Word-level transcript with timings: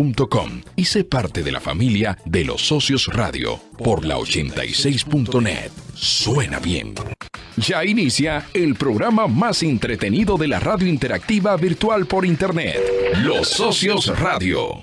www.gmail.com 0.00 0.62
y 0.76 0.84
sé 0.84 1.04
parte 1.04 1.42
de 1.42 1.52
la 1.52 1.60
familia 1.60 2.18
de 2.24 2.44
los 2.44 2.66
socios 2.66 3.06
radio 3.06 3.60
por 3.78 4.04
la 4.04 4.16
86.net. 4.16 5.70
Suena 5.94 6.58
bien. 6.58 6.94
Ya 7.56 7.84
inicia 7.84 8.46
el 8.54 8.74
programa 8.74 9.26
más 9.26 9.62
entretenido 9.62 10.36
de 10.36 10.48
la 10.48 10.60
radio 10.60 10.86
interactiva 10.86 11.56
virtual 11.56 12.06
por 12.06 12.24
Internet, 12.24 12.76
Los 13.22 13.48
Socios 13.48 14.18
Radio. 14.18 14.82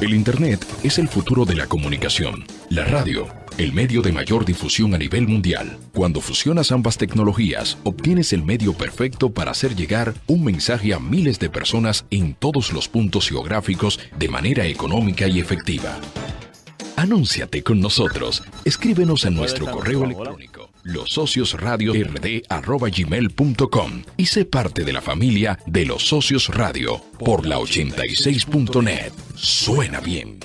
El 0.00 0.14
Internet 0.14 0.66
es 0.82 0.98
el 0.98 1.08
futuro 1.08 1.44
de 1.44 1.54
la 1.54 1.66
comunicación. 1.66 2.44
La 2.68 2.84
radio 2.84 3.45
el 3.58 3.72
medio 3.72 4.02
de 4.02 4.12
mayor 4.12 4.44
difusión 4.44 4.94
a 4.94 4.98
nivel 4.98 5.26
mundial. 5.26 5.78
Cuando 5.92 6.20
fusionas 6.20 6.72
ambas 6.72 6.98
tecnologías, 6.98 7.78
obtienes 7.84 8.32
el 8.32 8.42
medio 8.42 8.72
perfecto 8.74 9.30
para 9.30 9.50
hacer 9.50 9.74
llegar 9.74 10.14
un 10.26 10.44
mensaje 10.44 10.92
a 10.92 10.98
miles 10.98 11.38
de 11.38 11.50
personas 11.50 12.04
en 12.10 12.34
todos 12.34 12.72
los 12.72 12.88
puntos 12.88 13.28
geográficos 13.28 14.00
de 14.18 14.28
manera 14.28 14.66
económica 14.66 15.26
y 15.28 15.40
efectiva. 15.40 15.98
Anúnciate 16.96 17.62
con 17.62 17.80
nosotros. 17.80 18.42
Escríbenos 18.64 19.24
en 19.24 19.34
nuestro 19.34 19.66
correo 19.70 20.04
electrónico 20.04 20.70
los 20.86 21.10
socios 21.10 21.54
radio 21.54 21.92
y 24.16 24.26
sé 24.26 24.44
parte 24.44 24.84
de 24.84 24.92
la 24.92 25.00
familia 25.00 25.58
de 25.66 25.84
los 25.84 26.06
socios 26.06 26.48
radio 26.48 27.02
por 27.18 27.44
la 27.44 27.58
86.net. 27.58 29.12
Suena 29.34 30.00
bien. 30.00 30.38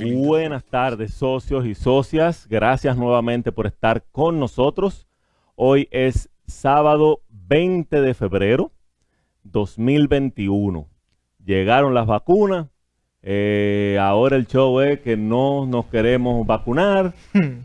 Buenas 0.00 0.62
tardes, 0.64 1.12
socios 1.12 1.66
y 1.66 1.74
socias. 1.74 2.46
Gracias 2.48 2.96
nuevamente 2.96 3.50
por 3.50 3.66
estar 3.66 4.04
con 4.12 4.38
nosotros. 4.38 5.08
Hoy 5.56 5.88
es 5.90 6.28
sábado 6.46 7.22
20 7.30 8.00
de 8.00 8.14
febrero 8.14 8.70
2021. 9.42 10.86
Llegaron 11.44 11.94
las 11.94 12.06
vacunas. 12.06 12.68
Eh, 13.22 13.98
ahora 14.00 14.36
el 14.36 14.46
show 14.46 14.80
es 14.80 15.00
que 15.00 15.16
no 15.16 15.66
nos 15.66 15.86
queremos 15.86 16.46
vacunar. 16.46 17.12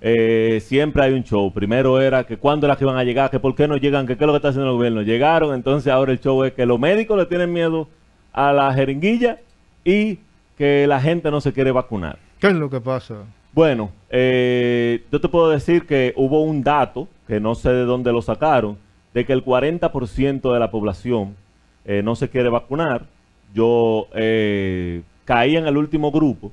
Eh, 0.02 0.59
siempre 0.61 1.03
hay 1.03 1.13
un 1.13 1.23
show. 1.23 1.53
Primero 1.53 2.02
era 2.02 2.25
que 2.25 2.38
cuándo 2.38 2.65
era 2.65 2.75
que 2.75 2.83
iban 2.83 2.97
a 2.97 3.03
llegar, 3.03 3.30
que 3.30 3.39
por 3.39 3.53
qué 3.53 3.67
no 3.67 3.77
llegan, 3.77 4.08
que 4.08 4.17
qué 4.17 4.23
es 4.23 4.27
lo 4.27 4.33
que 4.33 4.38
está 4.38 4.49
haciendo 4.49 4.71
el 4.71 4.77
gobierno. 4.77 5.03
Llegaron, 5.03 5.53
entonces 5.53 5.93
ahora 5.93 6.11
el 6.11 6.19
show 6.19 6.43
es 6.43 6.53
que 6.53 6.65
los 6.65 6.80
médicos 6.80 7.17
le 7.17 7.27
tienen 7.27 7.53
miedo 7.53 7.88
a 8.33 8.52
la 8.52 8.73
jeringuilla 8.73 9.39
y 9.86 10.17
que 10.58 10.88
la 10.88 10.99
gente 10.99 11.31
no 11.31 11.39
se 11.39 11.53
quiere 11.53 11.71
vacunar. 11.71 12.22
¿Qué 12.44 12.49
es 12.49 12.55
lo 12.55 12.69
que 12.69 12.81
pasa? 12.81 13.23
Bueno, 13.53 13.91
eh, 14.09 15.05
yo 15.09 15.22
te 15.22 15.30
puedo 15.30 15.49
decir 15.49 15.88
que 15.88 16.13
hubo 16.17 16.44
un 16.44 16.61
dato, 16.61 17.08
que 17.25 17.39
no 17.39 17.55
sé 17.55 17.69
de 17.69 17.86
dónde 17.86 18.11
lo 18.11 18.22
sacaron, 18.22 18.77
de 19.13 19.23
que 19.25 19.31
el 19.31 19.45
40% 19.45 20.52
de 20.52 20.59
la 20.59 20.69
población 20.69 21.38
eh, 21.86 22.02
no 22.03 22.17
se 22.17 22.27
quiere 22.27 22.49
vacunar. 22.49 23.05
Yo 23.53 24.08
eh, 24.14 25.03
caí 25.23 25.55
en 25.55 25.67
el 25.67 25.77
último 25.77 26.11
grupo. 26.11 26.52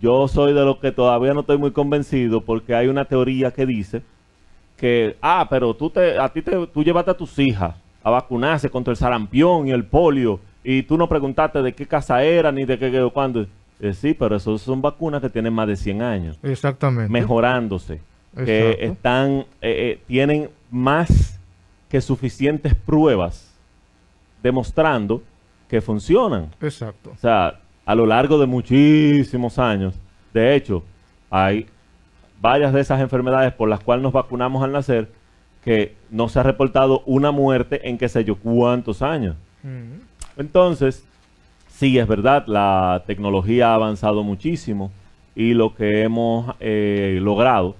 Yo 0.00 0.26
soy 0.26 0.52
de 0.52 0.64
los 0.64 0.78
que 0.78 0.90
todavía 0.90 1.32
no 1.32 1.42
estoy 1.42 1.58
muy 1.58 1.70
convencido 1.70 2.40
porque 2.40 2.74
hay 2.74 2.88
una 2.88 3.04
teoría 3.04 3.52
que 3.52 3.66
dice 3.66 4.02
que, 4.76 5.16
ah, 5.22 5.46
pero 5.48 5.74
tú, 5.74 5.90
te, 5.90 6.18
a 6.18 6.28
ti 6.28 6.42
te, 6.42 6.66
tú 6.66 6.82
llevaste 6.82 7.12
a 7.12 7.16
tus 7.16 7.38
hijas 7.38 7.76
a 8.02 8.10
vacunarse 8.10 8.68
contra 8.68 8.90
el 8.90 8.96
sarampión 8.96 9.68
y 9.68 9.70
el 9.70 9.84
polio 9.84 10.40
y 10.64 10.82
tú 10.82 10.98
no 10.98 11.08
preguntaste 11.08 11.62
de 11.62 11.72
qué 11.72 11.86
casa 11.86 12.24
era 12.24 12.50
ni 12.50 12.64
de 12.64 12.80
qué, 12.80 13.10
cuándo. 13.12 13.46
Eh, 13.84 13.92
sí, 13.92 14.14
pero 14.14 14.36
esos 14.36 14.62
son 14.62 14.80
vacunas 14.80 15.20
que 15.20 15.28
tienen 15.28 15.52
más 15.52 15.68
de 15.68 15.76
100 15.76 16.00
años. 16.00 16.38
Exactamente. 16.42 17.12
Mejorándose. 17.12 18.00
Que 18.34 18.78
están, 18.80 19.30
eh, 19.30 19.44
eh, 19.60 20.00
tienen 20.08 20.50
más 20.70 21.38
que 21.88 22.00
suficientes 22.00 22.74
pruebas 22.74 23.54
demostrando 24.42 25.22
que 25.68 25.80
funcionan. 25.80 26.50
Exacto. 26.60 27.12
O 27.14 27.16
sea, 27.18 27.60
a 27.84 27.94
lo 27.94 28.06
largo 28.06 28.38
de 28.38 28.46
muchísimos 28.46 29.58
años, 29.58 29.94
de 30.32 30.56
hecho, 30.56 30.82
hay 31.30 31.66
varias 32.40 32.72
de 32.72 32.80
esas 32.80 33.00
enfermedades 33.00 33.52
por 33.52 33.68
las 33.68 33.80
cuales 33.80 34.02
nos 34.02 34.12
vacunamos 34.12 34.64
al 34.64 34.72
nacer 34.72 35.10
que 35.62 35.94
no 36.10 36.28
se 36.28 36.40
ha 36.40 36.42
reportado 36.42 37.02
una 37.06 37.30
muerte 37.30 37.88
en 37.88 37.98
qué 37.98 38.08
sé 38.08 38.24
yo 38.24 38.36
cuántos 38.36 39.02
años. 39.02 39.36
Entonces, 40.36 41.04
sí, 41.74 41.98
es 41.98 42.06
verdad, 42.06 42.46
la 42.46 43.02
tecnología 43.06 43.70
ha 43.70 43.74
avanzado 43.74 44.22
muchísimo 44.22 44.90
y 45.34 45.54
lo 45.54 45.74
que 45.74 46.02
hemos 46.02 46.54
eh, 46.60 47.18
logrado 47.20 47.76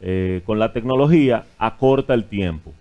eh, 0.00 0.42
con 0.44 0.58
la 0.58 0.72
tecnología 0.72 1.44
acorta 1.58 2.14
el 2.14 2.24
tiempo. 2.24 2.72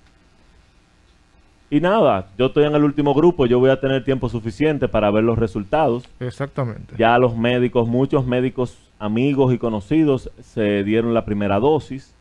Y 1.69 1.81
nada, 1.81 2.27
yo 2.37 2.45
estoy 2.45 2.65
en 2.65 2.75
el 2.75 2.83
último 2.83 3.13
grupo, 3.13 3.47
yo 3.47 3.59
voy 3.59 3.69
a 3.69 3.79
tener 3.79 4.03
tiempo 4.03 4.29
suficiente 4.29 4.87
para 4.87 5.11
ver 5.11 5.23
los 5.23 5.37
resultados. 5.37 6.07
Exactamente. 6.19 6.95
Ya 6.97 7.17
los 7.17 7.35
médicos, 7.35 7.87
muchos 7.87 8.25
médicos 8.25 8.77
amigos 8.99 9.53
y 9.53 9.57
conocidos 9.57 10.29
se 10.41 10.83
dieron 10.83 11.13
la 11.13 11.25
primera 11.25 11.59
dosis. 11.59 12.13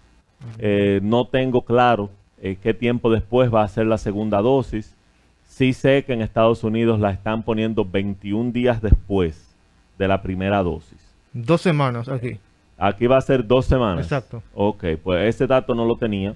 Eh, 0.59 1.01
no 1.03 1.27
tengo 1.27 1.63
claro 1.63 2.11
qué 2.63 2.75
tiempo 2.75 3.11
después 3.11 3.53
va 3.55 3.63
a 3.63 3.69
ser 3.69 3.87
la 3.87 3.97
segunda 3.97 4.43
dosis. 4.43 4.94
Sí 5.55 5.73
sé 5.73 6.05
que 6.05 6.13
en 6.13 6.21
Estados 6.21 6.65
Unidos 6.65 6.99
la 6.99 7.13
están 7.13 7.45
poniendo 7.45 7.85
21 7.85 8.51
días 8.51 8.83
después 8.83 9.55
de 9.97 10.09
la 10.09 10.21
primera 10.21 10.65
dosis. 10.65 10.99
Dos 11.33 11.61
semanas 11.61 12.09
aquí. 12.09 12.41
Aquí 12.77 13.07
va 13.07 13.19
a 13.19 13.21
ser 13.21 13.47
dos 13.47 13.65
semanas. 13.65 14.05
Exacto. 14.05 14.43
Ok, 14.53 14.85
pues 15.01 15.33
ese 15.33 15.47
dato 15.47 15.73
no 15.73 15.85
lo 15.85 15.95
tenía. 15.95 16.35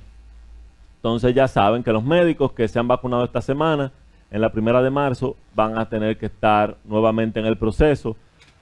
Entonces 0.99 1.35
ya 1.35 1.49
saben 1.49 1.83
que 1.83 1.93
los 1.93 2.05
médicos 2.05 2.53
que 2.53 2.69
se 2.69 2.79
han 2.79 2.87
vacunado 2.87 3.25
esta 3.25 3.41
semana, 3.41 3.91
en 4.31 4.41
la 4.41 4.53
primera 4.53 4.81
de 4.83 4.91
marzo, 4.91 5.35
van 5.53 5.77
a 5.77 5.89
tener 5.89 6.17
que 6.17 6.27
estar 6.27 6.77
nuevamente 6.85 7.41
en 7.41 7.47
el 7.47 7.57
proceso. 7.57 8.17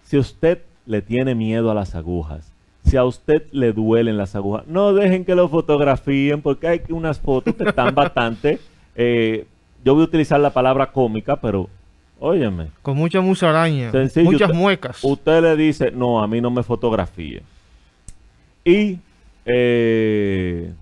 Si 0.05 0.17
usted 0.17 0.63
le 0.87 1.03
tiene 1.03 1.35
miedo 1.35 1.71
a 1.71 1.75
las 1.75 1.95
agujas, 1.95 2.51
si 2.83 2.97
a 2.97 3.05
usted 3.05 3.43
le 3.53 3.75
duelen 3.75 4.17
las 4.17 4.35
agujas, 4.35 4.67
no 4.67 4.95
dejen 4.95 5.27
que 5.27 5.35
lo 5.35 5.51
fotografíen 5.51 6.41
porque 6.41 6.67
hay 6.67 6.83
unas 6.89 7.21
fotos 7.21 7.55
que 7.55 7.65
están 7.65 7.95
bastante 7.95 8.59
eh, 8.95 9.47
yo 9.87 9.95
voy 9.95 10.03
a 10.03 10.07
utilizar 10.07 10.41
la 10.41 10.51
palabra 10.51 10.91
cómica, 10.91 11.37
pero 11.37 11.71
óyeme. 12.19 12.71
Con 12.83 12.97
mucha 12.97 13.21
musaraña, 13.21 13.93
muchas 14.25 14.53
muecas. 14.53 14.99
Usted 15.05 15.41
le 15.41 15.57
dice, 15.57 15.93
no, 15.93 16.21
a 16.21 16.27
mí 16.27 16.41
no 16.41 16.51
me 16.51 16.65
fotografíe. 16.65 17.41
Y 18.65 18.99
eh, 19.45 20.73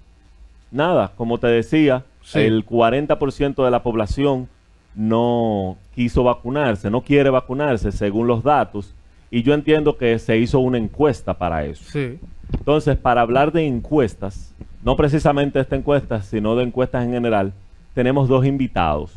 nada, 0.70 1.12
como 1.16 1.36
te 1.36 1.48
decía, 1.48 2.02
el 2.32 2.64
40% 2.64 3.62
de 3.62 3.70
la 3.70 3.82
población 3.82 4.48
no 4.94 5.76
quiso 5.94 6.24
vacunarse, 6.24 6.90
no 6.90 7.02
quiere 7.02 7.28
vacunarse 7.28 7.92
según 7.92 8.26
los 8.26 8.42
datos. 8.42 8.94
Y 9.30 9.42
yo 9.42 9.52
entiendo 9.52 9.98
que 9.98 10.18
se 10.18 10.38
hizo 10.38 10.60
una 10.60 10.78
encuesta 10.78 11.34
para 11.34 11.66
eso. 11.66 11.84
Sí. 11.90 12.18
Entonces, 12.56 12.96
para 12.96 13.20
hablar 13.20 13.52
de 13.52 13.66
encuestas, 13.66 14.54
no 14.82 14.96
precisamente 14.96 15.60
esta 15.60 15.76
encuesta, 15.76 16.22
sino 16.22 16.56
de 16.56 16.62
encuestas 16.64 17.04
en 17.04 17.12
general, 17.12 17.52
tenemos 17.94 18.28
dos 18.28 18.44
invitados. 18.44 19.12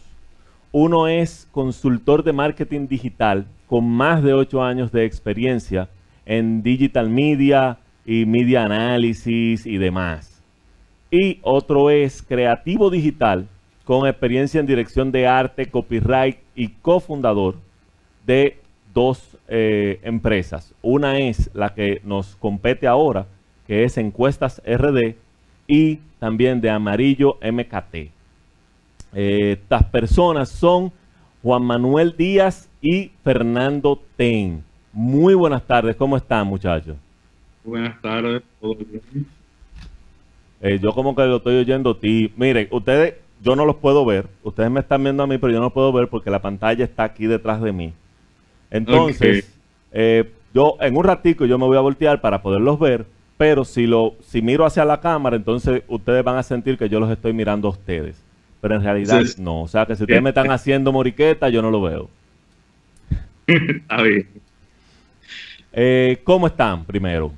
Uno 0.71 1.07
es 1.07 1.47
consultor 1.51 2.23
de 2.23 2.33
marketing 2.33 2.88
digital 2.88 3.47
con 3.67 3.89
más 3.89 4.23
de 4.23 4.33
ocho 4.33 4.63
años 4.63 4.91
de 4.91 5.05
experiencia 5.05 5.89
en 6.25 6.61
digital 6.61 7.09
media 7.09 7.79
y 8.05 8.25
media 8.25 8.63
análisis 8.63 9.65
y 9.65 9.77
demás. 9.77 10.41
Y 11.09 11.39
otro 11.41 11.89
es 11.89 12.21
creativo 12.21 12.89
digital 12.89 13.47
con 13.83 14.07
experiencia 14.07 14.59
en 14.59 14.65
dirección 14.65 15.11
de 15.11 15.27
arte, 15.27 15.67
copyright 15.67 16.38
y 16.55 16.69
cofundador 16.69 17.55
de 18.25 18.59
dos 18.94 19.38
eh, 19.47 19.99
empresas. 20.03 20.73
Una 20.81 21.17
es 21.17 21.49
la 21.53 21.73
que 21.73 22.01
nos 22.03 22.35
compete 22.35 22.88
ahora, 22.88 23.27
que 23.65 23.85
es 23.85 23.97
Encuestas 23.97 24.61
RD, 24.65 25.15
y 25.67 25.99
también 26.19 26.59
de 26.59 26.69
Amarillo 26.69 27.38
MKT. 27.41 28.16
Eh, 29.13 29.57
estas 29.62 29.84
personas 29.84 30.50
son 30.50 30.91
Juan 31.41 31.63
Manuel 31.63 32.16
Díaz 32.18 32.69
y 32.81 33.12
Fernando 33.23 34.01
Ten. 34.16 34.63
Muy 34.91 35.34
buenas 35.34 35.66
tardes, 35.66 35.95
¿cómo 35.95 36.18
están 36.18 36.48
muchachos? 36.48 36.98
Buenas 37.63 38.01
tardes, 38.01 38.42
eh, 40.59 40.80
yo 40.81 40.92
como 40.94 41.15
que 41.15 41.21
lo 41.24 41.38
estoy 41.38 41.57
oyendo 41.57 41.92
a 41.92 42.00
ti. 42.00 42.33
Miren, 42.36 42.68
ustedes, 42.71 43.15
yo 43.42 43.56
no 43.56 43.65
los 43.65 43.75
puedo 43.75 44.06
ver. 44.06 44.27
Ustedes 44.42 44.71
me 44.71 44.80
están 44.80 45.04
viendo 45.04 45.21
a 45.21 45.27
mí, 45.27 45.38
pero 45.38 45.53
yo 45.53 45.60
no 45.60 45.69
puedo 45.69 45.92
ver 45.92 46.07
porque 46.07 46.31
la 46.31 46.42
pantalla 46.42 46.83
está 46.83 47.03
aquí 47.03 47.27
detrás 47.27 47.62
de 47.62 47.71
mí. 47.71 47.94
Entonces, 48.71 49.56
eh, 49.92 50.31
yo 50.53 50.77
en 50.81 50.98
un 50.98 51.03
ratico 51.03 51.45
yo 51.45 51.60
me 51.60 51.65
voy 51.65 51.77
a 51.77 51.81
voltear 51.81 52.21
para 52.21 52.42
poderlos 52.42 52.80
ver, 52.80 53.06
pero 53.38 53.63
si 53.63 53.86
lo 53.86 54.15
si 54.21 54.42
miro 54.42 54.65
hacia 54.65 54.83
la 54.83 55.00
cámara, 55.00 55.36
entonces 55.36 55.83
ustedes 55.88 56.24
van 56.24 56.38
a 56.38 56.44
sentir 56.44 56.77
que 56.77 56.89
yo 56.89 57.00
los 57.00 57.12
estoy 57.12 57.33
mirando 57.33 57.68
a 57.68 57.71
ustedes 57.71 58.26
pero 58.62 58.75
en 58.75 58.83
realidad 58.83 59.24
no. 59.38 59.63
O 59.63 59.68
sea 59.68 59.86
que 59.86 59.95
si 59.95 60.04
ustedes 60.04 60.21
me 60.21 60.30
están 60.30 60.51
haciendo 60.51 60.92
moriqueta, 60.92 61.50
yo 61.50 61.62
no 61.62 61.71
lo 61.71 61.81
veo. 61.81 62.09
Está 63.48 64.01
bien. 64.01 64.27
Eh, 65.74 66.19
¿Cómo 66.24 66.48
están 66.48 66.86
primero? 66.86 67.31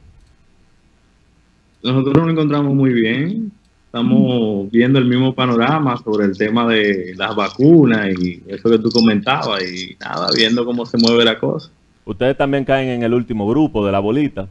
Nosotros 1.83 2.17
nos 2.17 2.31
encontramos 2.31 2.73
muy 2.73 2.93
bien. 2.93 3.51
Estamos 3.85 4.69
viendo 4.69 4.99
el 4.99 5.05
mismo 5.05 5.33
panorama 5.33 5.97
sobre 5.97 6.25
el 6.25 6.37
tema 6.37 6.67
de 6.67 7.13
las 7.17 7.35
vacunas 7.35 8.07
y 8.19 8.41
eso 8.47 8.69
que 8.69 8.77
tú 8.77 8.89
comentabas 8.91 9.63
y 9.63 9.97
nada, 9.99 10.27
viendo 10.35 10.63
cómo 10.63 10.85
se 10.85 10.97
mueve 10.97 11.25
la 11.25 11.39
cosa. 11.39 11.71
Ustedes 12.05 12.37
también 12.37 12.65
caen 12.65 12.89
en 12.89 13.03
el 13.03 13.13
último 13.13 13.47
grupo 13.47 13.85
de 13.85 13.91
la 13.91 13.99
bolita. 13.99 14.47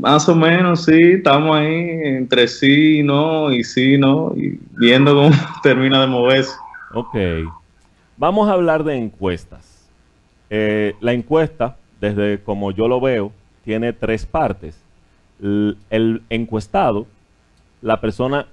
Más 0.00 0.28
o 0.28 0.34
menos, 0.34 0.84
sí, 0.84 0.98
estamos 1.14 1.56
ahí 1.56 1.88
entre 2.04 2.48
sí 2.48 2.98
y 2.98 3.02
no, 3.02 3.52
y 3.52 3.64
sí 3.64 3.98
no, 3.98 4.32
y 4.36 4.58
viendo 4.72 5.14
cómo 5.14 5.30
termina 5.62 6.00
de 6.00 6.06
moverse. 6.06 6.54
Ok. 6.92 7.16
Vamos 8.16 8.48
a 8.48 8.52
hablar 8.52 8.84
de 8.84 8.96
encuestas. 8.96 9.88
Eh, 10.50 10.94
la 11.00 11.12
encuesta, 11.12 11.76
desde 12.00 12.40
como 12.42 12.70
yo 12.72 12.88
lo 12.88 13.00
veo, 13.00 13.32
tiene 13.64 13.92
tres 13.92 14.26
partes. 14.26 14.78
el 15.40 16.22
encuestado, 16.30 17.06
la 17.82 18.00
persona 18.00 18.46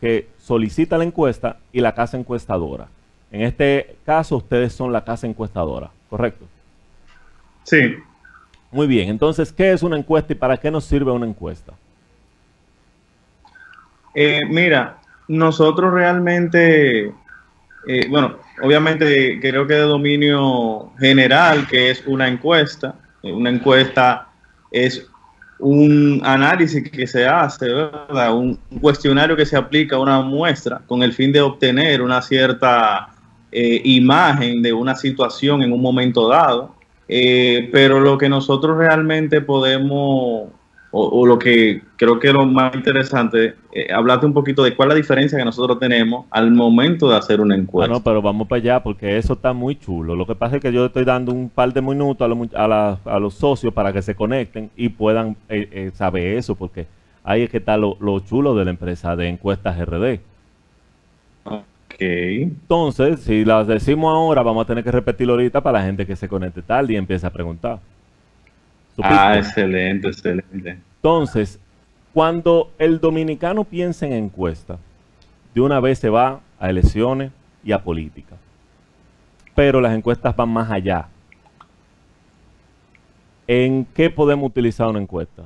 que 0.00 0.28
solicita 0.38 0.96
la 0.96 1.04
encuesta 1.04 1.58
y 1.72 1.80
la 1.80 1.94
casa 1.94 2.16
encuestadora. 2.16 2.88
En 3.30 3.42
este 3.42 3.96
caso, 4.04 4.36
ustedes 4.36 4.72
son 4.72 4.92
la 4.92 5.04
casa 5.04 5.26
encuestadora, 5.26 5.90
¿correcto? 6.08 6.46
Sí. 7.64 7.96
Muy 8.72 8.86
bien, 8.86 9.08
entonces, 9.08 9.52
¿qué 9.52 9.72
es 9.72 9.82
una 9.82 9.98
encuesta 9.98 10.32
y 10.32 10.36
para 10.36 10.56
qué 10.56 10.70
nos 10.70 10.84
sirve 10.84 11.10
una 11.10 11.26
encuesta? 11.26 11.72
Eh, 14.14 14.40
mira, 14.48 14.98
nosotros 15.26 15.92
realmente, 15.92 17.12
eh, 17.86 18.06
bueno, 18.08 18.36
obviamente 18.62 19.38
creo 19.40 19.66
que 19.66 19.74
de 19.74 19.80
dominio 19.80 20.92
general, 21.00 21.66
que 21.66 21.90
es 21.90 22.04
una 22.06 22.28
encuesta, 22.28 22.94
eh, 23.24 23.32
una 23.32 23.50
encuesta 23.50 24.28
es 24.70 25.04
un 25.58 26.22
análisis 26.24 26.88
que 26.90 27.08
se 27.08 27.26
hace, 27.26 27.68
¿verdad? 27.68 28.34
Un 28.34 28.54
cuestionario 28.80 29.36
que 29.36 29.46
se 29.46 29.56
aplica 29.56 29.96
a 29.96 29.98
una 29.98 30.20
muestra 30.20 30.80
con 30.86 31.02
el 31.02 31.12
fin 31.12 31.32
de 31.32 31.40
obtener 31.40 32.02
una 32.02 32.22
cierta 32.22 33.08
imagen 33.52 34.62
de 34.62 34.72
una 34.72 34.94
situación 34.94 35.60
en 35.64 35.72
un 35.72 35.82
momento 35.82 36.28
dado 36.28 36.79
eh, 37.12 37.68
pero 37.72 37.98
lo 37.98 38.16
que 38.16 38.28
nosotros 38.28 38.78
realmente 38.78 39.40
podemos, 39.40 40.48
o, 40.92 41.26
lo 41.26 41.40
que 41.40 41.82
creo 41.96 42.20
que 42.20 42.28
es 42.28 42.32
lo 42.32 42.46
más 42.46 42.72
interesante, 42.72 43.56
eh, 43.72 43.92
hablarte 43.92 44.26
un 44.26 44.32
poquito 44.32 44.62
de 44.62 44.76
cuál 44.76 44.90
es 44.90 44.94
la 44.94 45.00
diferencia 45.00 45.36
que 45.36 45.44
nosotros 45.44 45.80
tenemos 45.80 46.26
al 46.30 46.52
momento 46.52 47.10
de 47.10 47.16
hacer 47.16 47.40
una 47.40 47.56
encuesta. 47.56 47.90
Bueno, 47.90 48.04
pero 48.04 48.22
vamos 48.22 48.46
para 48.46 48.60
allá 48.60 48.82
porque 48.84 49.18
eso 49.18 49.32
está 49.32 49.52
muy 49.52 49.76
chulo. 49.76 50.14
Lo 50.14 50.24
que 50.24 50.36
pasa 50.36 50.56
es 50.56 50.62
que 50.62 50.72
yo 50.72 50.86
estoy 50.86 51.04
dando 51.04 51.32
un 51.32 51.48
par 51.48 51.72
de 51.72 51.82
minutos 51.82 52.30
a, 52.54 53.18
los 53.18 53.34
socios 53.34 53.74
para 53.74 53.92
que 53.92 54.02
se 54.02 54.14
conecten 54.14 54.70
y 54.76 54.90
puedan 54.90 55.36
eh, 55.48 55.90
saber 55.92 56.36
eso, 56.36 56.54
porque 56.54 56.86
ahí 57.24 57.42
es 57.42 57.50
que 57.50 57.56
está 57.56 57.76
lo, 57.76 57.96
lo 57.98 58.20
chulo 58.20 58.54
de 58.54 58.66
la 58.66 58.70
empresa 58.70 59.16
de 59.16 59.26
encuestas 59.26 59.84
RD. 59.84 60.20
Entonces, 62.00 63.20
si 63.20 63.44
las 63.44 63.66
decimos 63.66 64.10
ahora, 64.12 64.42
vamos 64.42 64.64
a 64.64 64.66
tener 64.66 64.82
que 64.82 64.90
repetirlo 64.90 65.34
ahorita 65.34 65.60
para 65.60 65.80
la 65.80 65.84
gente 65.84 66.06
que 66.06 66.16
se 66.16 66.28
conecte 66.28 66.62
tarde 66.62 66.94
y 66.94 66.96
empiece 66.96 67.26
a 67.26 67.30
preguntar. 67.30 67.78
Ah, 69.02 69.36
excelente, 69.36 70.08
excelente. 70.08 70.78
Entonces, 70.96 71.60
cuando 72.12 72.70
el 72.78 73.00
dominicano 73.00 73.64
piensa 73.64 74.06
en 74.06 74.14
encuesta, 74.14 74.78
de 75.54 75.60
una 75.60 75.78
vez 75.80 75.98
se 75.98 76.08
va 76.08 76.40
a 76.58 76.70
elecciones 76.70 77.32
y 77.62 77.72
a 77.72 77.82
política. 77.82 78.36
Pero 79.54 79.80
las 79.80 79.94
encuestas 79.94 80.34
van 80.34 80.48
más 80.48 80.70
allá. 80.70 81.08
¿En 83.46 83.84
qué 83.84 84.08
podemos 84.10 84.48
utilizar 84.48 84.88
una 84.88 85.00
encuesta? 85.00 85.42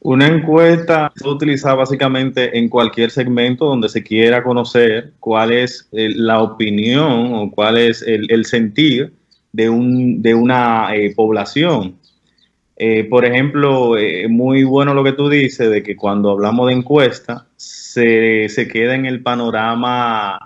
Una 0.00 0.28
encuesta 0.28 1.12
se 1.16 1.26
utiliza 1.26 1.74
básicamente 1.74 2.56
en 2.56 2.68
cualquier 2.68 3.10
segmento 3.10 3.64
donde 3.64 3.88
se 3.88 4.04
quiera 4.04 4.44
conocer 4.44 5.14
cuál 5.18 5.50
es 5.50 5.88
eh, 5.90 6.10
la 6.14 6.40
opinión 6.40 7.34
o 7.34 7.50
cuál 7.50 7.78
es 7.78 8.02
el, 8.02 8.44
sentir 8.44 9.12
de, 9.52 9.68
un, 9.68 10.22
de 10.22 10.34
una 10.34 10.94
eh, 10.94 11.12
población. 11.16 11.96
Eh, 12.76 13.08
por 13.10 13.24
ejemplo, 13.24 13.96
muy 14.28 14.62
bueno 14.62 14.94
lo 14.94 15.02
que 15.02 15.14
tú 15.14 15.28
dices 15.28 15.68
de 15.68 15.82
que 15.82 15.96
cuando 15.96 16.30
hablamos 16.30 16.68
de 16.68 16.74
encuesta 16.74 17.48
se, 17.56 18.48
queda 18.72 18.94
en 18.94 19.04
el 19.04 19.20
panorama 19.20 20.38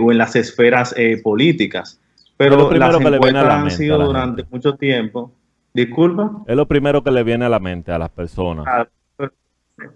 o 0.00 0.10
en 0.10 0.18
las 0.18 0.34
esferas 0.34 0.92
políticas. 1.22 2.00
Pero 2.36 2.72
las 2.72 3.00
encuestas 3.00 3.46
han 3.46 3.70
sido 3.70 4.04
durante 4.04 4.44
mucho 4.50 4.74
tiempo 4.74 5.30
Disculpa. 5.74 6.30
Es 6.46 6.54
lo 6.54 6.68
primero 6.68 7.02
que 7.02 7.10
le 7.10 7.24
viene 7.24 7.44
a 7.44 7.48
la 7.48 7.58
mente 7.58 7.90
a 7.90 7.98
las 7.98 8.10
personas. 8.10 8.64
Ah, 8.68 8.86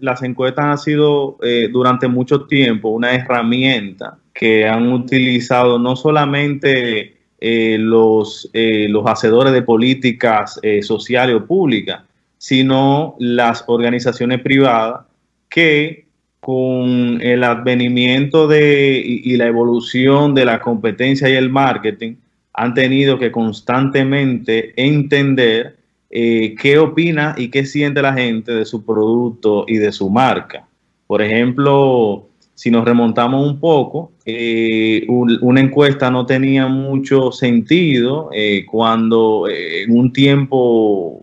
las 0.01 0.21
encuestas 0.23 0.65
han 0.65 0.77
sido 0.77 1.37
eh, 1.41 1.69
durante 1.71 2.09
mucho 2.09 2.45
tiempo 2.45 2.89
una 2.89 3.13
herramienta 3.13 4.17
que 4.33 4.67
han 4.67 4.91
utilizado 4.91 5.79
no 5.79 5.95
solamente 5.95 7.15
eh, 7.39 7.77
los, 7.79 8.49
eh, 8.51 8.87
los 8.89 9.05
hacedores 9.07 9.53
de 9.53 9.61
políticas 9.61 10.59
sociales 10.81 11.37
o 11.37 11.45
públicas, 11.45 12.03
sino 12.37 13.15
las 13.19 13.63
organizaciones 13.67 14.41
privadas 14.41 15.05
que 15.47 16.07
con 16.41 17.21
el 17.21 17.43
advenimiento 17.43 18.47
de, 18.47 19.01
y 19.05 19.37
la 19.37 19.47
evolución 19.47 20.35
de 20.35 20.45
la 20.45 20.59
competencia 20.59 21.29
y 21.29 21.33
el 21.33 21.49
marketing, 21.49 22.15
han 22.59 22.73
tenido 22.73 23.17
que 23.17 23.31
constantemente 23.31 24.73
entender 24.75 25.77
eh, 26.09 26.55
qué 26.61 26.77
opina 26.77 27.33
y 27.37 27.49
qué 27.49 27.65
siente 27.65 28.01
la 28.01 28.13
gente 28.13 28.51
de 28.51 28.65
su 28.65 28.85
producto 28.85 29.63
y 29.65 29.77
de 29.77 29.93
su 29.93 30.09
marca. 30.09 30.67
Por 31.07 31.21
ejemplo, 31.21 32.27
si 32.55 32.69
nos 32.69 32.83
remontamos 32.83 33.47
un 33.47 33.61
poco, 33.61 34.11
eh, 34.25 35.07
una 35.07 35.61
encuesta 35.61 36.11
no 36.11 36.25
tenía 36.25 36.67
mucho 36.67 37.31
sentido 37.31 38.29
eh, 38.33 38.65
cuando 38.69 39.45
en 39.47 39.97
un 39.97 40.11
tiempo, 40.11 41.21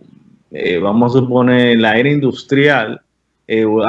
vamos 0.81 1.15
a 1.15 1.19
suponer, 1.19 1.77
la 1.77 1.99
era 1.99 2.09
industrial, 2.09 2.99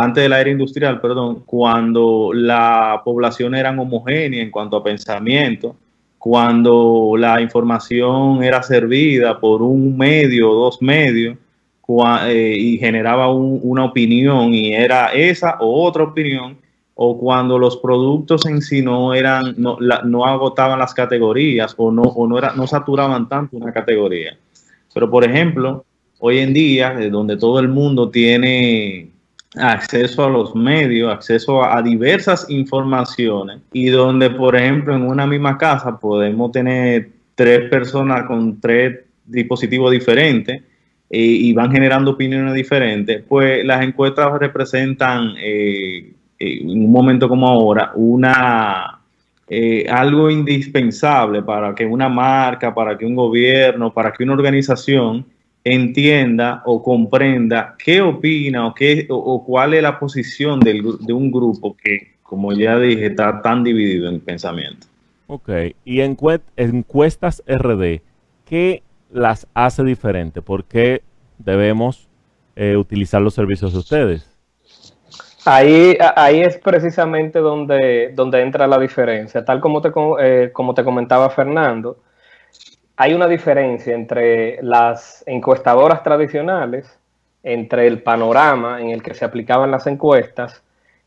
antes 0.03 0.23
de 0.23 0.29
la 0.29 0.39
era 0.43 0.51
industrial, 0.51 1.01
perdón, 1.01 1.45
cuando 1.47 2.31
la 2.35 3.01
población 3.03 3.55
era 3.55 3.71
homogénea 3.71 4.43
en 4.43 4.51
cuanto 4.51 4.77
a 4.77 4.85
pensamiento, 4.85 5.77
cuando 6.19 7.15
la 7.17 7.41
información 7.41 8.43
era 8.43 8.63
servida 8.63 9.39
por 9.39 9.63
un 9.63 9.97
medio 9.97 10.51
o 10.51 10.55
dos 10.55 10.83
medios 10.83 11.39
eh, 12.27 12.57
y 12.59 12.77
generaba 12.77 13.33
una 13.33 13.87
opinión 13.87 14.53
y 14.53 14.75
era 14.75 15.07
esa 15.15 15.57
o 15.61 15.87
otra 15.87 16.05
opinión, 16.05 16.59
o 16.95 17.17
cuando 17.17 17.59
los 17.59 17.79
productos 17.79 18.45
en 18.45 18.61
sí 18.61 18.83
no 18.83 19.15
eran, 19.15 19.55
no, 19.57 19.79
no 20.05 20.27
agotaban 20.27 20.79
las 20.79 20.93
categorías 20.93 21.75
o 21.79 21.91
no, 21.91 22.03
o 22.03 22.27
no, 22.27 22.37
era, 22.37 22.53
no 22.53 22.67
saturaban 22.67 23.29
tanto 23.29 23.57
una 23.57 23.73
categoría. 23.73 24.37
Pero 24.93 25.09
por 25.09 25.25
ejemplo, 25.25 25.85
hoy 26.19 26.39
en 26.41 26.53
día, 26.53 26.93
donde 27.11 27.37
todo 27.37 27.61
el 27.61 27.69
mundo 27.69 28.11
tiene 28.11 29.08
acceso 29.57 30.25
a 30.25 30.29
los 30.29 30.55
medios, 30.55 31.13
acceso 31.13 31.65
a, 31.65 31.81
diversas 31.83 32.49
informaciones 32.51 33.61
y 33.73 33.89
donde, 33.89 34.31
por 34.31 34.57
ejemplo, 34.57 34.95
en 34.95 35.03
una 35.03 35.27
misma 35.27 35.57
casa 35.57 35.99
podemos 35.99 36.53
tener 36.53 37.11
tres 37.35 37.69
personas 37.71 38.25
con 38.27 38.61
tres 38.61 39.01
dispositivos 39.25 39.91
diferentes 39.91 40.63
eh, 41.11 41.19
y 41.19 41.53
van 41.55 41.73
generando 41.73 42.11
opiniones 42.13 42.55
diferentes, 42.55 43.23
pues 43.27 43.65
las 43.65 43.83
encuestas 43.83 44.39
representan 44.39 45.35
eh, 45.39 46.13
en 46.39 46.69
un 46.69 46.93
momento 46.93 47.29
como 47.29 47.49
ahora 47.49 47.93
una 47.95 48.99
eh, 49.51 49.87
algo 49.89 50.31
indispensable 50.31 51.43
para 51.43 51.75
que 51.75 51.87
una 51.87 52.11
marca, 52.11 52.75
para 52.75 52.99
que 52.99 53.07
un 53.07 53.15
gobierno, 53.15 53.93
para 53.95 54.13
que 54.13 54.23
una 54.23 54.35
organización 54.35 55.25
entienda 55.65 56.63
o 56.65 56.83
comprenda 56.83 57.75
qué 57.79 58.01
opina 58.01 58.67
o, 58.67 58.75
qué, 58.75 59.07
o, 59.11 59.45
cuál 59.45 59.75
es 59.75 59.83
la 59.83 59.99
posición 59.99 60.61
del, 60.61 60.83
de 61.01 61.13
un 61.13 61.31
grupo 61.31 61.77
que, 61.77 62.15
como 62.23 62.53
ya 62.53 62.79
dije, 62.79 63.07
está 63.07 63.43
tan 63.43 63.65
dividido 63.65 64.09
en 64.09 64.21
pensamiento. 64.21 64.87
Ok, 65.27 65.51
y 65.85 66.01
encuestas 66.01 67.43
RD, 67.47 68.01
¿qué 68.47 68.83
las 69.11 69.47
hace 69.53 69.85
diferente? 69.85 70.41
¿Por 70.41 70.65
qué 70.65 71.03
debemos 71.39 72.09
eh, 72.57 72.77
utilizar 72.77 73.21
los 73.21 73.35
servicios 73.35 73.73
de 73.73 73.79
ustedes? 73.79 74.39
Ahí, 75.45 75.97
ahí 76.17 76.41
es 76.41 76.59
precisamente 76.59 77.39
donde, 77.39 78.13
donde 78.15 78.43
entra 78.43 78.67
la 78.67 78.79
diferencia. 78.79 79.45
Tal 79.45 79.61
como 79.61 79.81
te, 79.81 79.91
eh, 80.21 80.51
como 80.53 80.75
te 80.75 80.85
comentaba 80.85 81.31
Fernando, 81.31 81.99
hay 83.01 83.15
una 83.15 83.29
diferencia 83.29 83.95
entre 83.95 84.61
las 84.61 85.23
encuestadoras 85.25 86.03
tradicionales, 86.03 86.99
entre 87.45 87.87
el 87.87 88.03
panorama 88.03 88.81
en 88.81 88.91
el 88.91 89.05
que 89.05 89.15
se 89.15 89.25
aplicaban 89.25 89.71
las 89.71 89.87
encuestas 89.87 90.65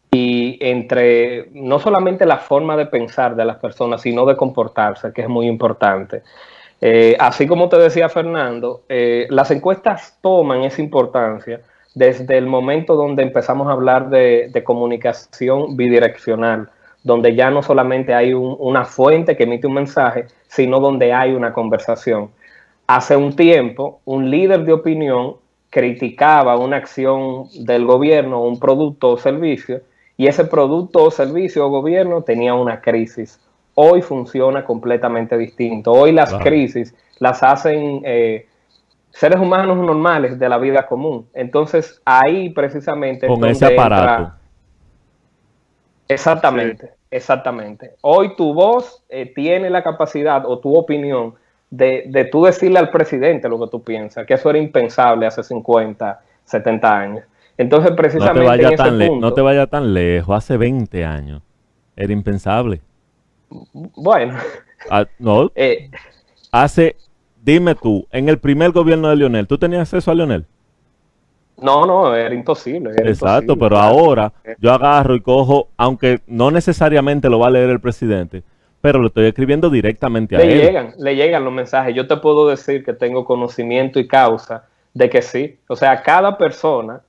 y 0.09 0.57
entre 0.61 1.49
no 1.51 1.79
solamente 1.79 2.25
la 2.25 2.37
forma 2.37 2.77
de 2.77 2.85
pensar 2.85 3.35
de 3.35 3.43
las 3.43 3.57
personas, 3.57 4.01
sino 4.01 4.25
de 4.25 4.37
comportarse, 4.37 5.11
que 5.11 5.23
es 5.23 5.27
muy 5.27 5.47
importante. 5.47 6.23
Eh, 6.79 7.17
así 7.19 7.45
como 7.45 7.67
te 7.67 7.77
decía 7.77 8.07
Fernando, 8.07 8.83
eh, 8.87 9.27
las 9.29 9.51
encuestas 9.51 10.17
toman 10.21 10.63
esa 10.63 10.81
importancia 10.81 11.59
desde 11.93 12.37
el 12.37 12.47
momento 12.47 12.95
donde 12.95 13.23
empezamos 13.23 13.67
a 13.67 13.71
hablar 13.71 14.09
de, 14.09 14.49
de 14.49 14.63
comunicación 14.63 15.75
bidireccional, 15.75 16.69
donde 17.03 17.35
ya 17.35 17.49
no 17.49 17.63
solamente 17.63 18.13
hay 18.13 18.33
una 18.33 18.85
fuente 18.85 19.35
que 19.35 19.43
emite 19.43 19.67
un 19.67 19.73
mensaje, 19.73 20.27
sino 20.47 20.79
donde 20.79 21.13
hay 21.13 21.33
una 21.33 21.53
conversación. 21.53 22.29
Hace 22.87 23.15
un 23.15 23.35
tiempo, 23.35 24.01
un 24.05 24.29
líder 24.29 24.63
de 24.65 24.73
opinión 24.73 25.35
criticaba 25.69 26.57
una 26.57 26.77
acción 26.77 27.45
del 27.61 27.85
gobierno, 27.85 28.43
un 28.43 28.59
producto 28.59 29.09
o 29.09 29.17
servicio, 29.17 29.81
y 30.17 30.27
ese 30.27 30.45
producto 30.45 31.03
o 31.03 31.09
servicio 31.09 31.65
o 31.65 31.69
gobierno 31.69 32.21
tenía 32.21 32.53
una 32.53 32.81
crisis. 32.81 33.39
Hoy 33.73 34.01
funciona 34.01 34.63
completamente 34.65 35.37
distinto. 35.37 35.93
Hoy 35.93 36.11
las 36.11 36.33
crisis 36.35 36.93
las 37.19 37.41
hacen 37.41 38.01
eh, 38.03 38.45
seres 39.09 39.39
humanos 39.39 39.77
normales 39.77 40.37
de 40.37 40.49
la 40.49 40.57
vida 40.57 40.85
común. 40.85 41.27
Entonces, 41.33 42.01
ahí 42.03 42.49
precisamente... 42.49 43.27
Con 43.27 43.43
ese 43.45 43.65
aparato. 43.65 44.33
Exactamente, 46.13 46.91
exactamente. 47.09 47.95
Hoy 48.01 48.35
tu 48.35 48.53
voz 48.53 49.03
eh, 49.09 49.31
tiene 49.33 49.69
la 49.69 49.83
capacidad 49.83 50.45
o 50.45 50.59
tu 50.59 50.75
opinión 50.75 51.35
de, 51.69 52.05
de 52.07 52.25
tú 52.25 52.43
decirle 52.43 52.79
al 52.79 52.89
presidente 52.89 53.47
lo 53.47 53.59
que 53.59 53.67
tú 53.67 53.81
piensas, 53.81 54.25
que 54.25 54.33
eso 54.33 54.49
era 54.49 54.59
impensable 54.59 55.25
hace 55.25 55.43
50, 55.43 56.21
70 56.45 56.97
años. 56.97 57.23
Entonces, 57.57 57.91
precisamente 57.91 58.39
no 58.39 58.57
te 58.57 58.63
vaya, 58.63 58.75
tan, 58.75 59.19
no 59.19 59.33
te 59.33 59.41
vaya 59.41 59.67
tan 59.67 59.93
lejos, 59.93 60.35
hace 60.35 60.57
20 60.57 61.05
años 61.05 61.41
era 61.95 62.13
impensable. 62.13 62.81
Bueno. 63.73 64.37
Ah, 64.89 65.05
no. 65.19 65.51
Eh, 65.55 65.89
hace, 66.51 66.95
dime 67.41 67.75
tú, 67.75 68.07
en 68.11 68.29
el 68.29 68.39
primer 68.39 68.71
gobierno 68.71 69.09
de 69.09 69.15
Lionel, 69.15 69.47
¿tú 69.47 69.57
tenías 69.57 69.81
acceso 69.81 70.11
a 70.11 70.15
Lionel? 70.15 70.45
No, 71.61 71.85
no, 71.85 72.15
era 72.15 72.33
imposible. 72.33 72.91
Exacto, 72.97 73.55
pero 73.55 73.77
ahora 73.77 74.33
yo 74.59 74.71
agarro 74.71 75.15
y 75.15 75.21
cojo, 75.21 75.69
aunque 75.77 76.19
no 76.27 76.51
necesariamente 76.51 77.29
lo 77.29 77.39
va 77.39 77.47
a 77.47 77.51
leer 77.51 77.69
el 77.69 77.79
presidente, 77.79 78.43
pero 78.81 78.99
lo 78.99 79.07
estoy 79.07 79.27
escribiendo 79.27 79.69
directamente 79.69 80.35
a 80.35 80.39
le 80.39 80.53
él. 80.53 80.61
Llegan, 80.61 80.93
le 80.97 81.15
llegan 81.15 81.45
los 81.45 81.53
mensajes. 81.53 81.95
Yo 81.95 82.07
te 82.07 82.17
puedo 82.17 82.47
decir 82.47 82.83
que 82.83 82.93
tengo 82.93 83.25
conocimiento 83.25 83.99
y 83.99 84.07
causa 84.07 84.65
de 84.93 85.09
que 85.09 85.21
sí. 85.21 85.59
O 85.67 85.75
sea, 85.75 86.01
cada 86.01 86.37
persona 86.37 87.01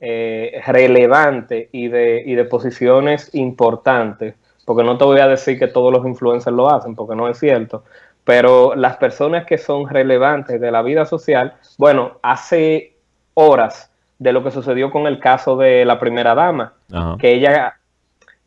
eh, 0.00 0.60
relevante 0.66 1.68
y 1.72 1.88
de, 1.88 2.22
y 2.26 2.34
de 2.34 2.44
posiciones 2.44 3.34
importantes, 3.34 4.34
porque 4.64 4.82
no 4.82 4.98
te 4.98 5.04
voy 5.04 5.20
a 5.20 5.28
decir 5.28 5.58
que 5.58 5.68
todos 5.68 5.92
los 5.92 6.06
influencers 6.06 6.56
lo 6.56 6.68
hacen, 6.68 6.94
porque 6.94 7.14
no 7.14 7.28
es 7.28 7.38
cierto, 7.38 7.84
pero 8.24 8.74
las 8.74 8.96
personas 8.96 9.46
que 9.46 9.58
son 9.58 9.88
relevantes 9.88 10.60
de 10.60 10.70
la 10.70 10.82
vida 10.82 11.04
social, 11.04 11.54
bueno, 11.78 12.18
hace 12.22 12.96
horas 13.34 13.89
de 14.20 14.32
lo 14.32 14.44
que 14.44 14.50
sucedió 14.50 14.90
con 14.90 15.06
el 15.06 15.18
caso 15.18 15.56
de 15.56 15.84
la 15.84 15.98
primera 15.98 16.34
dama, 16.34 16.74
que 17.18 17.32
ella 17.32 17.74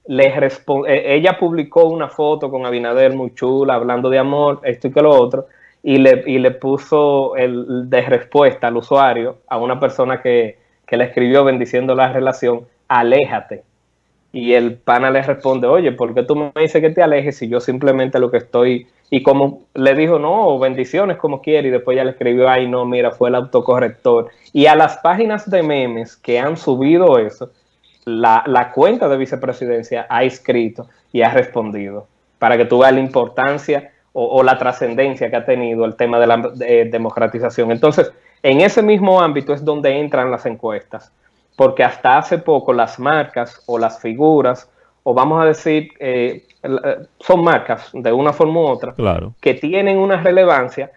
le 0.05 0.27
eh, 0.27 1.15
ella 1.15 1.37
publicó 1.39 1.85
una 1.85 2.09
foto 2.09 2.51
con 2.51 2.65
Abinader 2.65 3.15
muy 3.15 3.33
chula, 3.33 3.73
hablando 3.73 4.09
de 4.09 4.19
amor, 4.19 4.61
esto 4.63 4.87
y 4.87 4.91
que 4.91 5.01
lo 5.01 5.09
otro, 5.09 5.47
y 5.81 5.97
le, 5.97 6.23
y 6.27 6.37
le 6.37 6.51
puso 6.51 7.35
el 7.35 7.89
de 7.89 8.01
respuesta 8.01 8.67
al 8.67 8.77
usuario, 8.77 9.37
a 9.47 9.57
una 9.57 9.79
persona 9.79 10.21
que, 10.21 10.59
que 10.85 10.95
le 10.95 11.05
escribió 11.05 11.43
bendiciendo 11.43 11.95
la 11.95 12.13
relación, 12.13 12.67
aléjate. 12.87 13.63
Y 14.33 14.53
el 14.55 14.73
pana 14.73 15.11
le 15.11 15.21
responde, 15.21 15.67
oye, 15.67 15.91
¿por 15.91 16.15
qué 16.15 16.23
tú 16.23 16.35
me 16.35 16.51
dices 16.59 16.81
que 16.81 16.89
te 16.89 17.03
alejes 17.03 17.37
si 17.37 17.47
yo 17.47 17.61
simplemente 17.61 18.19
lo 18.19 18.31
que 18.31 18.37
estoy... 18.37 18.87
Y 19.11 19.21
como 19.21 19.61
le 19.75 19.93
dijo, 19.93 20.17
no, 20.17 20.57
bendiciones 20.57 21.17
como 21.17 21.39
quiere, 21.39 21.67
y 21.67 21.71
después 21.71 21.95
ya 21.95 22.03
le 22.03 22.11
escribió, 22.11 22.49
ay, 22.49 22.67
no, 22.67 22.83
mira, 22.83 23.11
fue 23.11 23.29
el 23.29 23.35
autocorrector. 23.35 24.29
Y 24.51 24.65
a 24.65 24.75
las 24.75 24.97
páginas 24.97 25.47
de 25.47 25.61
memes 25.61 26.15
que 26.15 26.39
han 26.39 26.57
subido 26.57 27.19
eso, 27.19 27.51
la, 28.05 28.71
cuenta 28.73 29.07
de 29.07 29.17
vicepresidencia 29.17 30.07
ha 30.09 30.23
escrito 30.23 30.87
y 31.11 31.21
ha 31.21 31.31
respondido, 31.31 32.07
para 32.39 32.57
que 32.57 32.65
tú 32.65 32.79
veas 32.79 32.93
la 32.93 33.01
importancia 33.01 33.91
o, 34.13 34.41
la 34.41 34.57
trascendencia 34.57 35.29
que 35.29 35.35
ha 35.35 35.45
tenido 35.45 35.85
el 35.85 35.95
tema 35.95 36.19
de 36.19 36.27
la 36.27 36.37
democratización. 36.89 37.71
Entonces, 37.71 38.11
en 38.41 38.61
ese 38.61 38.81
mismo 38.81 39.21
ámbito 39.21 39.53
es 39.53 39.63
donde 39.63 39.99
entran 39.99 40.31
las 40.31 40.47
encuestas 40.47 41.11
porque 41.55 41.83
hasta 41.83 42.17
hace 42.17 42.37
poco 42.37 42.73
las 42.73 42.99
marcas 42.99 43.61
o 43.67 43.77
las 43.77 43.99
figuras, 43.99 44.69
o 45.03 45.13
vamos 45.13 45.41
a 45.41 45.45
decir, 45.45 45.91
eh, 45.99 46.47
eh, 46.63 46.97
son 47.19 47.43
marcas 47.43 47.89
de 47.93 48.11
una 48.11 48.33
forma 48.33 48.61
u 48.61 48.67
otra, 48.67 48.95
que 49.41 49.53
tienen 49.53 49.97
una 49.97 50.21
relevancia, 50.21 50.91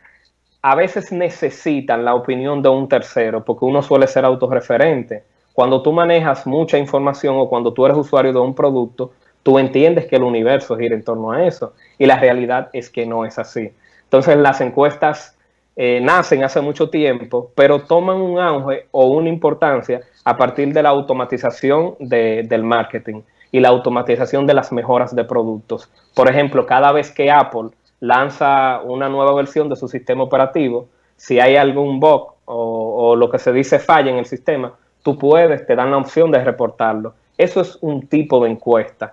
a 0.62 0.74
veces 0.74 1.12
necesitan 1.12 2.04
la 2.04 2.14
opinión 2.14 2.62
de 2.62 2.68
un 2.68 2.88
tercero, 2.88 3.44
porque 3.44 3.64
uno 3.64 3.82
suele 3.82 4.06
ser 4.06 4.24
autorreferente. 4.24 5.24
Cuando 5.52 5.80
tú 5.82 5.92
manejas 5.92 6.46
mucha 6.46 6.76
información 6.76 7.36
o 7.38 7.48
cuando 7.48 7.72
tú 7.72 7.86
eres 7.86 7.96
usuario 7.96 8.32
de 8.32 8.40
un 8.40 8.54
producto, 8.54 9.12
tú 9.42 9.58
entiendes 9.58 10.06
que 10.06 10.16
el 10.16 10.24
universo 10.24 10.76
gira 10.76 10.94
en 10.94 11.04
torno 11.04 11.30
a 11.30 11.46
eso, 11.46 11.74
y 11.98 12.06
la 12.06 12.18
realidad 12.18 12.68
es 12.72 12.90
que 12.90 13.06
no 13.06 13.24
es 13.24 13.38
así. 13.38 13.70
Entonces 14.04 14.36
las 14.36 14.60
encuestas 14.60 15.35
eh, 15.78 16.00
nacen 16.00 16.42
hace 16.42 16.62
mucho 16.62 16.88
tiempo, 16.88 17.50
pero 17.54 17.82
toman 17.82 18.16
un 18.16 18.38
auge 18.38 18.86
o 18.92 19.08
una 19.08 19.28
importancia 19.28 20.00
a 20.24 20.34
partir 20.34 20.72
de 20.72 20.82
la 20.82 20.88
automatización 20.88 21.96
del 22.00 22.62
marketing 22.62 23.20
y 23.52 23.60
la 23.60 23.68
automatización 23.68 24.46
de 24.46 24.54
las 24.54 24.72
mejoras 24.72 25.14
de 25.14 25.24
productos. 25.24 25.90
Por 26.14 26.30
ejemplo, 26.30 26.64
cada 26.64 26.92
vez 26.92 27.10
que 27.10 27.30
Apple 27.30 27.68
lanza 28.00 28.80
una 28.84 29.10
nueva 29.10 29.34
versión 29.34 29.68
de 29.68 29.76
su 29.76 29.86
sistema 29.86 30.24
operativo, 30.24 30.88
si 31.16 31.40
hay 31.40 31.56
algún 31.56 32.00
bug 32.00 32.32
o, 32.46 33.14
lo 33.14 33.30
que 33.30 33.38
se 33.38 33.52
dice 33.52 33.78
falla 33.78 34.10
en 34.10 34.16
el 34.16 34.26
sistema, 34.26 34.72
tú 35.02 35.18
puedes, 35.18 35.66
te 35.66 35.76
dan 35.76 35.90
la 35.90 35.98
opción 35.98 36.30
de 36.30 36.42
reportarlo. 36.42 37.14
Eso 37.36 37.60
es 37.60 37.78
un 37.82 38.06
tipo 38.06 38.42
de 38.42 38.50
encuesta. 38.50 39.12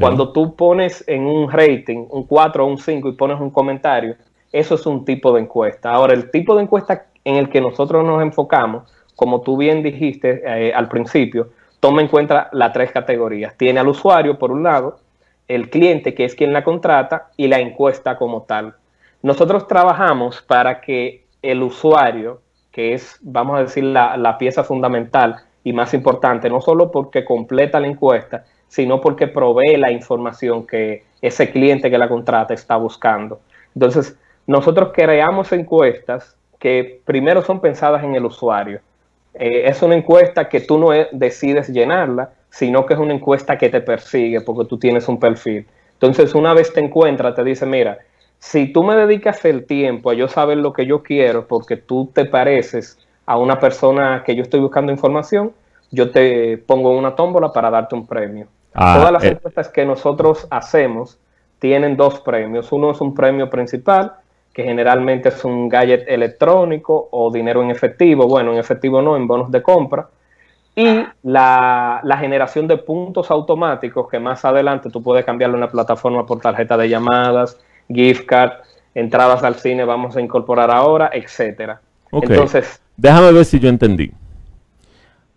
Cuando 0.00 0.32
tú 0.32 0.56
pones 0.56 1.04
en 1.06 1.26
un 1.26 1.50
rating 1.50 2.06
un 2.08 2.24
4 2.24 2.64
o 2.64 2.66
un 2.66 2.78
5 2.78 3.08
y 3.10 3.12
pones 3.12 3.38
un 3.38 3.50
comentario, 3.50 4.16
eso 4.52 4.74
es 4.74 4.86
un 4.86 5.04
tipo 5.04 5.32
de 5.32 5.42
encuesta. 5.42 5.92
Ahora, 5.92 6.14
el 6.14 6.30
tipo 6.30 6.56
de 6.56 6.62
encuesta 6.62 7.06
en 7.24 7.36
el 7.36 7.48
que 7.48 7.60
nosotros 7.60 8.04
nos 8.04 8.22
enfocamos 8.22 8.84
como 9.18 9.40
tú 9.40 9.56
bien 9.56 9.82
dijiste 9.82 10.42
eh, 10.46 10.72
al 10.72 10.88
principio, 10.88 11.48
toma 11.80 12.02
en 12.02 12.06
cuenta 12.06 12.48
las 12.52 12.72
tres 12.72 12.92
categorías. 12.92 13.52
Tiene 13.56 13.80
al 13.80 13.88
usuario, 13.88 14.38
por 14.38 14.52
un 14.52 14.62
lado, 14.62 15.00
el 15.48 15.70
cliente, 15.70 16.14
que 16.14 16.24
es 16.24 16.36
quien 16.36 16.52
la 16.52 16.62
contrata, 16.62 17.26
y 17.36 17.48
la 17.48 17.58
encuesta 17.58 18.16
como 18.16 18.42
tal. 18.42 18.76
Nosotros 19.20 19.66
trabajamos 19.66 20.40
para 20.40 20.80
que 20.80 21.24
el 21.42 21.64
usuario, 21.64 22.42
que 22.70 22.94
es, 22.94 23.18
vamos 23.20 23.58
a 23.58 23.62
decir, 23.62 23.82
la, 23.82 24.16
la 24.16 24.38
pieza 24.38 24.62
fundamental 24.62 25.34
y 25.64 25.72
más 25.72 25.94
importante, 25.94 26.48
no 26.48 26.60
solo 26.60 26.92
porque 26.92 27.24
completa 27.24 27.80
la 27.80 27.88
encuesta, 27.88 28.44
sino 28.68 29.00
porque 29.00 29.26
provee 29.26 29.78
la 29.78 29.90
información 29.90 30.64
que 30.64 31.02
ese 31.20 31.50
cliente 31.50 31.90
que 31.90 31.98
la 31.98 32.08
contrata 32.08 32.54
está 32.54 32.76
buscando. 32.76 33.40
Entonces, 33.74 34.16
nosotros 34.48 34.92
creamos 34.94 35.52
encuestas 35.52 36.34
que 36.58 37.02
primero 37.04 37.42
son 37.42 37.60
pensadas 37.60 38.02
en 38.02 38.14
el 38.14 38.24
usuario. 38.24 38.80
Eh, 39.34 39.64
es 39.66 39.82
una 39.82 39.94
encuesta 39.94 40.48
que 40.48 40.60
tú 40.60 40.78
no 40.78 40.94
e, 40.94 41.06
decides 41.12 41.68
llenarla, 41.68 42.30
sino 42.48 42.86
que 42.86 42.94
es 42.94 42.98
una 42.98 43.12
encuesta 43.12 43.58
que 43.58 43.68
te 43.68 43.82
persigue 43.82 44.40
porque 44.40 44.66
tú 44.66 44.78
tienes 44.78 45.06
un 45.06 45.20
perfil. 45.20 45.66
Entonces, 45.92 46.34
una 46.34 46.54
vez 46.54 46.72
te 46.72 46.80
encuentra, 46.80 47.34
te 47.34 47.44
dice, 47.44 47.66
mira, 47.66 47.98
si 48.38 48.72
tú 48.72 48.82
me 48.82 48.96
dedicas 48.96 49.44
el 49.44 49.66
tiempo 49.66 50.10
a 50.10 50.14
yo 50.14 50.28
saber 50.28 50.56
lo 50.56 50.72
que 50.72 50.86
yo 50.86 51.02
quiero 51.02 51.46
porque 51.46 51.76
tú 51.76 52.10
te 52.14 52.24
pareces 52.24 52.98
a 53.26 53.36
una 53.36 53.60
persona 53.60 54.22
que 54.24 54.34
yo 54.34 54.42
estoy 54.42 54.60
buscando 54.60 54.90
información, 54.90 55.52
yo 55.90 56.10
te 56.10 56.56
pongo 56.56 56.96
una 56.96 57.14
tómbola 57.14 57.52
para 57.52 57.68
darte 57.68 57.94
un 57.94 58.06
premio. 58.06 58.46
Ah, 58.72 58.94
Todas 58.96 59.12
las 59.12 59.24
eh. 59.24 59.28
encuestas 59.28 59.68
que 59.68 59.84
nosotros 59.84 60.46
hacemos 60.50 61.18
tienen 61.58 61.98
dos 61.98 62.20
premios. 62.20 62.72
Uno 62.72 62.92
es 62.92 63.00
un 63.02 63.14
premio 63.14 63.50
principal 63.50 64.14
que 64.58 64.64
generalmente 64.64 65.28
es 65.28 65.44
un 65.44 65.68
gadget 65.68 66.08
electrónico 66.08 67.10
o 67.12 67.30
dinero 67.30 67.62
en 67.62 67.70
efectivo, 67.70 68.26
bueno, 68.26 68.52
en 68.52 68.58
efectivo 68.58 69.00
no, 69.00 69.16
en 69.16 69.24
bonos 69.24 69.52
de 69.52 69.62
compra, 69.62 70.08
y 70.74 71.04
la, 71.22 72.16
generación 72.18 72.66
de 72.66 72.76
puntos 72.76 73.30
automáticos 73.30 74.08
que 74.08 74.18
más 74.18 74.44
adelante 74.44 74.90
tú 74.90 75.00
puedes 75.00 75.24
cambiarlo 75.24 75.54
en 75.54 75.60
la 75.60 75.70
plataforma 75.70 76.26
por 76.26 76.40
tarjeta 76.40 76.76
de 76.76 76.88
llamadas, 76.88 77.56
gift 77.88 78.26
card, 78.26 78.54
entradas 78.96 79.44
al 79.44 79.54
cine 79.54 79.84
vamos 79.84 80.16
a 80.16 80.20
incorporar 80.20 80.72
ahora, 80.72 81.08
etcétera. 81.12 81.80
Entonces, 82.10 82.82
déjame 82.96 83.30
ver 83.30 83.44
si 83.44 83.60
yo 83.60 83.68
entendí. 83.68 84.10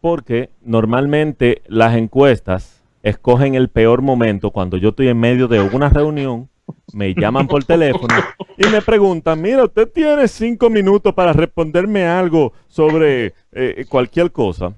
Porque 0.02 0.50
normalmente 0.64 1.62
las 1.68 1.96
encuestas 1.96 2.82
escogen 3.04 3.54
el 3.54 3.70
peor 3.70 4.02
momento 4.02 4.50
cuando 4.50 4.78
yo 4.78 4.90
estoy 4.90 5.10
en 5.10 5.20
medio 5.20 5.48
de 5.48 5.62
una 5.62 5.90
reunión 5.90 6.50
me 6.94 7.14
llaman 7.14 7.48
por 7.48 7.64
teléfono 7.64 8.14
y 8.58 8.68
me 8.68 8.82
preguntan, 8.82 9.42
mira, 9.42 9.64
usted 9.64 9.90
tiene 9.92 10.28
cinco 10.28 10.70
minutos 10.70 11.14
para 11.14 11.34
responderme 11.34 12.06
algo 12.06 12.54
sobre 12.68 13.34
eh, 13.52 13.86
cualquier 13.90 14.32
cosa. 14.32 14.74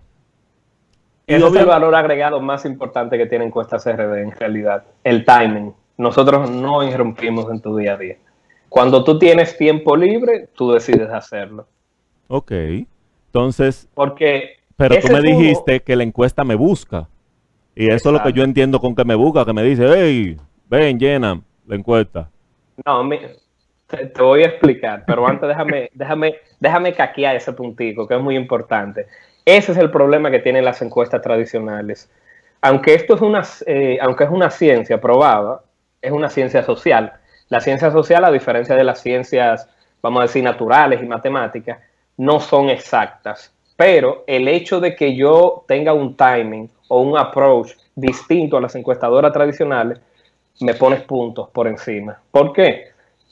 Ese 1.25 1.47
es 1.47 1.55
el 1.55 1.65
valor 1.65 1.95
agregado 1.95 2.41
más 2.41 2.65
importante 2.65 3.17
que 3.17 3.25
tiene 3.25 3.45
Encuestas 3.45 3.85
RD 3.85 4.17
en 4.17 4.31
realidad, 4.31 4.83
el 5.03 5.23
timing. 5.23 5.73
Nosotros 5.97 6.50
no 6.50 6.83
irrumpimos 6.83 7.50
en 7.50 7.62
tu 7.62 7.77
día 7.77 7.93
a 7.93 7.97
día. 7.97 8.17
Cuando 8.67 9.03
tú 9.03 9.19
tienes 9.19 9.55
tiempo 9.57 9.95
libre, 9.95 10.50
tú 10.55 10.71
decides 10.71 11.09
hacerlo. 11.09 11.67
Ok. 12.27 12.51
Entonces... 13.27 13.88
Porque... 13.93 14.57
Pero 14.75 14.95
tú 15.00 15.13
me 15.13 15.21
dijiste 15.21 15.81
que 15.81 15.95
la 15.95 16.03
encuesta 16.03 16.43
me 16.43 16.55
busca. 16.55 17.07
Y 17.75 17.88
eso 17.88 18.09
es 18.09 18.13
lo 18.13 18.23
que 18.23 18.33
yo 18.33 18.43
entiendo 18.43 18.79
con 18.79 18.95
que 18.95 19.05
me 19.05 19.15
busca, 19.15 19.45
que 19.45 19.53
me 19.53 19.63
dice, 19.63 19.85
hey, 19.88 20.38
ven, 20.67 21.00
llena 21.00 21.41
la 21.67 21.75
encuesta. 21.75 22.29
No, 22.86 23.08
te, 23.88 24.22
voy 24.22 24.43
a 24.43 24.48
explicar, 24.48 25.03
pero 25.05 25.27
antes 25.27 25.48
déjame, 25.48 25.89
déjame, 25.93 26.36
déjame 26.60 26.93
caquear 26.93 27.36
ese 27.36 27.53
puntico, 27.53 28.08
que 28.08 28.15
es 28.15 28.22
muy 28.22 28.36
importante. 28.36 29.08
Ese 29.46 29.74
es 29.74 29.77
el 29.77 29.91
problema 29.91 30.32
que 30.32 30.39
tienen 30.39 30.65
las 30.65 30.82
encuestas 30.82 31.22
tradicionales. 31.22 32.10
Aunque 32.62 32.93
esto 32.93 33.15
es 33.15 33.22
una, 33.22 33.43
eh, 33.65 33.98
aunque 34.01 34.24
es 34.24 34.29
una 34.29 34.50
ciencia 34.50 35.00
probada, 35.01 35.62
es 36.01 36.12
una 36.12 36.29
ciencia 36.29 36.63
social. 36.63 37.13
La 37.50 37.60
ciencia 37.60 37.91
social, 37.91 38.24
a 38.24 38.32
diferencia 38.32 38.75
de 38.75 38.84
las 38.84 39.01
ciencias, 39.01 39.70
vamos 40.01 40.22
a 40.22 40.24
decir, 40.24 40.43
naturales 40.43 41.03
y 41.03 41.05
matemáticas, 41.05 41.79
no 42.17 42.39
son 42.39 42.70
exactas. 42.70 43.53
Pero 43.75 44.24
el 44.27 44.48
hecho 44.48 44.79
de 44.79 44.96
que 44.96 45.15
yo 45.15 45.65
tenga 45.67 45.93
un 45.93 46.15
timing 46.15 46.70
o 46.88 47.01
un 47.01 47.17
approach 47.17 47.72
distinto 47.96 48.58
a 48.58 48.62
las 48.62 48.75
encuestadoras 48.75 49.34
tradicionales, 49.34 50.00
me 50.62 50.74
pones 50.74 51.01
puntos 51.01 51.50
por 51.50 51.67
encima. 51.67 52.19
¿Por 52.31 52.53
qué? 52.53 52.86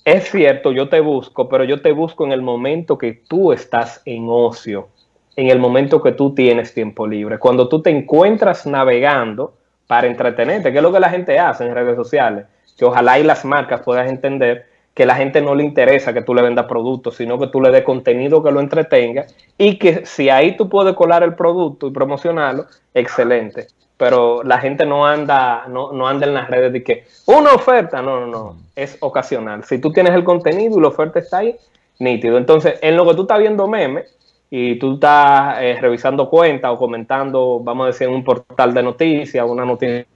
Es 0.03 0.31
cierto, 0.31 0.71
yo 0.71 0.89
te 0.89 0.99
busco, 0.99 1.47
pero 1.47 1.63
yo 1.63 1.81
te 1.81 1.91
busco 1.91 2.25
en 2.25 2.31
el 2.31 2.41
momento 2.41 2.97
que 2.97 3.13
tú 3.27 3.51
estás 3.53 4.01
en 4.05 4.25
ocio, 4.29 4.89
en 5.35 5.49
el 5.49 5.59
momento 5.59 6.01
que 6.01 6.11
tú 6.11 6.33
tienes 6.33 6.73
tiempo 6.73 7.05
libre. 7.05 7.37
Cuando 7.37 7.69
tú 7.69 7.81
te 7.81 7.91
encuentras 7.91 8.65
navegando 8.65 9.53
para 9.85 10.07
entretenerte, 10.07 10.71
que 10.71 10.77
es 10.77 10.83
lo 10.83 10.91
que 10.91 10.99
la 10.99 11.09
gente 11.09 11.37
hace 11.37 11.65
en 11.65 11.75
redes 11.75 11.95
sociales, 11.95 12.45
que 12.77 12.85
ojalá 12.85 13.19
y 13.19 13.23
las 13.23 13.45
marcas 13.45 13.81
puedan 13.81 14.07
entender 14.07 14.65
que 14.93 15.05
la 15.05 15.15
gente 15.15 15.41
no 15.41 15.55
le 15.55 15.63
interesa 15.63 16.13
que 16.13 16.21
tú 16.21 16.33
le 16.33 16.41
vendas 16.41 16.65
productos, 16.65 17.15
sino 17.15 17.39
que 17.39 17.47
tú 17.47 17.61
le 17.61 17.71
des 17.71 17.83
contenido 17.83 18.43
que 18.43 18.51
lo 18.51 18.59
entretenga 18.59 19.25
y 19.57 19.77
que 19.77 20.05
si 20.05 20.29
ahí 20.29 20.57
tú 20.57 20.67
puedes 20.67 20.95
colar 20.95 21.23
el 21.23 21.35
producto 21.35 21.87
y 21.87 21.91
promocionarlo, 21.91 22.65
excelente. 22.93 23.67
Pero 24.01 24.41
la 24.41 24.57
gente 24.57 24.83
no 24.83 25.05
anda, 25.05 25.65
no, 25.67 25.91
no 25.91 26.07
anda 26.07 26.25
en 26.25 26.33
las 26.33 26.49
redes 26.49 26.73
de 26.73 26.83
que 26.83 27.03
una 27.27 27.53
oferta, 27.53 28.01
no, 28.01 28.21
no, 28.21 28.25
no, 28.25 28.57
es 28.75 28.97
ocasional. 28.99 29.63
Si 29.63 29.77
tú 29.77 29.91
tienes 29.91 30.15
el 30.15 30.23
contenido 30.23 30.79
y 30.79 30.81
la 30.81 30.87
oferta 30.87 31.19
está 31.19 31.37
ahí, 31.37 31.55
nítido. 31.99 32.39
Entonces, 32.39 32.79
en 32.81 32.97
lo 32.97 33.07
que 33.07 33.13
tú 33.13 33.21
estás 33.21 33.37
viendo 33.37 33.67
memes 33.67 34.17
y 34.49 34.79
tú 34.79 34.95
estás 34.95 35.57
eh, 35.61 35.77
revisando 35.79 36.31
cuentas 36.31 36.71
o 36.71 36.77
comentando, 36.77 37.59
vamos 37.59 37.83
a 37.83 37.87
decir, 37.89 38.07
en 38.07 38.15
un 38.15 38.23
portal 38.23 38.73
de 38.73 38.81
noticias, 38.81 39.45
una 39.47 39.65
noticia 39.65 40.07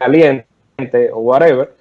caliente 0.00 0.48
o 1.12 1.18
whatever, 1.18 1.72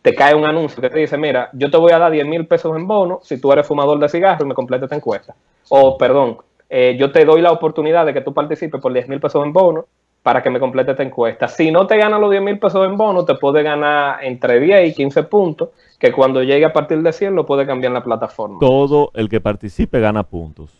te 0.00 0.14
cae 0.14 0.32
un 0.32 0.44
anuncio 0.44 0.80
que 0.80 0.90
te 0.90 1.00
dice, 1.00 1.18
mira, 1.18 1.50
yo 1.54 1.72
te 1.72 1.76
voy 1.76 1.90
a 1.90 1.98
dar 1.98 2.12
10 2.12 2.24
mil 2.24 2.46
pesos 2.46 2.76
en 2.76 2.86
bono 2.86 3.18
si 3.24 3.40
tú 3.40 3.50
eres 3.50 3.66
fumador 3.66 3.98
de 3.98 4.08
cigarros 4.08 4.42
y 4.42 4.48
me 4.48 4.54
completas 4.54 4.84
esta 4.84 4.94
encuesta. 4.94 5.34
O, 5.70 5.98
perdón, 5.98 6.38
eh, 6.70 6.94
yo 6.96 7.10
te 7.10 7.24
doy 7.24 7.42
la 7.42 7.50
oportunidad 7.50 8.06
de 8.06 8.14
que 8.14 8.20
tú 8.20 8.32
participes 8.32 8.80
por 8.80 8.92
10 8.92 9.08
mil 9.08 9.18
pesos 9.18 9.44
en 9.44 9.52
bono 9.52 9.86
para 10.26 10.42
que 10.42 10.50
me 10.50 10.58
complete 10.58 10.90
esta 10.90 11.04
encuesta. 11.04 11.46
Si 11.46 11.70
no 11.70 11.86
te 11.86 11.96
ganas 11.96 12.18
los 12.18 12.32
10 12.32 12.42
mil 12.42 12.58
pesos 12.58 12.84
en 12.84 12.96
bono, 12.96 13.24
te 13.24 13.36
puede 13.36 13.62
ganar 13.62 14.24
entre 14.24 14.58
10 14.58 14.90
y 14.90 14.92
15 14.92 15.22
puntos, 15.22 15.68
que 16.00 16.10
cuando 16.10 16.42
llegue 16.42 16.64
a 16.64 16.72
partir 16.72 17.00
de 17.00 17.12
100 17.12 17.36
lo 17.36 17.46
puede 17.46 17.64
cambiar 17.64 17.90
en 17.90 17.94
la 17.94 18.02
plataforma. 18.02 18.58
Todo 18.58 19.12
el 19.14 19.28
que 19.28 19.40
participe 19.40 20.00
gana 20.00 20.24
puntos. 20.24 20.72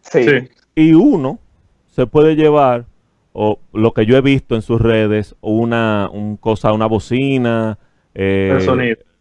Sí. 0.00 0.48
Y 0.76 0.94
uno 0.94 1.40
se 1.88 2.06
puede 2.06 2.36
llevar, 2.36 2.84
o 3.32 3.58
lo 3.72 3.92
que 3.94 4.06
yo 4.06 4.16
he 4.16 4.20
visto 4.20 4.54
en 4.54 4.62
sus 4.62 4.80
redes, 4.80 5.34
una 5.40 6.08
un 6.12 6.36
cosa, 6.36 6.72
una 6.72 6.86
bocina, 6.86 7.80
eh, 8.14 8.56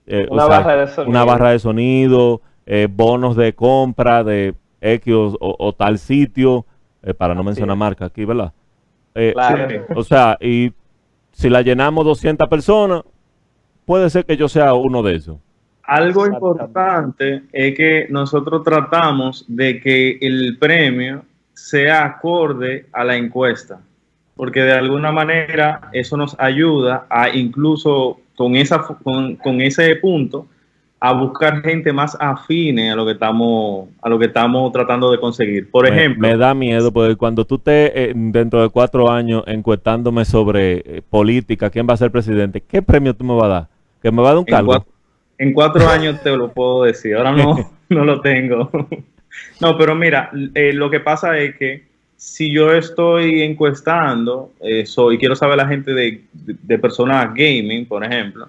eh, 0.05 0.27
una, 0.29 0.45
barra 0.45 0.75
de 0.75 0.85
sonido. 0.85 1.09
una, 1.09 1.25
barra 1.25 1.49
de 1.49 1.57
sonido. 1.57 2.41
Eh, 2.67 2.87
bonos 2.91 3.35
de 3.35 3.55
compra 3.55 4.23
de 4.23 4.53
X 4.81 5.15
o, 5.39 5.73
tal 5.73 5.97
sitio, 5.97 6.67
para 7.17 7.33
no 7.33 7.43
mencionar 7.43 7.75
marca 7.75 8.05
aquí, 8.05 8.23
¿verdad? 8.23 8.53
O 9.95 10.03
sea, 10.03 10.37
y 10.39 10.73
si 11.31 11.49
la 11.49 11.61
llenamos 11.61 12.05
200 12.05 12.47
personas, 12.47 13.03
puede 13.85 14.09
ser 14.09 14.25
que 14.25 14.37
yo 14.37 14.47
sea 14.47 14.73
uno 14.73 15.03
de 15.03 15.15
esos. 15.15 15.37
Algo 15.83 16.25
importante 16.25 17.43
es 17.51 17.75
que 17.75 18.07
nosotros 18.09 18.63
tratamos 18.63 19.45
de 19.47 19.81
que 19.81 20.17
el 20.21 20.57
premio 20.57 21.25
sea 21.53 22.05
acorde 22.05 22.87
a 22.93 23.03
la 23.03 23.17
encuesta, 23.17 23.81
porque 24.35 24.61
de 24.61 24.71
alguna 24.71 25.11
manera 25.11 25.89
eso 25.91 26.15
nos 26.15 26.39
ayuda 26.39 27.05
a 27.09 27.29
incluso 27.29 28.21
con, 28.35 28.55
esa, 28.55 28.79
con, 29.03 29.35
con, 29.35 29.61
ese 29.61 29.95
punto 29.97 30.47
a 31.05 31.11
buscar 31.11 31.61
gente 31.61 31.91
más 31.91 32.15
afine 32.17 32.89
a 32.89 32.95
lo 32.95 33.05
que 33.05 33.11
estamos 33.11 33.89
a 34.01 34.07
lo 34.07 34.17
que 34.17 34.27
estamos 34.27 34.71
tratando 34.71 35.11
de 35.11 35.19
conseguir. 35.19 35.69
Por 35.69 35.85
ejemplo, 35.85 36.25
me 36.25 36.37
da 36.37 36.53
miedo 36.53 36.93
porque 36.93 37.17
cuando 37.17 37.43
tú 37.43 37.55
estés 37.55 37.91
eh, 37.93 38.13
dentro 38.15 38.61
de 38.61 38.69
cuatro 38.69 39.11
años 39.11 39.43
encuestándome 39.45 40.23
sobre 40.23 40.75
eh, 40.77 41.01
política, 41.09 41.69
quién 41.69 41.85
va 41.89 41.95
a 41.95 41.97
ser 41.97 42.09
presidente, 42.09 42.61
¿qué 42.61 42.81
premio 42.81 43.13
tú 43.13 43.25
me 43.25 43.33
vas 43.33 43.43
a 43.43 43.47
dar? 43.49 43.67
¿Que 44.01 44.11
me 44.13 44.21
va 44.21 44.29
a 44.29 44.31
dar 44.31 44.37
un 44.39 44.45
cargo? 44.45 44.85
En 45.37 45.51
cuatro, 45.51 45.89
años 45.89 46.21
te 46.23 46.37
lo 46.37 46.53
puedo 46.53 46.83
decir. 46.83 47.17
Ahora 47.17 47.33
no, 47.33 47.69
no 47.89 48.05
lo 48.05 48.21
tengo. 48.21 48.71
no, 49.59 49.77
pero 49.77 49.95
mira, 49.95 50.31
eh, 50.55 50.71
lo 50.71 50.89
que 50.89 51.01
pasa 51.01 51.37
es 51.37 51.57
que 51.57 51.83
si 52.15 52.49
yo 52.49 52.71
estoy 52.71 53.41
encuestando 53.41 54.51
eso 54.61 55.11
y 55.11 55.17
quiero 55.17 55.35
saber 55.35 55.57
la 55.57 55.67
gente 55.67 55.93
de, 55.93 56.23
de, 56.31 56.79
personas 56.79 57.33
gaming, 57.33 57.85
por 57.87 58.05
ejemplo, 58.05 58.47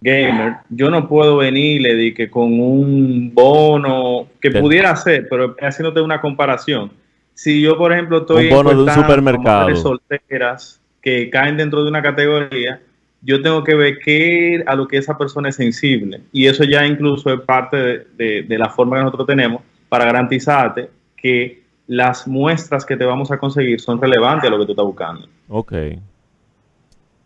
gamer, 0.00 0.56
yo 0.68 0.90
no 0.90 1.08
puedo 1.08 1.38
venirle 1.38 1.94
de 1.94 2.14
que 2.14 2.30
con 2.30 2.60
un 2.60 3.32
bono 3.34 4.28
que 4.40 4.50
pudiera 4.50 4.94
ser, 4.96 5.28
pero 5.28 5.56
haciéndote 5.60 6.00
una 6.00 6.20
comparación. 6.20 6.92
Si 7.34 7.60
yo, 7.60 7.76
por 7.76 7.92
ejemplo, 7.92 8.18
estoy 8.18 8.46
un 8.46 8.50
bono 8.50 8.70
de 8.70 8.82
un 8.82 8.90
supermercado 8.90 9.74
solteras 9.76 10.80
que 11.00 11.30
caen 11.30 11.56
dentro 11.56 11.82
de 11.82 11.90
una 11.90 12.02
categoría, 12.02 12.80
yo 13.22 13.42
tengo 13.42 13.64
que 13.64 13.74
ver 13.74 13.98
qué 13.98 14.62
a 14.66 14.74
lo 14.74 14.86
que 14.86 14.96
esa 14.96 15.18
persona 15.18 15.48
es 15.48 15.56
sensible. 15.56 16.20
Y 16.32 16.46
eso 16.46 16.64
ya 16.64 16.86
incluso 16.86 17.32
es 17.32 17.40
parte 17.40 18.06
de, 18.16 18.42
de 18.42 18.58
la 18.58 18.68
forma 18.68 18.98
que 18.98 19.04
nosotros 19.04 19.26
tenemos 19.26 19.62
para 19.88 20.04
garantizarte 20.04 20.90
que 21.16 21.62
las 21.88 22.28
muestras 22.28 22.84
que 22.84 22.96
te 22.96 23.04
vamos 23.04 23.30
a 23.30 23.38
conseguir 23.38 23.80
son 23.80 24.00
relevantes 24.00 24.48
a 24.48 24.50
lo 24.50 24.58
que 24.58 24.66
tú 24.66 24.72
estás 24.72 24.84
buscando. 24.84 25.26
Ok. 25.48 25.72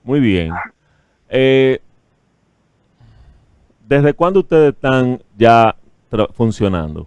Muy 0.05 0.21
bien. 0.21 0.53
Eh, 1.29 1.81
¿Desde 3.93 4.15
cuándo 4.15 4.41
ustedes 4.41 4.73
están 4.73 5.23
ya 5.37 5.77
funcionando? 6.33 7.07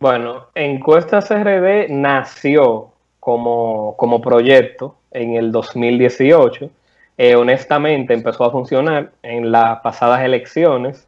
Bueno, 0.00 0.48
Encuestas 0.52 1.30
RD 1.30 1.90
nació 1.90 2.90
como, 3.20 3.94
como 3.98 4.20
proyecto 4.20 4.96
en 5.12 5.34
el 5.34 5.52
2018. 5.52 6.70
Eh, 7.18 7.36
honestamente 7.36 8.14
empezó 8.14 8.46
a 8.46 8.50
funcionar 8.50 9.12
en 9.22 9.52
las 9.52 9.78
pasadas 9.78 10.22
elecciones. 10.22 11.06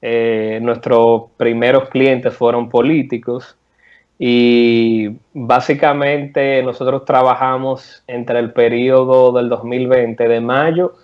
Eh, 0.00 0.60
nuestros 0.62 1.24
primeros 1.36 1.88
clientes 1.88 2.32
fueron 2.36 2.68
políticos 2.68 3.58
y 4.20 5.16
básicamente 5.34 6.62
nosotros 6.62 7.04
trabajamos 7.04 8.04
entre 8.06 8.38
el 8.38 8.52
periodo 8.52 9.32
del 9.32 9.48
2020 9.48 10.28
de 10.28 10.40
mayo 10.40 10.94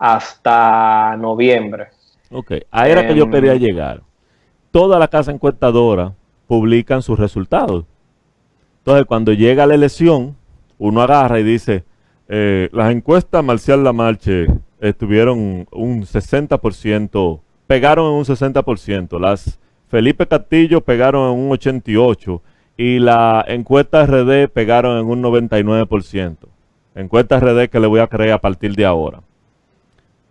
hasta 0.00 1.14
noviembre. 1.18 1.88
Ok, 2.30 2.52
ahí 2.70 2.90
era 2.90 3.06
que 3.06 3.14
yo 3.14 3.24
em, 3.24 3.30
quería 3.30 3.54
llegar. 3.54 4.02
Toda 4.70 4.98
la 4.98 5.08
casa 5.08 5.30
encuestadora 5.30 6.14
publican 6.46 7.02
sus 7.02 7.18
resultados. 7.18 7.84
Entonces, 8.78 9.04
cuando 9.04 9.32
llega 9.34 9.66
la 9.66 9.74
elección, 9.74 10.36
uno 10.78 11.02
agarra 11.02 11.38
y 11.38 11.44
dice, 11.44 11.84
eh, 12.28 12.70
las 12.72 12.90
encuestas 12.90 13.44
Marcial 13.44 13.84
Lamarche 13.84 14.46
estuvieron 14.80 15.66
un 15.70 16.02
60%, 16.02 17.40
pegaron 17.66 18.06
en 18.06 18.12
un 18.12 18.24
60%, 18.24 19.20
las 19.20 19.60
Felipe 19.88 20.26
Castillo 20.26 20.80
pegaron 20.80 21.32
en 21.32 21.44
un 21.44 21.50
88% 21.50 22.40
y 22.76 23.00
la 23.00 23.44
encuesta 23.46 24.06
RD 24.06 24.48
pegaron 24.48 24.98
en 24.98 25.06
un 25.06 25.22
99%. 25.22 26.36
Encuesta 26.94 27.38
RD 27.38 27.68
que 27.68 27.80
le 27.80 27.86
voy 27.86 28.00
a 28.00 28.06
creer 28.06 28.32
a 28.32 28.40
partir 28.40 28.74
de 28.74 28.86
ahora. 28.86 29.20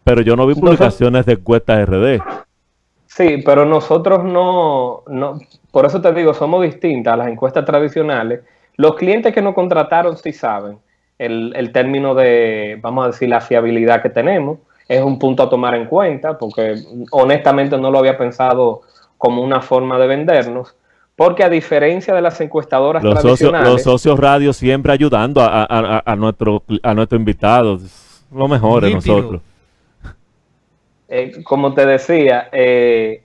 Pero 0.10 0.22
yo 0.22 0.36
no 0.36 0.48
vi 0.48 0.56
publicaciones 0.56 1.24
de 1.28 1.34
encuestas 1.34 1.88
RD. 1.88 2.19
Sí, 3.06 3.43
pero 3.45 3.63
nosotros 3.63 4.24
no, 4.24 5.04
no, 5.08 5.39
por 5.72 5.86
eso 5.86 6.02
te 6.02 6.12
digo, 6.13 6.34
somos 6.34 6.63
distintas 6.63 7.13
a 7.13 7.17
las 7.17 7.28
encuestas 7.28 7.63
tradicionales. 7.63 8.41
Los 8.76 8.95
clientes 8.95 9.32
que 9.36 9.41
nos 9.43 9.54
contrataron 9.54 10.17
sí 10.17 10.34
saben 10.34 10.80
el, 11.19 11.54
el 11.56 11.72
término 11.72 12.15
de, 12.15 12.80
vamos 12.82 13.04
a 13.04 13.08
decir, 13.10 13.30
la 13.30 13.39
fiabilidad 13.39 14.02
que 14.02 14.10
tenemos. 14.10 14.58
Es 14.88 15.04
un 15.04 15.19
punto 15.19 15.43
a 15.43 15.50
tomar 15.50 15.76
en 15.76 15.86
cuenta 15.86 16.39
porque 16.39 16.74
honestamente 17.12 17.78
no 17.78 17.91
lo 17.91 18.00
había 18.00 18.17
pensado 18.17 18.82
como 19.19 19.43
una 19.43 19.62
forma 19.62 20.00
de 20.00 20.08
vendernos 20.08 20.76
porque 21.15 21.43
a 21.43 21.50
diferencia 21.50 22.15
de 22.15 22.22
las 22.22 22.39
encuestadoras 22.41 23.04
los 23.04 23.19
tradicionales... 23.19 23.67
Socios, 23.67 23.86
los 23.86 24.02
socios 24.02 24.19
radio 24.19 24.54
siempre 24.54 24.91
ayudando 24.91 25.41
a, 25.41 25.65
a, 25.65 26.02
a, 26.04 26.15
nuestro, 26.15 26.63
a 26.82 26.93
nuestros 26.95 27.19
invitados. 27.19 27.82
Lo 28.32 28.48
mejor 28.48 28.86
de 28.86 28.93
nosotros. 28.93 29.41
Eh, 31.12 31.43
como 31.43 31.74
te 31.74 31.88
decía, 31.88 32.50
eh, 32.52 33.24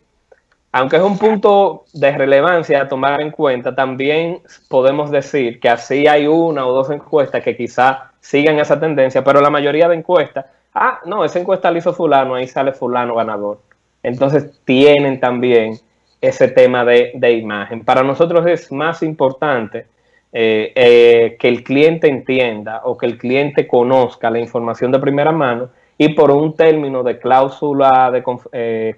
aunque 0.72 0.96
es 0.96 1.02
un 1.02 1.18
punto 1.18 1.84
de 1.92 2.16
relevancia 2.16 2.80
a 2.80 2.88
tomar 2.88 3.20
en 3.20 3.30
cuenta, 3.30 3.74
también 3.74 4.40
podemos 4.70 5.10
decir 5.10 5.60
que 5.60 5.68
así 5.68 6.06
hay 6.06 6.26
una 6.26 6.66
o 6.66 6.72
dos 6.72 6.90
encuestas 6.90 7.44
que 7.44 7.54
quizá 7.54 8.12
sigan 8.20 8.58
esa 8.58 8.80
tendencia, 8.80 9.22
pero 9.22 9.42
la 9.42 9.50
mayoría 9.50 9.86
de 9.86 9.96
encuestas, 9.96 10.46
ah, 10.74 11.00
no, 11.04 11.26
esa 11.26 11.38
encuesta 11.38 11.70
la 11.70 11.78
hizo 11.78 11.92
fulano, 11.92 12.34
ahí 12.34 12.48
sale 12.48 12.72
fulano 12.72 13.16
ganador. 13.16 13.60
Entonces 14.02 14.50
tienen 14.64 15.20
también 15.20 15.78
ese 16.22 16.48
tema 16.48 16.86
de, 16.86 17.32
imagen. 17.32 17.84
Para 17.84 18.02
nosotros 18.02 18.46
es 18.46 18.72
más 18.72 19.02
importante 19.02 19.86
eh, 20.32 21.36
que 21.38 21.48
el 21.48 21.62
cliente 21.62 22.08
entienda 22.08 22.80
o 22.84 22.96
que 22.96 23.04
el 23.06 23.18
cliente 23.18 23.68
conozca 23.68 24.30
la 24.30 24.38
información 24.38 24.90
de 24.90 24.98
primera 24.98 25.32
mano 25.32 25.68
y 25.96 26.10
por 26.10 26.30
un 26.30 26.54
término 26.54 27.02
de 27.02 27.18
cláusula 27.18 28.10
de 28.10 28.22
eh, 28.52 28.94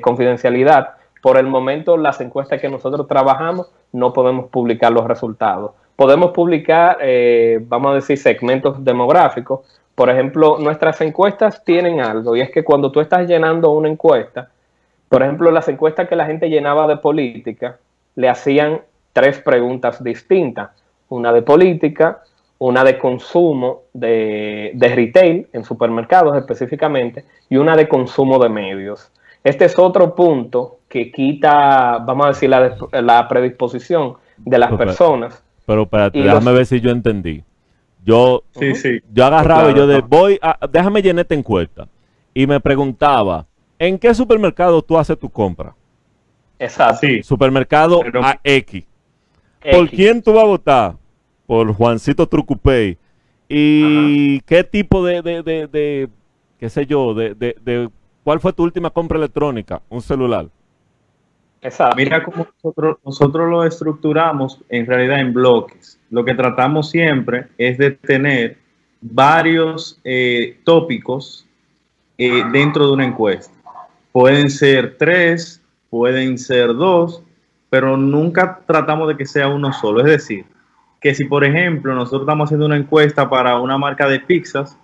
confidencialidad, 0.00 0.90
por 1.22 1.38
el 1.38 1.46
momento 1.46 1.96
las 1.96 2.20
encuestas 2.20 2.60
que 2.60 2.68
nosotros 2.68 3.06
trabajamos 3.06 3.70
no 3.92 4.12
podemos 4.12 4.46
publicar 4.46 4.92
los 4.92 5.06
resultados. 5.06 5.72
Podemos 5.96 6.30
publicar, 6.30 6.98
vamos 7.62 7.90
a 7.90 7.94
decir, 7.94 8.18
segmentos 8.18 8.84
demográficos. 8.84 9.60
Por 9.96 10.10
ejemplo, 10.10 10.58
nuestras 10.60 11.00
encuestas 11.00 11.64
tienen 11.64 12.00
algo 12.00 12.36
y 12.36 12.40
es 12.40 12.52
que 12.52 12.62
cuando 12.62 12.92
tú 12.92 13.00
estás 13.00 13.26
llenando 13.26 13.72
una 13.72 13.88
encuesta, 13.88 14.48
por 15.08 15.22
ejemplo, 15.22 15.50
las 15.50 15.68
encuestas 15.68 16.08
que 16.08 16.16
la 16.16 16.26
gente 16.26 16.50
llenaba 16.50 16.86
de 16.86 16.98
política, 16.98 17.78
le 18.14 18.28
hacían 18.28 18.82
tres 19.12 19.40
preguntas 19.40 20.02
distintas. 20.02 20.70
Una 21.08 21.32
de 21.32 21.42
política, 21.42 22.22
una 22.58 22.84
de 22.84 22.98
consumo 22.98 23.82
de, 23.92 24.72
retail, 24.94 25.48
en 25.52 25.64
supermercados 25.64 26.36
específicamente, 26.36 27.24
y 27.48 27.56
una 27.56 27.76
de 27.76 27.88
consumo 27.88 28.38
de 28.38 28.48
medios. 28.48 29.10
Este 29.44 29.64
es 29.64 29.78
otro 29.78 30.14
punto 30.14 30.78
que 30.88 31.12
quita, 31.12 31.98
vamos 31.98 32.26
a 32.26 32.28
decir, 32.30 32.50
la, 32.50 33.28
predisposición 33.28 34.14
de 34.36 34.58
las 34.58 34.72
personas. 34.74 35.42
Pero 35.64 35.82
espérate, 35.82 36.20
déjame 36.20 36.52
ver 36.52 36.66
si 36.66 36.80
yo 36.80 36.90
entendí. 36.90 37.44
Yo, 38.04 38.42
yo 39.12 39.24
agarraba 39.24 39.70
y 39.70 39.74
yo 39.74 39.86
de, 39.86 40.00
voy 40.00 40.38
a, 40.40 40.58
déjame 40.68 41.02
llenar 41.02 41.22
esta 41.22 41.34
encuesta. 41.34 41.86
Y 42.32 42.46
me 42.46 42.58
preguntaba, 42.60 43.46
¿En 43.78 43.98
qué 43.98 44.12
supermercado 44.12 44.82
tú 44.82 44.98
haces 44.98 45.18
tu 45.18 45.30
compra? 45.30 45.74
Exacto. 46.58 47.06
Sí. 47.06 47.22
Supermercado 47.22 48.02
a 48.20 48.38
X. 48.42 48.84
¿Por 49.70 49.88
quién 49.88 50.20
tú 50.20 50.32
vas 50.32 50.44
a 50.44 50.46
votar? 50.46 50.94
Por 51.48 51.72
Juancito 51.72 52.26
Trucupey. 52.26 52.98
¿Y 53.48 54.40
qué 54.40 54.62
tipo 54.64 55.02
de, 55.02 55.22
de, 55.22 55.42
de, 55.42 56.08
qué 56.60 56.68
sé 56.68 56.84
yo, 56.84 57.14
de, 57.14 57.34
de, 57.34 57.88
cuál 58.22 58.38
fue 58.38 58.52
tu 58.52 58.64
última 58.64 58.90
compra 58.90 59.16
electrónica? 59.16 59.80
Un 59.88 60.02
celular. 60.02 60.46
Exacto. 61.62 61.96
Mira 61.96 62.22
cómo 62.22 62.46
nosotros, 62.54 62.98
nosotros 63.02 63.48
lo 63.48 63.64
estructuramos 63.64 64.60
en 64.68 64.84
realidad 64.84 65.20
en 65.20 65.32
bloques. 65.32 65.98
Lo 66.10 66.22
que 66.22 66.34
tratamos 66.34 66.90
siempre 66.90 67.46
es 67.56 67.78
de 67.78 67.92
tener 67.92 68.58
varios 69.00 69.98
eh, 70.04 70.60
tópicos 70.64 71.46
eh, 72.18 72.42
dentro 72.52 72.88
de 72.88 72.92
una 72.92 73.06
encuesta. 73.06 73.54
Pueden 74.12 74.50
ser 74.50 74.98
tres, 74.98 75.62
pueden 75.88 76.36
ser 76.36 76.74
dos, 76.74 77.22
pero 77.70 77.96
nunca 77.96 78.60
tratamos 78.66 79.08
de 79.08 79.16
que 79.16 79.24
sea 79.24 79.48
uno 79.48 79.72
solo. 79.72 80.00
Es 80.00 80.06
decir, 80.06 80.44
que 81.00 81.14
si 81.14 81.24
por 81.24 81.44
ejemplo 81.44 81.94
nosotros 81.94 82.22
estamos 82.22 82.46
haciendo 82.46 82.66
una 82.66 82.76
encuesta 82.76 83.28
para 83.28 83.58
una 83.60 83.78
marca 83.78 84.08
de 84.08 84.20
pizzas, 84.20 84.78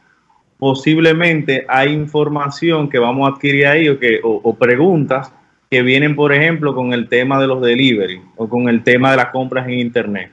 posiblemente 0.59 1.65
hay 1.69 1.93
información 1.93 2.89
que 2.89 2.99
vamos 2.99 3.29
a 3.29 3.35
adquirir 3.35 3.67
ahí 3.67 3.89
o, 3.89 3.99
que, 3.99 4.21
o, 4.23 4.55
preguntas 4.55 5.33
que 5.71 5.83
vienen, 5.83 6.15
por 6.15 6.33
ejemplo, 6.33 6.75
con 6.75 6.93
el 6.93 7.09
tema 7.09 7.41
de 7.41 7.47
los 7.47 7.61
delivery 7.61 8.21
o 8.37 8.49
con 8.49 8.69
el 8.69 8.83
tema 8.83 9.11
de 9.11 9.17
las 9.17 9.27
compras 9.27 9.67
en 9.67 9.81
Internet. 9.81 10.31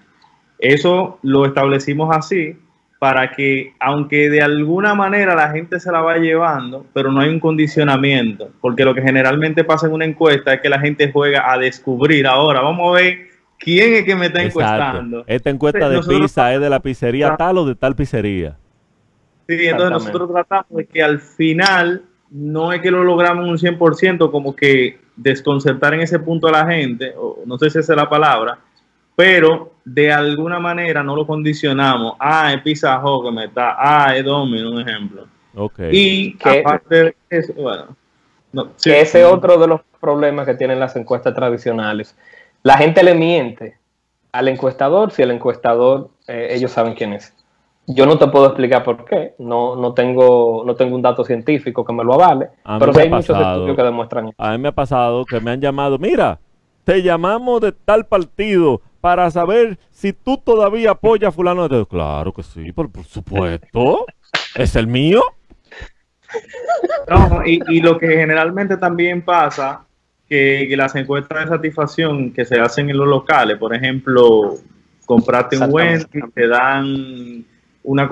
Eso 0.59 1.17
lo 1.23 1.45
establecimos 1.45 2.15
así 2.15 2.55
para 2.99 3.31
que, 3.31 3.73
aunque 3.79 4.29
de 4.29 4.43
alguna 4.43 4.93
manera 4.93 5.33
la 5.33 5.49
gente 5.49 5.79
se 5.79 5.91
la 5.91 6.01
va 6.01 6.17
llevando, 6.17 6.85
pero 6.93 7.11
no 7.11 7.19
hay 7.21 7.29
un 7.29 7.39
condicionamiento, 7.39 8.51
porque 8.61 8.85
lo 8.85 8.93
que 8.93 9.01
generalmente 9.01 9.63
pasa 9.63 9.87
en 9.87 9.93
una 9.93 10.05
encuesta 10.05 10.53
es 10.53 10.61
que 10.61 10.69
la 10.69 10.79
gente 10.79 11.11
juega 11.11 11.51
a 11.51 11.57
descubrir, 11.57 12.27
ahora 12.27 12.61
vamos 12.61 12.91
a 12.91 13.01
ver 13.01 13.30
quién 13.61 13.93
es 13.93 14.03
que 14.03 14.15
me 14.15 14.27
está 14.27 14.43
encuestando. 14.43 15.23
Esta 15.27 15.49
encuesta 15.49 15.87
de 15.89 16.01
pizza 16.01 16.53
es 16.53 16.59
de 16.59 16.69
la 16.69 16.79
pizzería 16.79 17.37
tal 17.37 17.59
o 17.59 17.65
de 17.65 17.75
tal 17.75 17.95
pizzería. 17.95 18.57
Sí, 19.47 19.67
entonces 19.67 19.91
nosotros 19.91 20.31
tratamos 20.31 20.77
de 20.77 20.85
que 20.85 21.01
al 21.01 21.19
final 21.19 22.03
no 22.31 22.71
es 22.71 22.81
que 22.81 22.91
lo 22.91 23.03
logramos 23.03 23.47
un 23.47 23.57
100%, 23.57 24.31
como 24.31 24.55
que 24.55 24.99
desconcertar 25.15 25.93
en 25.93 26.01
ese 26.01 26.19
punto 26.19 26.47
a 26.47 26.51
la 26.51 26.65
gente, 26.65 27.13
o 27.17 27.39
no 27.45 27.57
sé 27.57 27.69
si 27.69 27.79
esa 27.79 27.93
es 27.93 27.97
la 27.97 28.09
palabra, 28.09 28.59
pero 29.15 29.73
de 29.83 30.11
alguna 30.11 30.59
manera 30.59 31.03
no 31.03 31.15
lo 31.15 31.27
condicionamos. 31.27 32.13
Ah, 32.19 32.53
es 32.53 32.61
Pizza 32.61 32.99
Hut 33.03 33.25
que 33.25 33.31
me 33.31 33.45
está, 33.45 33.75
ah, 33.77 34.15
es 34.15 34.23
Domino, 34.23 34.71
un 34.71 34.81
ejemplo. 34.81 35.27
Okay. 35.53 35.89
Y 35.91 36.37
que, 36.37 36.61
aparte 36.61 36.95
de 36.95 37.15
eso, 37.29 37.53
bueno. 37.53 37.97
que 38.81 39.01
ese 39.01 39.21
es 39.21 39.27
otro 39.27 39.57
de 39.57 39.67
los 39.67 39.81
problemas 39.99 40.45
que 40.45 40.55
tienen 40.55 40.79
las 40.79 40.95
encuestas 40.95 41.35
tradicionales. 41.35 42.15
La 42.63 42.77
gente 42.77 43.03
le 43.03 43.15
miente 43.15 43.77
al 44.31 44.47
encuestador 44.47 45.11
si 45.11 45.21
el 45.21 45.31
encuestador, 45.31 46.09
eh, 46.27 46.49
ellos 46.51 46.71
saben 46.71 46.93
quién 46.93 47.13
es. 47.13 47.35
Yo 47.87 48.05
no 48.05 48.17
te 48.17 48.27
puedo 48.27 48.45
explicar 48.45 48.83
por 48.83 49.03
qué, 49.05 49.33
no, 49.39 49.75
no, 49.75 49.93
tengo, 49.93 50.63
no 50.65 50.75
tengo 50.75 50.95
un 50.95 51.01
dato 51.01 51.23
científico 51.25 51.83
que 51.83 51.91
me 51.91 52.03
lo 52.03 52.13
avale, 52.13 52.49
pero 52.79 52.97
hay 52.97 53.09
muchos 53.09 53.37
estudios 53.37 53.75
que 53.75 53.83
demuestran 53.83 54.27
eso. 54.27 54.35
A 54.37 54.51
mí 54.51 54.59
me 54.59 54.69
ha 54.69 54.71
pasado 54.71 55.25
que 55.25 55.39
me 55.39 55.51
han 55.51 55.59
llamado, 55.59 55.97
mira, 55.97 56.39
te 56.83 57.01
llamamos 57.01 57.61
de 57.61 57.71
tal 57.71 58.05
partido 58.05 58.81
para 59.01 59.29
saber 59.31 59.79
si 59.89 60.13
tú 60.13 60.37
todavía 60.37 60.91
apoyas 60.91 61.29
a 61.29 61.31
fulano 61.31 61.67
de... 61.67 61.85
Claro 61.87 62.31
que 62.31 62.43
sí, 62.43 62.71
por, 62.71 62.89
supuesto. 63.03 64.05
¿Es 64.55 64.75
el 64.75 64.87
mío? 64.87 65.21
No, 67.09 67.41
y, 67.45 67.81
lo 67.81 67.97
que 67.97 68.07
generalmente 68.07 68.77
también 68.77 69.23
pasa, 69.23 69.85
que, 70.31 70.73
las 70.77 70.95
encuestas 70.95 71.43
de 71.43 71.47
satisfacción 71.49 72.31
que 72.31 72.45
se 72.45 72.57
hacen 72.57 72.89
en 72.89 72.97
los 72.97 73.07
locales, 73.07 73.57
por 73.57 73.75
ejemplo, 73.75 74.55
comprate 75.05 75.57
un 75.57 75.67
Wendy, 75.69 76.05
te 76.33 76.47
dan 76.47 77.43
una 77.83 78.09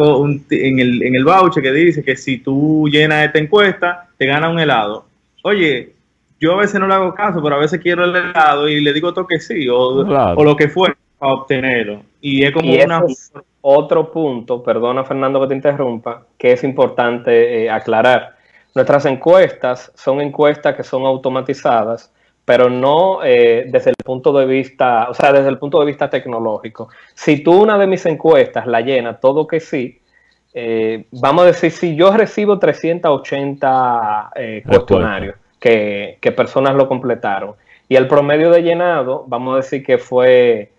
en, 0.50 0.80
el, 0.80 1.02
en 1.02 1.16
el 1.16 1.24
voucher 1.24 1.64
que 1.64 1.72
dice 1.72 2.04
que 2.04 2.18
si 2.18 2.40
tú 2.40 2.90
llenas 2.92 3.26
esta 3.26 3.40
encuesta, 3.40 4.10
te 4.18 4.26
gana 4.26 4.50
un 4.50 4.60
helado. 4.60 5.06
Oye, 5.44 5.94
yo 6.42 6.56
a 6.56 6.58
veces 6.58 6.78
no 6.82 6.88
le 6.88 6.96
hago 6.96 7.14
caso, 7.14 7.42
pero 7.42 7.56
a 7.56 7.60
veces 7.60 7.80
quiero 7.80 8.04
el 8.04 8.14
helado 8.14 8.68
y 8.68 8.82
le 8.82 8.92
digo 8.92 9.14
todo 9.14 9.26
que 9.26 9.40
sí, 9.40 9.70
o, 9.70 10.04
lo 10.04 10.56
que 10.58 10.68
fue 10.68 10.94
para 11.18 11.34
obtenerlo. 11.34 12.04
Y 12.20 12.44
es 12.44 12.52
como 12.52 12.74
una... 12.74 13.02
otro 13.62 14.12
punto, 14.12 14.62
perdona 14.62 15.06
Fernando 15.06 15.40
que 15.40 15.48
te 15.48 15.56
interrumpa, 15.56 16.26
que 16.38 16.52
es 16.52 16.66
importante 16.66 17.64
eh, 17.64 17.70
aclarar. 17.70 18.36
Nuestras 18.76 19.06
encuestas 19.06 19.92
son 19.96 20.22
encuestas 20.22 20.76
que 20.76 20.84
son 20.84 21.06
automatizadas, 21.06 22.14
pero 22.46 22.70
no 22.70 23.24
eh, 23.24 23.66
desde 23.68 23.92
el 23.92 23.96
punto 24.04 24.32
de 24.34 24.46
vista, 24.46 25.08
o 25.10 25.14
sea, 25.14 25.32
desde 25.32 25.50
el 25.50 25.58
punto 25.58 25.80
de 25.80 25.86
vista 25.86 26.10
tecnológico. 26.10 26.90
Si 27.14 27.44
tú 27.44 27.62
una 27.62 27.78
de 27.78 27.88
mis 27.88 28.06
encuestas 28.06 28.68
la 28.68 28.82
llenas 28.82 29.20
todo 29.20 29.48
que 29.48 29.60
sí, 29.60 30.00
eh, 30.54 31.06
vamos 31.12 31.44
a 31.44 31.48
decir, 31.48 31.72
si 31.72 31.96
yo 31.96 32.12
recibo 32.12 32.58
380 32.58 34.32
cuestionarios, 34.66 35.36
que, 35.60 36.34
personas 36.36 36.76
lo 36.76 36.88
completaron. 36.88 37.56
Y 37.88 37.96
el 37.96 38.08
promedio 38.08 38.52
de 38.52 38.62
llenado, 38.62 39.26
vamos 39.28 39.54
a 39.54 39.58
decir 39.58 39.84
que 39.84 39.98
fue 39.98 40.72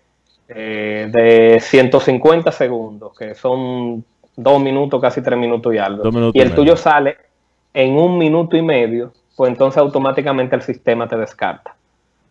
eh, 0.47 1.09
de 1.11 1.59
150 1.59 2.51
segundos, 2.51 3.17
que 3.17 3.35
son 3.35 4.03
dos 4.35 4.61
minutos, 4.61 5.01
casi 5.01 5.21
tres 5.21 5.37
minutos 5.37 5.73
y 5.73 5.77
algo. 5.77 6.31
y 6.33 6.39
el 6.39 6.53
tuyo 6.55 6.75
sale 6.75 7.30
en 7.73 7.95
un 7.95 8.17
minuto 8.17 8.57
y 8.57 8.61
medio, 8.61 9.13
pues 9.35 9.51
entonces 9.51 9.77
automáticamente 9.77 10.55
el 10.55 10.61
sistema 10.61 11.07
te 11.07 11.17
descarta. 11.17 11.75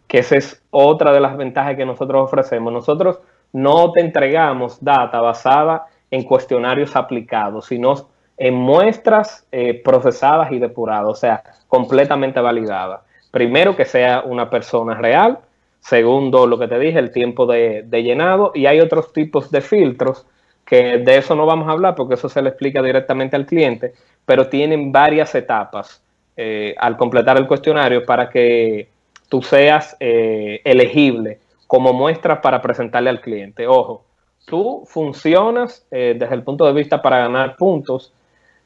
Que 0.07 0.19
esa 0.19 0.37
es 0.37 0.63
otra 0.71 1.13
de 1.13 1.21
las 1.21 1.37
ventajas 1.37 1.77
que 1.77 1.87
nosotros 1.87 2.23
ofrecemos. 2.25 2.73
Nosotros 2.73 3.21
no 3.53 3.93
te 3.93 4.01
entregamos 4.01 4.83
data 4.83 5.21
basada 5.21 5.87
en 6.11 6.25
cuestionarios 6.25 6.97
aplicados, 6.97 7.67
sino 7.67 8.09
en 8.37 8.55
muestras 8.55 9.47
eh, 9.53 9.81
procesadas 9.85 10.51
y 10.51 10.59
depuradas, 10.59 11.09
o 11.09 11.15
sea, 11.15 11.43
completamente 11.69 12.41
validadas. 12.41 13.03
Primero, 13.31 13.77
que 13.77 13.85
sea 13.85 14.23
una 14.23 14.51
persona 14.51 14.95
real. 14.95 15.39
Segundo, 15.81 16.47
lo 16.47 16.59
que 16.59 16.67
te 16.67 16.79
dije, 16.79 16.99
el 16.99 17.13
tiempo 17.13 17.47
de, 17.47 17.87
llenado. 17.91 18.53
Y 18.55 18.67
hay 18.67 18.81
otros 18.81 19.13
tipos 19.13 19.51
de 19.51 19.61
filtros 19.61 20.27
que 20.65 20.99
de 20.99 21.19
eso 21.19 21.35
no 21.35 21.47
vamos 21.47 21.69
a 21.69 21.73
hablar 21.73 21.95
porque 21.95 22.15
eso 22.15 22.29
se 22.29 22.43
le 22.43 22.51
explica 22.51 22.83
directamente 22.83 23.37
al 23.37 23.47
cliente, 23.47 23.93
pero 24.25 24.49
tienen 24.49 24.93
varias 24.93 25.35
etapas 25.35 26.03
eh, 26.37 26.75
al 26.79 26.97
completar 26.97 27.37
el 27.37 27.47
cuestionario 27.47 28.05
para 28.05 28.31
que 28.31 28.89
tú 29.29 29.43
seas 29.43 29.97
eh, 30.01 30.61
elegible 30.65 31.39
como 31.67 31.93
muestra 31.93 32.41
para 32.41 32.61
presentarle 32.61 33.11
al 33.11 33.21
cliente. 33.21 33.67
Ojo, 33.67 34.05
tú 34.47 34.85
funcionas 34.87 35.87
desde 35.91 36.35
el 36.35 36.43
punto 36.43 36.67
de 36.67 36.73
vista 36.73 37.01
para 37.01 37.19
ganar 37.19 37.57
puntos 37.57 38.13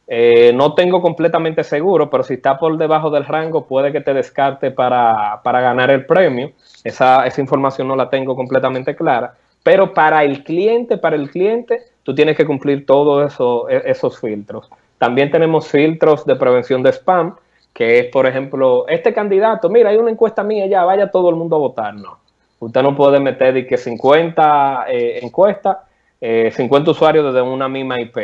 eh, 0.07 0.53
no 0.55 0.75
tengo 0.75 1.01
completamente 1.01 1.65
seguro, 1.65 2.11
pero 2.11 2.23
si 2.23 2.35
está 2.35 2.59
por 2.59 2.77
debajo 2.77 3.11
del 3.11 3.25
rango, 3.25 3.67
puede 3.67 3.91
que 3.91 4.03
te 4.03 4.13
descarte 4.13 4.71
para, 4.71 5.41
ganar 5.45 5.91
el 5.91 6.05
premio. 6.05 6.53
Esa, 6.83 7.27
esa, 7.27 7.41
información 7.41 7.89
no 7.89 7.97
la 7.97 8.11
tengo 8.11 8.37
completamente 8.37 8.95
clara. 8.95 9.35
Pero 9.63 9.95
para 9.95 10.25
el 10.25 10.45
cliente, 10.45 10.99
para 10.99 11.17
el 11.17 11.31
cliente, 11.31 11.81
tú 12.03 12.15
tienes 12.15 12.37
que 12.37 12.45
cumplir 12.45 12.85
todos 12.85 13.33
eso, 13.33 13.69
e, 13.71 13.83
esos 13.87 14.21
filtros. 14.21 14.69
También 14.99 15.31
tenemos 15.31 15.69
filtros 15.69 16.25
de 16.25 16.37
prevención 16.37 16.83
de 16.83 16.93
spam, 16.93 17.35
que 17.73 17.99
es, 17.99 18.07
por 18.07 18.27
ejemplo, 18.27 18.87
este 18.89 19.13
candidato, 19.13 19.69
mira, 19.69 19.91
hay 19.91 19.97
una 19.97 20.11
encuesta 20.11 20.43
mía 20.43 20.67
ya, 20.67 20.85
vaya 20.85 21.11
todo 21.11 21.31
el 21.31 21.37
mundo 21.37 21.57
a 21.57 21.59
votar. 21.59 21.95
No. 21.95 22.19
Usted 22.61 22.83
no 22.83 22.97
puede 22.97 23.21
meter 23.21 23.53
de 23.53 23.67
que 23.67 23.77
50 23.77 24.87
eh, 24.89 25.21
encuestas, 25.23 25.79
50 26.21 26.91
usuarios 26.91 27.27
desde 27.27 27.43
una 27.43 27.69
misma 27.69 28.01
IP 28.01 28.17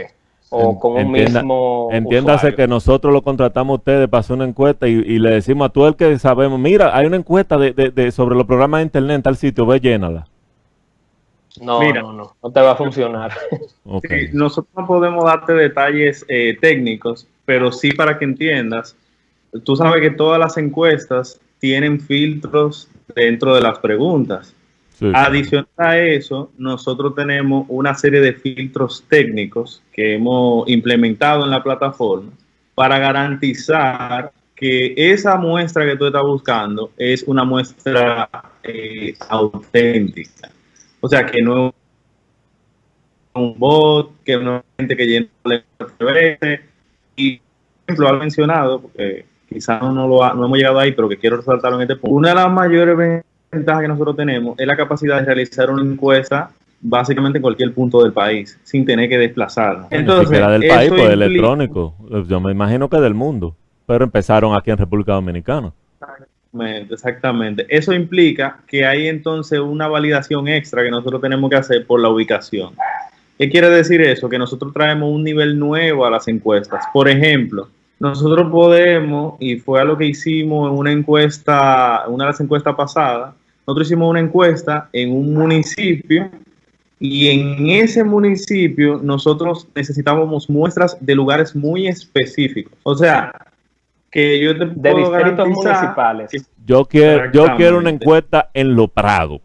o 0.50 0.78
con 0.78 0.92
un 0.92 1.12
mismo. 1.12 1.88
Entiéndase 1.92 2.54
que 2.54 2.66
nosotros 2.66 3.12
lo 3.12 3.22
contratamos 3.22 3.74
a 3.74 3.78
ustedes 3.78 4.08
para 4.08 4.20
hacer 4.20 4.36
una 4.36 4.44
encuesta 4.44 4.86
y, 4.88 5.18
le 5.18 5.30
decimos 5.30 5.66
a 5.66 5.68
todo 5.70 5.88
el 5.88 5.96
que 5.96 6.18
sabemos: 6.18 6.58
mira, 6.58 6.96
hay 6.96 7.06
una 7.06 7.16
encuesta 7.16 7.56
de, 7.56 8.12
sobre 8.12 8.36
los 8.36 8.46
programas 8.46 8.80
de 8.80 8.84
internet 8.84 9.16
en 9.16 9.22
tal 9.22 9.36
sitio, 9.36 9.64
ve, 9.64 9.80
llénala. 9.80 10.26
No, 11.60 11.82
no, 11.92 12.12
no, 12.12 12.36
no 12.42 12.52
te 12.52 12.60
va 12.60 12.72
a 12.72 12.76
funcionar. 12.76 13.32
nosotros 14.32 14.74
no 14.76 14.86
podemos 14.86 15.24
darte 15.24 15.52
detalles 15.52 16.24
eh, 16.28 16.56
técnicos, 16.60 17.26
pero 17.44 17.72
sí 17.72 17.92
para 17.92 18.18
que 18.18 18.24
entiendas. 18.24 18.96
Tú 19.64 19.74
sabes 19.74 20.00
que 20.00 20.10
todas 20.10 20.38
las 20.38 20.56
encuestas 20.58 21.40
tienen 21.58 22.00
filtros 22.00 22.88
dentro 23.14 23.54
de 23.54 23.60
las 23.60 23.78
preguntas. 23.78 24.54
Adicional 25.14 25.66
a 25.78 25.98
eso, 25.98 26.50
nosotros 26.58 27.14
tenemos 27.14 27.64
una 27.68 27.94
serie 27.94 28.20
de 28.20 28.34
filtros 28.34 29.02
técnicos 29.08 29.82
que 29.92 30.14
hemos 30.14 30.68
implementado 30.68 31.44
en 31.44 31.50
la 31.50 31.62
plataforma 31.62 32.32
para 32.74 32.98
garantizar 32.98 34.30
que 34.54 34.92
esa 34.94 35.36
muestra 35.36 35.86
que 35.86 35.96
tú 35.96 36.06
estás 36.06 36.22
buscando 36.22 36.90
es 36.98 37.22
una 37.22 37.44
muestra 37.44 38.28
eh, 38.62 39.14
auténtica. 39.30 40.50
O 41.00 41.08
sea, 41.08 41.26
que 41.26 41.42
no 41.42 41.68
es 41.68 41.74
un 43.34 43.58
bot, 43.58 44.22
que 44.24 44.36
no 44.38 44.56
es 44.56 44.62
gente 44.78 44.96
que 44.96 45.06
llena 45.06 45.28
veces. 45.98 46.60
Y, 47.16 47.38
por 47.38 47.44
ejemplo, 47.86 48.08
ha 48.08 48.12
mencionado, 48.14 48.80
porque 48.82 49.26
quizás 49.48 49.82
no, 49.82 50.06
lo 50.06 50.34
no 50.34 50.46
hemos 50.46 50.58
llegado 50.58 50.78
ahí, 50.78 50.92
pero 50.92 51.08
que 51.08 51.16
quiero 51.16 51.36
resaltarlo 51.36 51.78
en 51.78 51.82
este 51.82 51.96
punto. 51.96 52.14
Una 52.14 52.30
de 52.30 52.34
las 52.34 52.52
mayores 52.52 53.22
ventaja 53.50 53.80
que 53.82 53.88
nosotros 53.88 54.16
tenemos 54.16 54.58
es 54.58 54.66
la 54.66 54.76
capacidad 54.76 55.18
de 55.18 55.26
realizar 55.26 55.70
una 55.70 55.82
encuesta 55.82 56.50
básicamente 56.80 57.38
en 57.38 57.42
cualquier 57.42 57.74
punto 57.74 58.02
del 58.02 58.12
país, 58.12 58.58
sin 58.62 58.84
tener 58.84 59.08
que 59.08 59.18
desplazarnos. 59.18 59.88
Entonces, 59.90 60.30
del 60.30 60.66
país, 60.66 60.88
pues 60.88 61.10
electrónico. 61.10 61.94
Yo 62.26 62.40
me 62.40 62.52
imagino 62.52 62.88
que 62.88 62.96
del 62.98 63.14
mundo, 63.14 63.54
pero 63.86 64.04
empezaron 64.04 64.54
aquí 64.54 64.70
en 64.70 64.78
República 64.78 65.12
Dominicana. 65.12 65.72
Exactamente. 66.52 67.66
Eso 67.68 67.92
implica 67.92 68.58
que 68.66 68.84
hay 68.84 69.08
entonces 69.08 69.60
una 69.60 69.86
validación 69.86 70.48
extra 70.48 70.82
que 70.82 70.90
nosotros 70.90 71.20
tenemos 71.20 71.48
que 71.48 71.56
hacer 71.56 71.86
por 71.86 72.00
la 72.00 72.08
ubicación. 72.08 72.74
¿Qué 73.38 73.48
quiere 73.48 73.70
decir 73.70 74.00
eso? 74.02 74.28
Que 74.28 74.38
nosotros 74.38 74.72
traemos 74.72 75.10
un 75.10 75.24
nivel 75.24 75.58
nuevo 75.58 76.04
a 76.04 76.10
las 76.10 76.28
encuestas. 76.28 76.84
Por 76.92 77.08
ejemplo, 77.08 77.68
nosotros 77.98 78.50
podemos, 78.50 79.34
y 79.40 79.56
fue 79.56 79.80
a 79.80 79.84
lo 79.84 79.96
que 79.96 80.06
hicimos 80.06 80.70
en 80.70 80.76
una 80.76 80.92
encuesta, 80.92 82.04
una 82.08 82.24
de 82.24 82.30
las 82.32 82.40
encuestas 82.40 82.74
pasadas, 82.74 83.34
nosotros 83.66 83.86
hicimos 83.86 84.10
una 84.10 84.20
encuesta 84.20 84.88
en 84.92 85.12
un 85.12 85.32
municipio 85.32 86.30
y 86.98 87.28
en 87.28 87.70
ese 87.70 88.02
municipio 88.04 89.00
nosotros 89.02 89.68
necesitábamos 89.74 90.50
muestras 90.50 90.96
de 91.00 91.14
lugares 91.14 91.54
muy 91.54 91.86
específicos. 91.86 92.72
O 92.82 92.94
sea, 92.94 93.32
que 94.10 94.40
yo 94.40 94.56
te 94.58 94.66
de 94.66 94.94
distritos 94.94 95.48
municipales. 95.48 96.50
Yo 96.64 96.84
quiero, 96.84 97.30
yo 97.32 97.56
quiero 97.56 97.78
una 97.78 97.90
encuesta 97.90 98.50
en 98.54 98.74
Lo 98.74 98.88
Prado. 98.88 99.40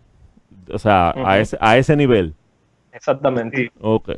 O 0.71 0.79
sea, 0.79 1.13
a, 1.15 1.39
ese, 1.39 1.57
a 1.61 1.77
ese 1.77 1.95
nivel. 1.95 2.33
Exactamente. 2.95 3.71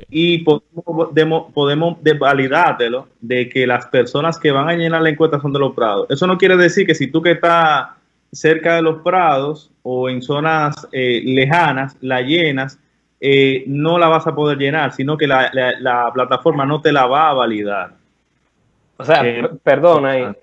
Y 0.09 0.43
podemos, 0.43 1.51
podemos 1.51 1.97
validártelo 2.19 3.07
de 3.19 3.49
que 3.49 3.65
las 3.65 3.87
personas 3.87 4.37
que 4.37 4.51
van 4.51 4.69
a 4.69 4.75
llenar 4.75 5.01
la 5.01 5.09
encuesta 5.09 5.41
son 5.41 5.51
de 5.51 5.59
los 5.59 5.73
prados. 5.73 6.05
Eso 6.09 6.27
no 6.27 6.37
quiere 6.37 6.55
decir 6.55 6.85
que 6.85 6.93
si 6.93 7.07
tú 7.07 7.21
que 7.21 7.31
estás 7.31 7.87
cerca 8.31 8.75
de 8.75 8.83
los 8.83 9.01
prados 9.01 9.71
o 9.81 10.09
en 10.09 10.21
zonas 10.21 10.87
eh, 10.91 11.21
lejanas 11.25 11.97
la 12.01 12.21
llenas, 12.21 12.79
eh, 13.19 13.63
no 13.65 13.97
la 13.97 14.09
vas 14.09 14.27
a 14.27 14.35
poder 14.35 14.59
llenar, 14.59 14.93
sino 14.93 15.17
que 15.17 15.25
la, 15.25 16.11
plataforma 16.13 16.65
no 16.65 16.79
te 16.79 16.91
la 16.91 17.07
va 17.07 17.31
a 17.31 17.33
validar. 17.33 17.95
O 18.97 19.03
sea, 19.03 19.21
eh, 19.23 19.47
perdona, 19.63 20.35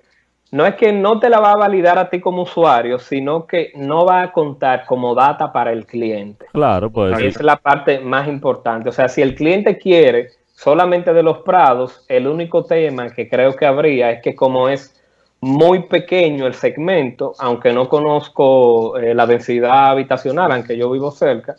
no 0.55 0.65
es 0.67 0.77
que 0.77 0.93
no 0.93 1.19
te 1.19 1.29
la 1.29 1.41
va 1.41 1.51
a 1.51 1.57
validar 1.57 1.99
a 1.99 2.09
ti 2.09 2.21
como 2.21 2.43
usuario, 2.43 3.01
sino 3.01 3.45
que 3.47 3.73
no 3.75 4.07
va 4.07 4.23
a 4.23 4.33
contar 4.33 4.87
como 4.87 5.13
data 5.15 5.53
para 5.53 5.73
el 5.73 5.85
cliente. 5.85 6.47
Claro, 6.53 6.91
pues. 6.91 7.19
Esa 7.19 7.27
es 7.27 7.43
la 7.43 7.57
parte 7.57 7.99
más 7.99 8.29
importante. 8.29 8.89
O 8.89 8.93
sea, 8.93 9.09
si 9.09 9.21
el 9.21 9.35
cliente 9.35 9.79
quiere 9.79 10.29
solamente 10.55 11.13
de 11.13 11.25
los 11.25 11.39
prados, 11.39 12.05
el 12.09 12.29
único 12.29 12.65
tema 12.65 13.11
que 13.11 13.29
creo 13.29 13.57
que 13.57 13.67
habría 13.67 14.13
es 14.13 14.23
que 14.23 14.37
como 14.37 14.69
es 14.69 14.95
muy 15.41 15.83
pequeño 15.89 16.47
el 16.47 16.55
segmento, 16.55 17.35
aunque 17.41 17.73
no 17.73 17.89
conozco 17.89 18.97
eh, 18.97 19.13
la 19.13 19.27
densidad 19.27 19.91
habitacional, 19.91 20.53
aunque 20.53 20.77
yo 20.77 20.89
vivo 20.91 21.11
cerca, 21.11 21.57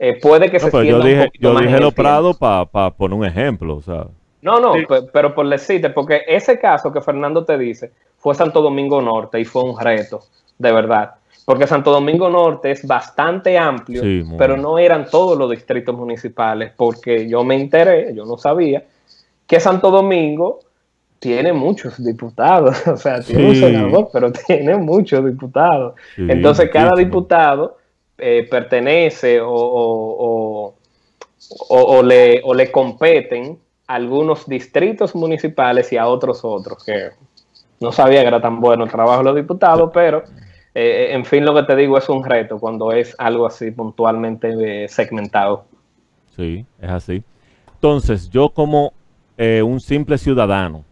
eh, 0.00 0.18
puede 0.20 0.50
que 0.50 0.58
se 0.58 0.68
pues 0.68 0.88
yo 0.88 0.98
dije, 1.00 1.30
yo 1.38 1.56
dije 1.58 1.78
los 1.78 1.94
prados 1.94 2.36
para 2.36 2.90
poner 2.90 3.16
un 3.16 3.24
ejemplo, 3.24 3.76
o 3.76 3.82
sea. 3.82 4.06
No, 4.42 4.58
no, 4.58 4.74
pero 5.12 5.34
por 5.34 5.48
decirte, 5.48 5.90
porque 5.90 6.22
ese 6.26 6.58
caso 6.58 6.92
que 6.92 7.00
Fernando 7.00 7.44
te 7.44 7.56
dice 7.56 7.92
fue 8.18 8.34
Santo 8.34 8.60
Domingo 8.60 9.00
Norte 9.00 9.40
y 9.40 9.44
fue 9.44 9.62
un 9.62 9.78
reto, 9.78 10.20
de 10.58 10.72
verdad. 10.72 11.14
Porque 11.44 11.66
Santo 11.66 11.90
Domingo 11.90 12.28
Norte 12.28 12.70
es 12.72 12.86
bastante 12.86 13.56
amplio, 13.56 14.02
pero 14.36 14.56
no 14.56 14.78
eran 14.78 15.08
todos 15.08 15.38
los 15.38 15.50
distritos 15.50 15.94
municipales, 15.94 16.72
porque 16.76 17.28
yo 17.28 17.42
me 17.44 17.56
enteré, 17.56 18.14
yo 18.14 18.24
no 18.24 18.36
sabía, 18.36 18.84
que 19.46 19.58
Santo 19.58 19.90
Domingo 19.90 20.60
tiene 21.18 21.52
muchos 21.52 22.02
diputados, 22.02 22.86
o 22.88 22.96
sea, 22.96 23.20
tiene 23.20 23.48
un 23.48 23.56
senador, 23.56 24.08
pero 24.12 24.32
tiene 24.32 24.76
muchos 24.76 25.24
diputados. 25.24 25.94
Entonces, 26.16 26.68
cada 26.70 26.96
diputado 26.96 27.76
eh, 28.18 28.46
pertenece 28.50 29.40
o, 29.40 30.74
o, 31.68 32.02
le, 32.02 32.40
o 32.44 32.54
le 32.54 32.70
competen 32.72 33.58
algunos 33.94 34.46
distritos 34.46 35.14
municipales 35.14 35.92
y 35.92 35.96
a 35.96 36.06
otros 36.06 36.40
otros, 36.44 36.84
que 36.84 37.10
no 37.80 37.92
sabía 37.92 38.22
que 38.22 38.28
era 38.28 38.40
tan 38.40 38.60
bueno 38.60 38.84
el 38.84 38.90
trabajo 38.90 39.18
de 39.18 39.24
los 39.24 39.36
diputados, 39.36 39.90
pero 39.92 40.22
eh, 40.74 41.08
en 41.12 41.24
fin, 41.24 41.44
lo 41.44 41.54
que 41.54 41.64
te 41.64 41.76
digo 41.76 41.98
es 41.98 42.08
un 42.08 42.24
reto 42.24 42.58
cuando 42.58 42.92
es 42.92 43.14
algo 43.18 43.46
así 43.46 43.70
puntualmente 43.70 44.84
eh, 44.84 44.88
segmentado. 44.88 45.64
Sí, 46.36 46.64
es 46.80 46.90
así. 46.90 47.22
Entonces, 47.74 48.30
yo 48.30 48.50
como 48.50 48.92
un 49.38 49.80
simple 49.80 50.18
ciudadano, 50.18 50.84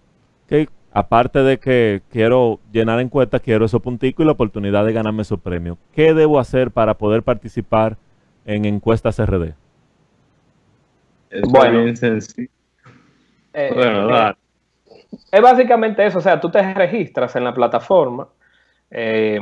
que 0.49 0.69
aparte 0.93 1.41
de 1.41 1.59
que 1.59 2.03
quiero 2.11 2.59
llenar 2.73 3.01
encuestas, 3.01 3.41
quiero 3.41 3.65
esos 3.65 3.81
punticos 3.81 4.25
y 4.25 4.27
la 4.27 4.33
oportunidad 4.33 4.85
de 4.85 4.93
ganarme 4.93 5.23
esos 5.23 5.41
premios. 5.41 5.79
¿Qué 5.95 6.15
debo 6.15 6.39
hacer 6.39 6.71
para 6.71 6.95
poder 6.95 7.23
participar 7.23 7.97
en 8.45 8.65
encuestas 8.65 9.19
RD? 9.19 9.53
Es 11.31 11.43
bueno, 11.43 11.85
bien 11.85 11.97
sencillo. 11.97 12.51
Eh, 13.53 13.73
bueno, 13.75 14.29
eh, 14.29 14.35
es 15.33 15.41
básicamente 15.41 16.05
eso, 16.07 16.19
o 16.19 16.23
sea, 16.23 16.41
tú 16.41 16.51
te 16.51 16.75
registras 16.75 17.35
en 17.37 17.45
la 17.45 17.55
plataforma. 17.55 18.29
Eh, 18.91 19.39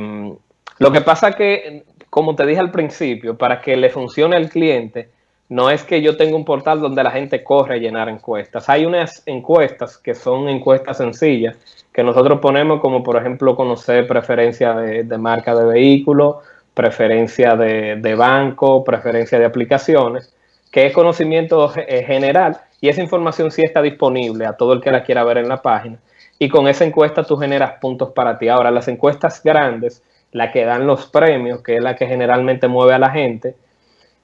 lo 0.79 0.91
que 0.91 1.01
pasa 1.01 1.33
que, 1.33 1.83
como 2.09 2.35
te 2.35 2.45
dije 2.45 2.59
al 2.59 2.71
principio, 2.71 3.37
para 3.37 3.61
que 3.61 3.75
le 3.75 3.89
funcione 3.89 4.35
al 4.35 4.49
cliente, 4.49 5.09
no 5.49 5.69
es 5.69 5.83
que 5.83 6.01
yo 6.01 6.15
tenga 6.15 6.35
un 6.35 6.45
portal 6.45 6.79
donde 6.79 7.03
la 7.03 7.11
gente 7.11 7.43
corre 7.43 7.75
a 7.75 7.77
llenar 7.77 8.07
encuestas. 8.07 8.69
Hay 8.69 8.85
unas 8.85 9.23
encuestas 9.25 9.97
que 9.97 10.13
son 10.13 10.47
encuestas 10.47 10.97
sencillas, 10.97 11.57
que 11.91 12.03
nosotros 12.03 12.39
ponemos 12.39 12.79
como, 12.79 13.03
por 13.03 13.17
ejemplo, 13.17 13.55
conocer 13.55 14.07
preferencia 14.07 14.73
de, 14.75 15.17
marca 15.17 15.55
de 15.55 15.65
vehículo, 15.65 16.41
preferencia 16.73 17.55
de, 17.55 17.95
de, 17.95 18.15
banco, 18.15 18.83
preferencia 18.83 19.39
de 19.39 19.45
aplicaciones, 19.45 20.33
que 20.71 20.85
es 20.85 20.93
conocimiento 20.93 21.69
general 21.69 22.61
y 22.81 22.89
esa 22.89 23.01
información 23.01 23.51
sí 23.51 23.61
está 23.61 23.81
disponible 23.81 24.45
a 24.45 24.53
todo 24.53 24.73
el 24.73 24.81
que 24.81 24.91
la 24.91 25.03
quiera 25.03 25.23
ver 25.23 25.39
en 25.39 25.49
la 25.49 25.61
página. 25.61 25.99
Y 26.37 26.47
con 26.47 26.67
esa 26.67 26.85
encuesta 26.85 27.23
tú 27.23 27.35
generas 27.35 27.73
puntos 27.81 28.11
para 28.11 28.37
ti. 28.37 28.47
Ahora, 28.47 28.71
las 28.71 28.87
encuestas 28.87 29.43
grandes, 29.43 30.01
la 30.31 30.51
que 30.51 30.63
dan 30.63 30.87
los 30.87 31.07
premios, 31.07 31.61
que 31.61 31.75
es 31.75 31.83
la 31.83 31.95
que 31.95 32.07
generalmente 32.07 32.67
mueve 32.67 32.93
a 32.93 32.99
la 32.99 33.11
gente, 33.11 33.55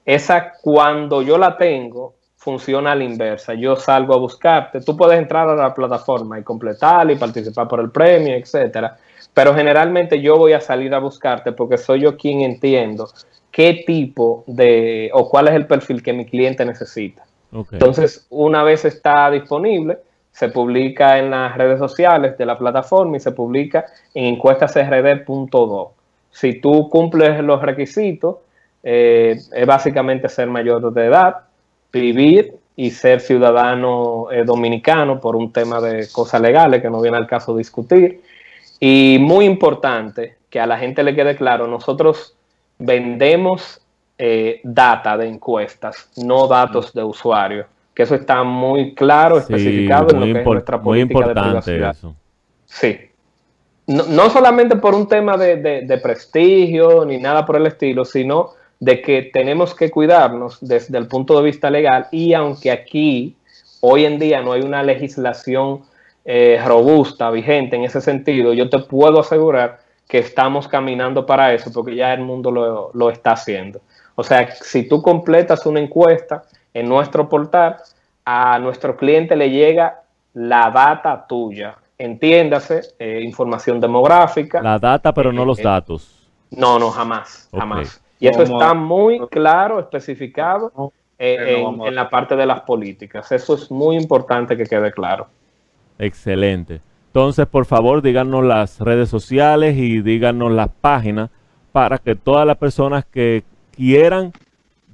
esa 0.06 0.52
cuando 0.62 1.20
yo 1.20 1.36
la 1.36 1.58
tengo, 1.58 2.14
funciona 2.36 2.92
a 2.92 2.94
la 2.94 3.04
inversa. 3.04 3.52
Yo 3.54 3.76
salgo 3.76 4.14
a 4.14 4.18
buscarte. 4.18 4.80
Tú 4.80 4.96
puedes 4.96 5.18
entrar 5.18 5.48
a 5.48 5.56
la 5.56 5.74
plataforma 5.74 6.38
y 6.38 6.42
completar 6.42 7.10
y 7.10 7.16
participar 7.16 7.68
por 7.68 7.80
el 7.80 7.90
premio, 7.90 8.34
etcétera. 8.34 8.96
Pero 9.34 9.54
generalmente 9.54 10.22
yo 10.22 10.38
voy 10.38 10.54
a 10.54 10.60
salir 10.60 10.94
a 10.94 11.00
buscarte 11.00 11.52
porque 11.52 11.76
soy 11.76 12.00
yo 12.00 12.16
quien 12.16 12.40
entiendo 12.40 13.08
qué 13.56 13.84
tipo 13.86 14.44
de 14.46 15.08
o 15.14 15.30
cuál 15.30 15.48
es 15.48 15.54
el 15.54 15.66
perfil 15.66 16.02
que 16.02 16.12
mi 16.12 16.26
cliente 16.26 16.62
necesita. 16.66 17.24
Entonces, 17.72 18.26
una 18.28 18.62
vez 18.62 18.84
está 18.84 19.30
disponible, 19.30 19.96
se 20.30 20.50
publica 20.50 21.18
en 21.18 21.30
las 21.30 21.56
redes 21.56 21.78
sociales 21.78 22.36
de 22.36 22.44
la 22.44 22.58
plataforma 22.58 23.16
y 23.16 23.20
se 23.20 23.32
publica 23.32 23.86
en 24.12 24.34
encuestasrd.do. 24.34 25.92
Si 26.30 26.60
tú 26.60 26.90
cumples 26.90 27.42
los 27.42 27.62
requisitos, 27.62 28.36
eh, 28.82 29.38
es 29.54 29.66
básicamente 29.66 30.28
ser 30.28 30.48
mayor 30.48 30.92
de 30.92 31.06
edad, 31.06 31.36
vivir 31.90 32.56
y 32.76 32.90
ser 32.90 33.20
ciudadano 33.20 34.30
eh, 34.30 34.44
dominicano 34.44 35.18
por 35.18 35.34
un 35.34 35.50
tema 35.50 35.80
de 35.80 36.06
cosas 36.12 36.42
legales 36.42 36.82
que 36.82 36.90
no 36.90 37.00
viene 37.00 37.16
al 37.16 37.26
caso 37.26 37.56
discutir. 37.56 38.20
Y 38.78 39.16
muy 39.18 39.46
importante 39.46 40.36
que 40.50 40.60
a 40.60 40.66
la 40.66 40.76
gente 40.76 41.02
le 41.02 41.14
quede 41.14 41.36
claro, 41.36 41.66
nosotros 41.66 42.35
vendemos 42.78 43.80
eh, 44.18 44.60
data 44.64 45.16
de 45.16 45.28
encuestas, 45.28 46.10
no 46.16 46.46
datos 46.46 46.92
de 46.92 47.02
usuario, 47.02 47.66
que 47.94 48.02
eso 48.02 48.14
está 48.14 48.42
muy 48.42 48.94
claro, 48.94 49.38
especificado 49.38 50.10
en 50.10 50.20
lo 50.20 50.26
que 50.34 50.40
es 50.40 50.46
nuestra 50.46 50.80
política 50.80 51.28
de 51.28 51.34
privacidad. 51.34 51.96
Sí. 52.64 52.98
No, 53.86 54.30
solamente 54.30 54.76
por 54.76 54.94
un 54.94 55.06
tema 55.06 55.36
de 55.36 56.00
prestigio 56.02 57.04
ni 57.04 57.18
nada 57.18 57.46
por 57.46 57.56
el 57.56 57.66
estilo, 57.66 58.04
sino 58.04 58.50
de 58.78 59.00
que 59.00 59.22
tenemos 59.22 59.74
que 59.74 59.90
cuidarnos 59.90 60.58
desde 60.60 60.98
el 60.98 61.06
punto 61.06 61.36
de 61.36 61.44
vista 61.44 61.70
legal 61.70 62.08
y 62.10 62.34
aunque 62.34 62.70
aquí 62.70 63.36
hoy 63.80 64.04
en 64.04 64.18
día 64.18 64.42
no 64.42 64.52
hay 64.52 64.62
una 64.62 64.82
legislación 64.82 65.82
eh, 66.24 66.60
robusta, 66.64 67.30
vigente 67.30 67.76
en 67.76 67.84
ese 67.84 68.00
sentido, 68.00 68.52
yo 68.52 68.68
te 68.68 68.80
puedo 68.80 69.20
asegurar 69.20 69.80
que 70.08 70.18
estamos 70.18 70.68
caminando 70.68 71.26
para 71.26 71.52
eso 71.52 71.72
porque 71.72 71.94
ya 71.94 72.14
el 72.14 72.20
mundo 72.20 72.50
lo, 72.50 72.90
lo 72.94 73.10
está 73.10 73.32
haciendo. 73.32 73.80
O 74.14 74.22
sea, 74.22 74.50
si 74.50 74.88
tú 74.88 75.02
completas 75.02 75.66
una 75.66 75.80
encuesta 75.80 76.44
en 76.72 76.88
nuestro 76.88 77.28
portal, 77.28 77.76
a 78.24 78.58
nuestro 78.58 78.96
cliente 78.96 79.36
le 79.36 79.50
llega 79.50 80.02
la 80.34 80.70
data 80.70 81.26
tuya. 81.26 81.76
Entiéndase, 81.98 82.82
eh, 82.98 83.20
información 83.22 83.80
demográfica. 83.80 84.60
La 84.60 84.78
data, 84.78 85.14
pero 85.14 85.32
no 85.32 85.44
eh, 85.44 85.46
los 85.46 85.62
datos. 85.62 86.28
No, 86.50 86.78
no, 86.78 86.90
jamás, 86.90 87.48
jamás. 87.50 88.02
Y 88.20 88.28
eso 88.28 88.42
está 88.42 88.74
muy 88.74 89.18
claro, 89.28 89.80
especificado 89.80 90.92
eh, 91.18 91.64
en, 91.86 91.94
la 91.94 92.10
parte 92.10 92.36
de 92.36 92.44
las 92.44 92.60
políticas. 92.60 93.32
Eso 93.32 93.54
es 93.54 93.70
muy 93.70 93.96
importante 93.96 94.56
que 94.56 94.64
quede 94.64 94.92
claro. 94.92 95.26
Excelente. 95.98 96.80
Entonces, 97.16 97.46
por 97.46 97.64
favor, 97.64 98.02
díganos 98.02 98.44
las 98.44 98.78
redes 98.78 99.08
sociales 99.08 99.74
y 99.78 100.02
díganos 100.02 100.52
las 100.52 100.68
páginas 100.68 101.30
para 101.72 101.96
que 101.96 102.14
todas 102.14 102.46
las 102.46 102.58
personas 102.58 103.06
que 103.06 103.42
quieran, 103.74 104.34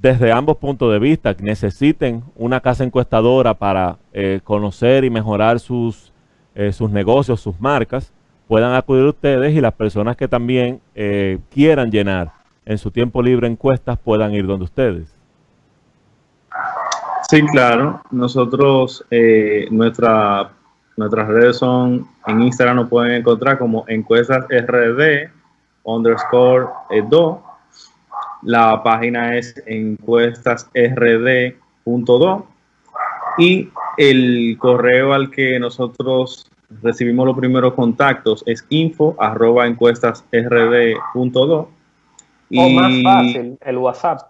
desde 0.00 0.30
ambos 0.30 0.58
puntos 0.58 0.92
de 0.92 1.00
vista, 1.00 1.34
que 1.34 1.42
necesiten 1.42 2.22
una 2.36 2.60
casa 2.60 2.84
encuestadora 2.84 3.54
para 3.54 3.96
eh, 4.12 4.38
conocer 4.44 5.02
y 5.02 5.10
mejorar 5.10 5.58
sus, 5.58 6.12
eh, 6.54 6.72
sus 6.72 6.92
negocios, 6.92 7.40
sus 7.40 7.60
marcas, 7.60 8.12
puedan 8.46 8.72
acudir 8.72 9.02
ustedes 9.04 9.52
y 9.56 9.60
las 9.60 9.74
personas 9.74 10.16
que 10.16 10.28
también 10.28 10.80
quieran 11.50 11.90
llenar 11.90 12.30
en 12.64 12.78
su 12.78 12.92
tiempo 12.92 13.20
libre 13.20 13.48
encuestas 13.48 13.98
puedan 13.98 14.32
ir 14.32 14.46
donde 14.46 14.66
ustedes. 14.66 15.12
Sí, 17.28 17.42
claro. 17.46 18.00
Nosotros, 18.12 19.04
eh, 19.10 19.66
nuestra, 19.72 20.52
nuestras 20.96 21.28
redes 21.28 21.56
son, 21.56 22.06
en 22.26 22.42
Instagram 22.42 22.76
nos 22.76 22.88
pueden 22.88 23.12
encontrar 23.12 23.58
como 23.58 23.84
encuestas 23.88 24.44
RD 24.48 25.30
underscore 25.84 26.66
2. 27.08 27.38
La 28.42 28.82
página 28.82 29.36
es 29.36 29.54
encuestasrd.do 29.66 32.46
y 33.38 33.68
el 33.96 34.56
correo 34.58 35.12
al 35.12 35.30
que 35.30 35.58
nosotros 35.58 36.46
recibimos 36.82 37.26
los 37.26 37.36
primeros 37.36 37.74
contactos 37.74 38.42
es 38.46 38.64
info 38.68 39.16
arroba 39.18 39.66
encuestasrd.do 39.66 41.68
o 42.54 42.68
más 42.68 43.02
fácil, 43.02 43.56
el 43.60 43.78
WhatsApp. 43.78 44.20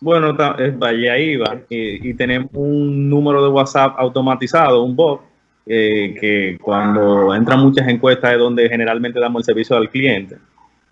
Bueno, 0.00 0.34
vaya 0.34 1.12
ahí 1.12 1.36
va. 1.36 1.58
Y, 1.68 2.14
tenemos 2.14 2.50
un 2.52 3.08
número 3.08 3.42
de 3.42 3.48
WhatsApp 3.48 3.94
automatizado, 3.98 4.84
un 4.84 4.94
bot, 4.94 5.22
eh, 5.66 6.14
que 6.20 6.58
cuando 6.60 7.34
entran 7.34 7.60
muchas 7.60 7.88
encuestas 7.88 8.32
es 8.32 8.38
donde 8.38 8.68
generalmente 8.68 9.18
damos 9.18 9.40
el 9.40 9.44
servicio 9.44 9.76
al 9.76 9.88
cliente. 9.88 10.36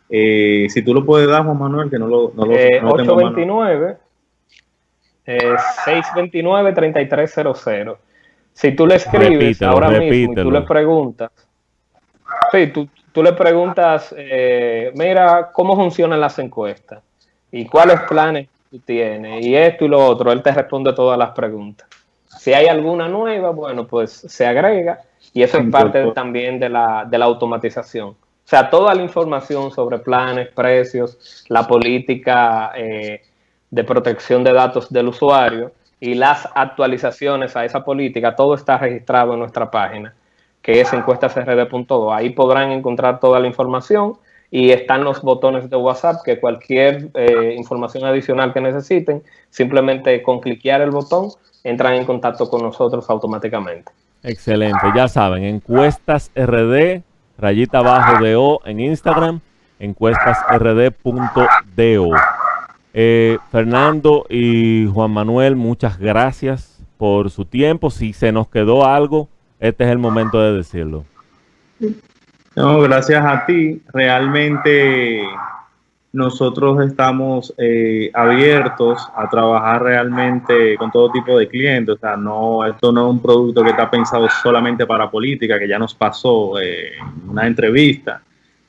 Eh, 0.08 0.66
si 0.70 0.82
tú 0.82 0.94
lo 0.94 1.04
puedes 1.04 1.28
dar, 1.28 1.44
Juan 1.44 1.58
Manuel, 1.58 1.90
que 1.90 1.98
no 1.98 2.06
lo, 2.06 2.32
no 2.34 2.44
lo 2.44 2.52
829 2.52 3.96
629 5.24 6.72
3300. 6.72 7.98
Si 8.52 8.72
tú 8.72 8.86
le 8.86 8.96
escribes 8.96 9.62
ahora 9.62 9.88
mismo 9.88 10.32
y 10.32 10.36
tú 10.36 10.50
le 10.50 10.62
preguntas, 10.62 11.30
sí, 12.50 12.66
tú, 12.68 12.88
tú 13.12 13.22
le 13.22 13.32
preguntas, 13.32 14.14
eh, 14.16 14.92
mira, 14.94 15.50
¿cómo 15.52 15.76
funcionan 15.76 16.20
las 16.20 16.38
encuestas? 16.38 17.02
¿Y 17.50 17.66
cuáles 17.66 18.00
planes 18.02 18.48
tú 18.70 18.78
tienes? 18.80 19.44
Y 19.44 19.54
esto 19.54 19.84
y 19.84 19.88
lo 19.88 20.04
otro, 20.04 20.32
él 20.32 20.42
te 20.42 20.52
responde 20.52 20.92
todas 20.92 21.18
las 21.18 21.30
preguntas. 21.30 21.88
Si 22.42 22.52
hay 22.52 22.66
alguna 22.66 23.06
nueva, 23.06 23.50
bueno, 23.50 23.86
pues 23.86 24.10
se 24.10 24.44
agrega 24.44 24.98
y 25.32 25.44
eso 25.44 25.58
es 25.58 25.70
parte 25.70 26.10
también 26.10 26.58
de 26.58 26.68
la, 26.68 27.06
de 27.08 27.16
la 27.16 27.26
automatización. 27.26 28.08
O 28.08 28.16
sea, 28.42 28.68
toda 28.68 28.96
la 28.96 29.02
información 29.02 29.70
sobre 29.70 30.00
planes, 30.00 30.48
precios, 30.48 31.44
la 31.46 31.68
política 31.68 32.72
eh, 32.74 33.22
de 33.70 33.84
protección 33.84 34.42
de 34.42 34.52
datos 34.52 34.92
del 34.92 35.06
usuario 35.06 35.70
y 36.00 36.14
las 36.14 36.48
actualizaciones 36.52 37.54
a 37.54 37.64
esa 37.64 37.84
política, 37.84 38.34
todo 38.34 38.54
está 38.54 38.76
registrado 38.76 39.34
en 39.34 39.38
nuestra 39.38 39.70
página 39.70 40.12
que 40.60 40.80
es 40.80 40.92
encuestasrd.do. 40.92 42.12
Ahí 42.12 42.30
podrán 42.30 42.72
encontrar 42.72 43.20
toda 43.20 43.38
la 43.38 43.46
información 43.46 44.18
y 44.54 44.70
están 44.70 45.02
los 45.02 45.22
botones 45.22 45.70
de 45.70 45.76
WhatsApp 45.76 46.20
que 46.22 46.38
cualquier 46.38 47.08
eh, 47.14 47.54
información 47.56 48.04
adicional 48.04 48.52
que 48.52 48.60
necesiten, 48.60 49.22
simplemente 49.48 50.22
con 50.22 50.40
cliquear 50.40 50.82
el 50.82 50.90
botón 50.90 51.30
entran 51.64 51.94
en 51.94 52.04
contacto 52.04 52.50
con 52.50 52.60
nosotros 52.60 53.08
automáticamente. 53.08 53.90
Excelente, 54.22 54.86
ya 54.94 55.08
saben, 55.08 55.44
encuestasrd, 55.44 57.02
rayita 57.38 57.78
abajo 57.78 58.22
de 58.22 58.36
O 58.36 58.60
en 58.66 58.80
Instagram, 58.80 59.40
encuestasrd.do. 59.78 62.10
Eh, 62.92 63.38
Fernando 63.50 64.26
y 64.28 64.86
Juan 64.92 65.12
Manuel, 65.12 65.56
muchas 65.56 65.98
gracias 65.98 66.84
por 66.98 67.30
su 67.30 67.46
tiempo. 67.46 67.90
Si 67.90 68.12
se 68.12 68.32
nos 68.32 68.48
quedó 68.48 68.86
algo, 68.86 69.30
este 69.60 69.84
es 69.84 69.90
el 69.90 69.98
momento 69.98 70.38
de 70.38 70.52
decirlo. 70.52 71.06
No, 72.54 72.80
gracias 72.80 73.24
a 73.24 73.46
ti. 73.46 73.80
Realmente 73.92 75.22
nosotros 76.12 76.84
estamos 76.84 77.54
eh, 77.56 78.10
abiertos 78.12 79.08
a 79.16 79.28
trabajar 79.30 79.82
realmente 79.82 80.76
con 80.76 80.90
todo 80.90 81.10
tipo 81.10 81.38
de 81.38 81.48
clientes. 81.48 81.94
O 81.94 81.98
sea, 81.98 82.16
no, 82.16 82.64
esto 82.66 82.92
no 82.92 83.06
es 83.06 83.10
un 83.14 83.22
producto 83.22 83.62
que 83.62 83.70
está 83.70 83.90
pensado 83.90 84.28
solamente 84.42 84.86
para 84.86 85.10
política, 85.10 85.58
que 85.58 85.66
ya 85.66 85.78
nos 85.78 85.94
pasó 85.94 86.60
eh, 86.60 86.92
en 86.98 87.30
una 87.30 87.46
entrevista. 87.46 88.22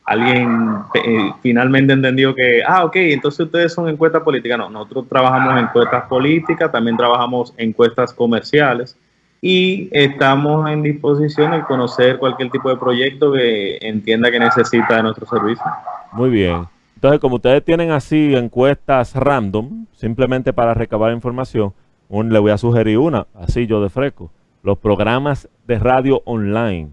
Alguien 0.05 0.77
eh, 0.95 1.31
finalmente 1.41 1.93
entendió 1.93 2.33
que, 2.33 2.61
ah, 2.65 2.85
ok, 2.85 2.95
entonces 2.95 3.45
ustedes 3.45 3.73
son 3.73 3.89
encuestas 3.89 4.21
políticas. 4.23 4.57
No, 4.57 4.69
nosotros 4.69 5.09
trabajamos 5.09 5.53
en 5.53 5.65
encuestas 5.65 6.05
políticas, 6.05 6.71
también 6.71 6.95
trabajamos 6.95 7.53
en 7.57 7.69
encuestas 7.69 8.13
comerciales 8.13 8.97
y 9.45 9.89
estamos 9.91 10.69
en 10.69 10.83
disposición 10.83 11.51
de 11.51 11.63
conocer 11.63 12.17
cualquier 12.17 12.49
tipo 12.49 12.69
de 12.69 12.77
proyecto 12.77 13.33
que 13.33 13.77
entienda 13.81 14.31
que 14.31 14.39
necesita 14.39 14.95
de 14.95 15.03
nuestro 15.03 15.25
servicio. 15.25 15.65
Muy 16.13 16.29
bien. 16.29 16.65
Entonces, 16.95 17.19
como 17.19 17.35
ustedes 17.35 17.61
tienen 17.61 17.91
así 17.91 18.33
encuestas 18.35 19.13
random, 19.13 19.85
simplemente 19.97 20.53
para 20.53 20.73
recabar 20.73 21.11
información, 21.11 21.73
un, 22.07 22.31
le 22.31 22.39
voy 22.39 22.51
a 22.51 22.57
sugerir 22.57 22.97
una, 22.99 23.27
así 23.33 23.67
yo 23.67 23.83
de 23.83 23.89
fresco, 23.89 24.31
los 24.61 24.77
programas 24.77 25.49
de 25.67 25.77
radio 25.77 26.21
online, 26.23 26.91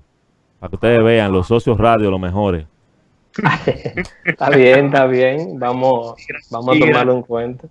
para 0.58 0.70
que 0.70 0.74
ustedes 0.74 1.04
vean, 1.04 1.30
los 1.30 1.46
socios 1.46 1.78
radio, 1.78 2.10
los 2.10 2.18
mejores. 2.18 2.66
está 4.24 4.50
bien, 4.50 4.86
está 4.86 5.06
bien, 5.06 5.56
vamos, 5.56 6.16
vamos 6.50 6.76
a 6.76 6.80
tomarlo 6.80 7.12
en 7.14 7.22
cuenta 7.22 7.68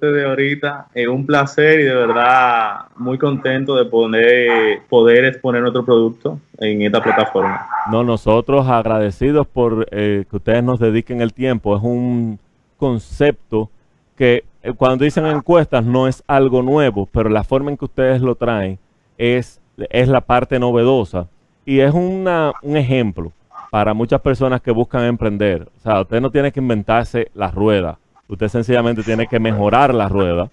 de 0.00 0.24
ahorita. 0.24 0.88
Es 0.94 1.08
un 1.08 1.26
placer 1.26 1.80
y 1.80 1.84
de 1.84 1.94
verdad 1.94 2.86
muy 2.96 3.18
contento 3.18 3.74
de 3.74 3.84
poder, 3.84 4.82
poder 4.88 5.24
exponer 5.24 5.62
nuestro 5.62 5.84
producto 5.84 6.38
en 6.58 6.82
esta 6.82 7.02
plataforma. 7.02 7.66
No, 7.90 8.04
nosotros 8.04 8.66
agradecidos 8.68 9.46
por 9.46 9.88
eh, 9.90 10.24
que 10.30 10.36
ustedes 10.36 10.62
nos 10.62 10.78
dediquen 10.78 11.20
el 11.20 11.32
tiempo. 11.32 11.76
Es 11.76 11.82
un 11.82 12.38
concepto 12.76 13.70
que 14.16 14.44
eh, 14.62 14.72
cuando 14.72 15.04
dicen 15.04 15.26
encuestas 15.26 15.84
no 15.84 16.06
es 16.06 16.22
algo 16.28 16.62
nuevo, 16.62 17.08
pero 17.10 17.28
la 17.28 17.42
forma 17.42 17.70
en 17.70 17.76
que 17.76 17.86
ustedes 17.86 18.22
lo 18.22 18.36
traen 18.36 18.78
es, 19.18 19.60
es 19.90 20.08
la 20.08 20.20
parte 20.20 20.58
novedosa 20.58 21.26
y 21.64 21.80
es 21.80 21.92
una, 21.92 22.52
un 22.62 22.76
ejemplo 22.76 23.32
para 23.72 23.94
muchas 23.94 24.20
personas 24.20 24.60
que 24.60 24.70
buscan 24.70 25.04
emprender. 25.04 25.68
O 25.78 25.80
sea, 25.80 26.00
usted 26.00 26.20
no 26.20 26.30
tiene 26.30 26.52
que 26.52 26.60
inventarse 26.60 27.30
la 27.34 27.50
rueda 27.50 27.98
Usted 28.28 28.48
sencillamente 28.48 29.02
tiene 29.02 29.26
que 29.26 29.38
mejorar 29.38 29.94
la 29.94 30.08
rueda. 30.08 30.50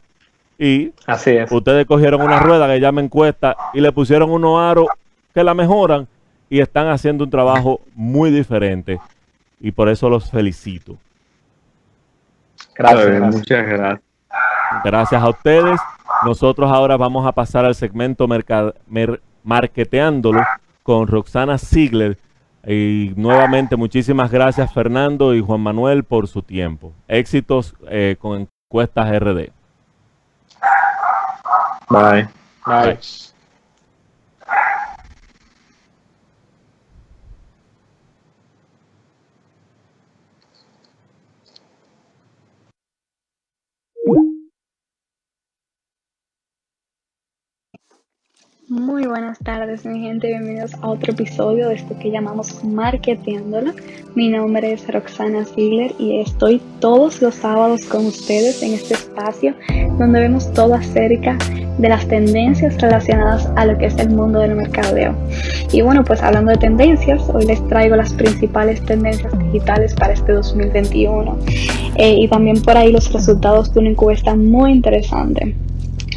Y 0.57 0.91
Así 1.07 1.31
es. 1.31 1.51
ustedes 1.51 1.85
cogieron 1.85 2.21
una 2.21 2.39
rueda 2.39 2.67
que 2.67 2.79
ya 2.79 2.91
me 2.91 3.01
encuesta 3.01 3.55
y 3.73 3.81
le 3.81 3.91
pusieron 3.91 4.29
unos 4.29 4.59
aros 4.59 4.87
que 5.33 5.43
la 5.43 5.53
mejoran 5.53 6.07
y 6.49 6.59
están 6.59 6.87
haciendo 6.87 7.23
un 7.23 7.29
trabajo 7.29 7.81
muy 7.95 8.29
diferente. 8.29 8.99
Y 9.59 9.71
por 9.71 9.89
eso 9.89 10.09
los 10.09 10.29
felicito. 10.29 10.97
Gracias. 12.75 13.35
Muchas 13.35 13.65
gracias. 13.65 14.01
Gracias 14.83 15.21
a 15.21 15.29
ustedes. 15.29 15.79
Nosotros 16.25 16.71
ahora 16.71 16.97
vamos 16.97 17.25
a 17.25 17.31
pasar 17.31 17.65
al 17.65 17.75
segmento 17.75 18.27
Marketeándolo 19.43 20.41
con 20.83 21.07
Roxana 21.07 21.57
Ziegler. 21.57 22.17
Y 22.65 23.11
nuevamente 23.17 23.75
muchísimas 23.75 24.31
gracias 24.31 24.73
Fernando 24.73 25.35
y 25.35 25.41
Juan 25.41 25.61
Manuel 25.61 26.03
por 26.03 26.27
su 26.27 26.41
tiempo. 26.41 26.93
Éxitos 27.07 27.75
eh, 27.89 28.15
con 28.19 28.47
encuestas 28.69 29.19
RD. 29.19 29.51
Bye. 31.89 32.27
Bye. 32.65 32.97
Muy 48.73 49.05
buenas 49.05 49.37
tardes, 49.37 49.85
mi 49.85 49.99
gente. 49.99 50.29
Bienvenidos 50.29 50.73
a 50.81 50.89
otro 50.89 51.13
episodio 51.13 51.67
de 51.67 51.75
esto 51.75 51.95
que 51.99 52.09
llamamos 52.09 52.63
Marketeándola. 52.63 53.71
Mi 54.15 54.29
nombre 54.29 54.73
es 54.73 54.91
Roxana 54.91 55.45
Ziegler 55.45 55.91
y 55.99 56.19
estoy 56.21 56.59
todos 56.79 57.21
los 57.21 57.35
sábados 57.35 57.85
con 57.85 58.07
ustedes 58.07 58.63
en 58.63 58.73
este 58.73 58.95
espacio 58.95 59.53
donde 59.99 60.21
vemos 60.21 60.51
todo 60.53 60.73
acerca 60.73 61.37
de 61.77 61.87
las 61.87 62.07
tendencias 62.07 62.81
relacionadas 62.81 63.47
a 63.55 63.67
lo 63.67 63.77
que 63.77 63.85
es 63.85 63.97
el 63.99 64.09
mundo 64.09 64.39
del 64.39 64.55
mercadeo. 64.55 65.15
Y 65.71 65.83
bueno, 65.83 66.03
pues 66.03 66.23
hablando 66.23 66.49
de 66.49 66.57
tendencias, 66.57 67.29
hoy 67.31 67.45
les 67.45 67.63
traigo 67.67 67.95
las 67.95 68.11
principales 68.13 68.83
tendencias 68.83 69.37
digitales 69.37 69.93
para 69.93 70.13
este 70.13 70.31
2021 70.31 71.37
eh, 71.97 72.15
y 72.17 72.27
también 72.27 72.59
por 72.63 72.75
ahí 72.75 72.91
los 72.91 73.13
resultados 73.13 73.71
de 73.71 73.81
una 73.81 73.89
encuesta 73.91 74.35
muy 74.35 74.71
interesante. 74.71 75.55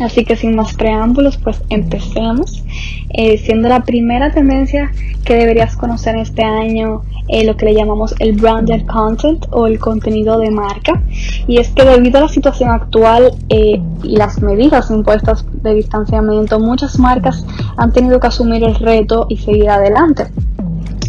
Así 0.01 0.24
que 0.24 0.36
sin 0.36 0.55
más 0.55 0.74
preámbulos, 0.74 1.38
pues 1.38 1.62
empecemos. 1.70 2.62
Eh, 3.11 3.38
siendo 3.38 3.68
la 3.68 3.84
primera 3.84 4.30
tendencia 4.30 4.90
que 5.24 5.34
deberías 5.34 5.76
conocer 5.76 6.16
este 6.16 6.42
año, 6.42 7.03
eh, 7.28 7.44
lo 7.44 7.57
que 7.57 7.66
le 7.66 7.74
llamamos 7.74 8.14
el 8.18 8.32
branded 8.32 8.86
content 8.86 9.47
o 9.51 9.66
el 9.66 9.78
contenido 9.78 10.38
de 10.38 10.51
marca. 10.51 11.03
Y 11.47 11.59
es 11.59 11.70
que 11.70 11.84
debido 11.84 12.18
a 12.18 12.22
la 12.22 12.28
situación 12.28 12.70
actual 12.70 13.32
eh, 13.49 13.80
y 14.03 14.16
las 14.16 14.42
medidas 14.42 14.90
impuestas 14.90 15.44
de 15.62 15.74
distanciamiento, 15.74 16.61
muchas 16.61 16.99
marcas 16.99 17.44
han 17.76 17.92
tenido 17.92 18.20
que 18.20 18.26
asumir 18.26 18.64
el 18.64 18.74
reto 18.74 19.26
y 19.28 19.38
seguir 19.38 19.70
adelante. 19.70 20.26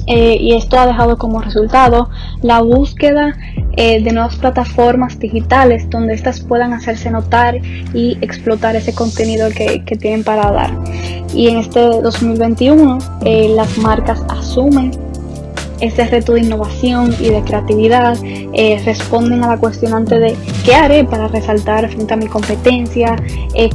Eh, 0.07 0.37
y 0.39 0.53
esto 0.53 0.79
ha 0.79 0.87
dejado 0.87 1.17
como 1.17 1.41
resultado 1.41 2.09
la 2.41 2.61
búsqueda 2.61 3.35
eh, 3.73 4.01
de 4.01 4.11
nuevas 4.13 4.37
plataformas 4.37 5.19
digitales 5.19 5.89
donde 5.89 6.13
éstas 6.13 6.39
puedan 6.39 6.71
hacerse 6.71 7.11
notar 7.11 7.59
y 7.93 8.17
explotar 8.21 8.77
ese 8.77 8.95
contenido 8.95 9.49
que, 9.49 9.81
tienen 9.99 10.23
para 10.23 10.51
dar. 10.51 10.71
Y 11.33 11.49
en 11.49 11.57
este 11.57 11.81
2021 11.81 12.97
eh, 13.25 13.49
las 13.53 13.77
marcas 13.77 14.23
asumen 14.29 14.91
ese 15.81 16.07
reto 16.07 16.33
de 16.33 16.39
innovación 16.39 17.13
y 17.19 17.29
de 17.29 17.43
creatividad, 17.43 18.17
responden 18.83 19.43
a 19.43 19.49
la 19.49 19.57
cuestionante 19.57 20.17
de 20.17 20.35
qué 20.65 20.73
haré 20.73 21.03
para 21.03 21.27
resaltar 21.27 21.87
frente 21.87 22.15
a 22.15 22.17
mi 22.17 22.25
competencia, 22.25 23.15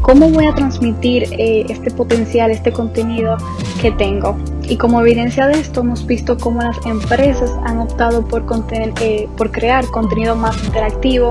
cómo 0.01 0.29
voy 0.29 0.47
a 0.47 0.55
transmitir 0.55 1.29
este 1.39 1.93
potencial, 1.93 2.51
este 2.51 2.73
contenido 2.73 3.37
que 3.81 3.93
tengo. 3.93 4.37
Y 4.69 4.77
como 4.77 5.01
evidencia 5.01 5.47
de 5.47 5.61
esto 5.61 5.81
hemos 5.81 6.07
visto 6.07 6.39
cómo 6.39 6.63
las 6.63 6.85
empresas 6.87 7.51
han 7.65 7.81
optado 7.81 8.27
por, 8.27 8.45
eh, 8.73 9.29
por 9.37 9.51
crear 9.51 9.85
contenido 9.87 10.37
más 10.37 10.63
interactivo, 10.65 11.31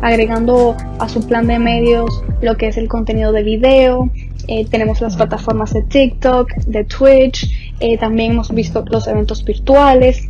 agregando 0.00 0.76
a 0.98 1.08
su 1.08 1.26
plan 1.26 1.46
de 1.46 1.58
medios 1.58 2.22
lo 2.40 2.56
que 2.56 2.68
es 2.68 2.76
el 2.76 2.88
contenido 2.88 3.32
de 3.32 3.42
video. 3.42 4.10
Eh, 4.48 4.66
tenemos 4.66 5.00
las 5.00 5.16
plataformas 5.16 5.72
de 5.74 5.82
TikTok, 5.82 6.52
de 6.66 6.84
Twitch, 6.84 7.50
eh, 7.80 7.98
también 7.98 8.32
hemos 8.32 8.50
visto 8.52 8.84
los 8.88 9.06
eventos 9.06 9.44
virtuales, 9.44 10.29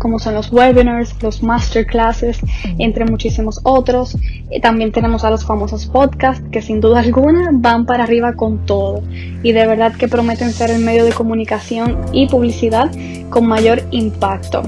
como 0.00 0.18
son 0.18 0.34
los 0.34 0.50
webinars, 0.50 1.14
los 1.22 1.44
masterclasses, 1.44 2.40
entre 2.78 3.04
muchísimos 3.04 3.60
otros. 3.62 4.16
también 4.60 4.90
tenemos 4.90 5.22
a 5.22 5.30
los 5.30 5.44
famosos 5.44 5.86
podcasts 5.86 6.42
que 6.50 6.62
sin 6.62 6.80
duda 6.80 7.00
alguna 7.06 7.50
van 7.52 7.86
para 7.86 8.02
arriba 8.02 8.32
con 8.32 8.66
todo. 8.66 9.02
Y 9.44 9.52
de 9.52 9.66
verdad 9.66 9.94
que 9.94 10.08
prometen 10.08 10.50
ser 10.52 10.70
el 10.70 10.82
medio 10.82 11.04
de 11.04 11.12
comunicación 11.12 11.98
y 12.12 12.26
publicidad 12.26 12.90
con 13.30 13.46
mayor 13.46 13.82
impacto 13.92 14.62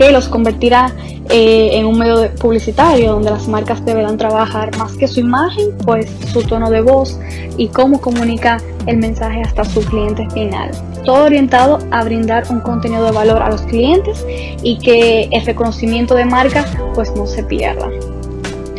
que 0.00 0.12
los 0.12 0.28
convertirá 0.28 0.94
eh, 1.28 1.72
en 1.74 1.84
un 1.84 1.98
medio 1.98 2.34
publicitario 2.36 3.12
donde 3.12 3.30
las 3.30 3.46
marcas 3.48 3.84
deberán 3.84 4.16
trabajar 4.16 4.74
más 4.78 4.96
que 4.96 5.06
su 5.06 5.20
imagen, 5.20 5.76
pues 5.84 6.10
su 6.32 6.42
tono 6.42 6.70
de 6.70 6.80
voz 6.80 7.20
y 7.58 7.68
cómo 7.68 8.00
comunica 8.00 8.56
el 8.86 8.96
mensaje 8.96 9.42
hasta 9.42 9.62
su 9.62 9.82
cliente 9.82 10.26
final. 10.30 10.70
Todo 11.04 11.24
orientado 11.24 11.80
a 11.90 12.02
brindar 12.02 12.44
un 12.48 12.60
contenido 12.60 13.04
de 13.04 13.12
valor 13.12 13.42
a 13.42 13.50
los 13.50 13.60
clientes 13.62 14.24
y 14.62 14.78
que 14.78 15.28
el 15.30 15.44
reconocimiento 15.44 16.14
de 16.14 16.24
marca 16.24 16.64
pues 16.94 17.14
no 17.14 17.26
se 17.26 17.44
pierda. 17.44 17.90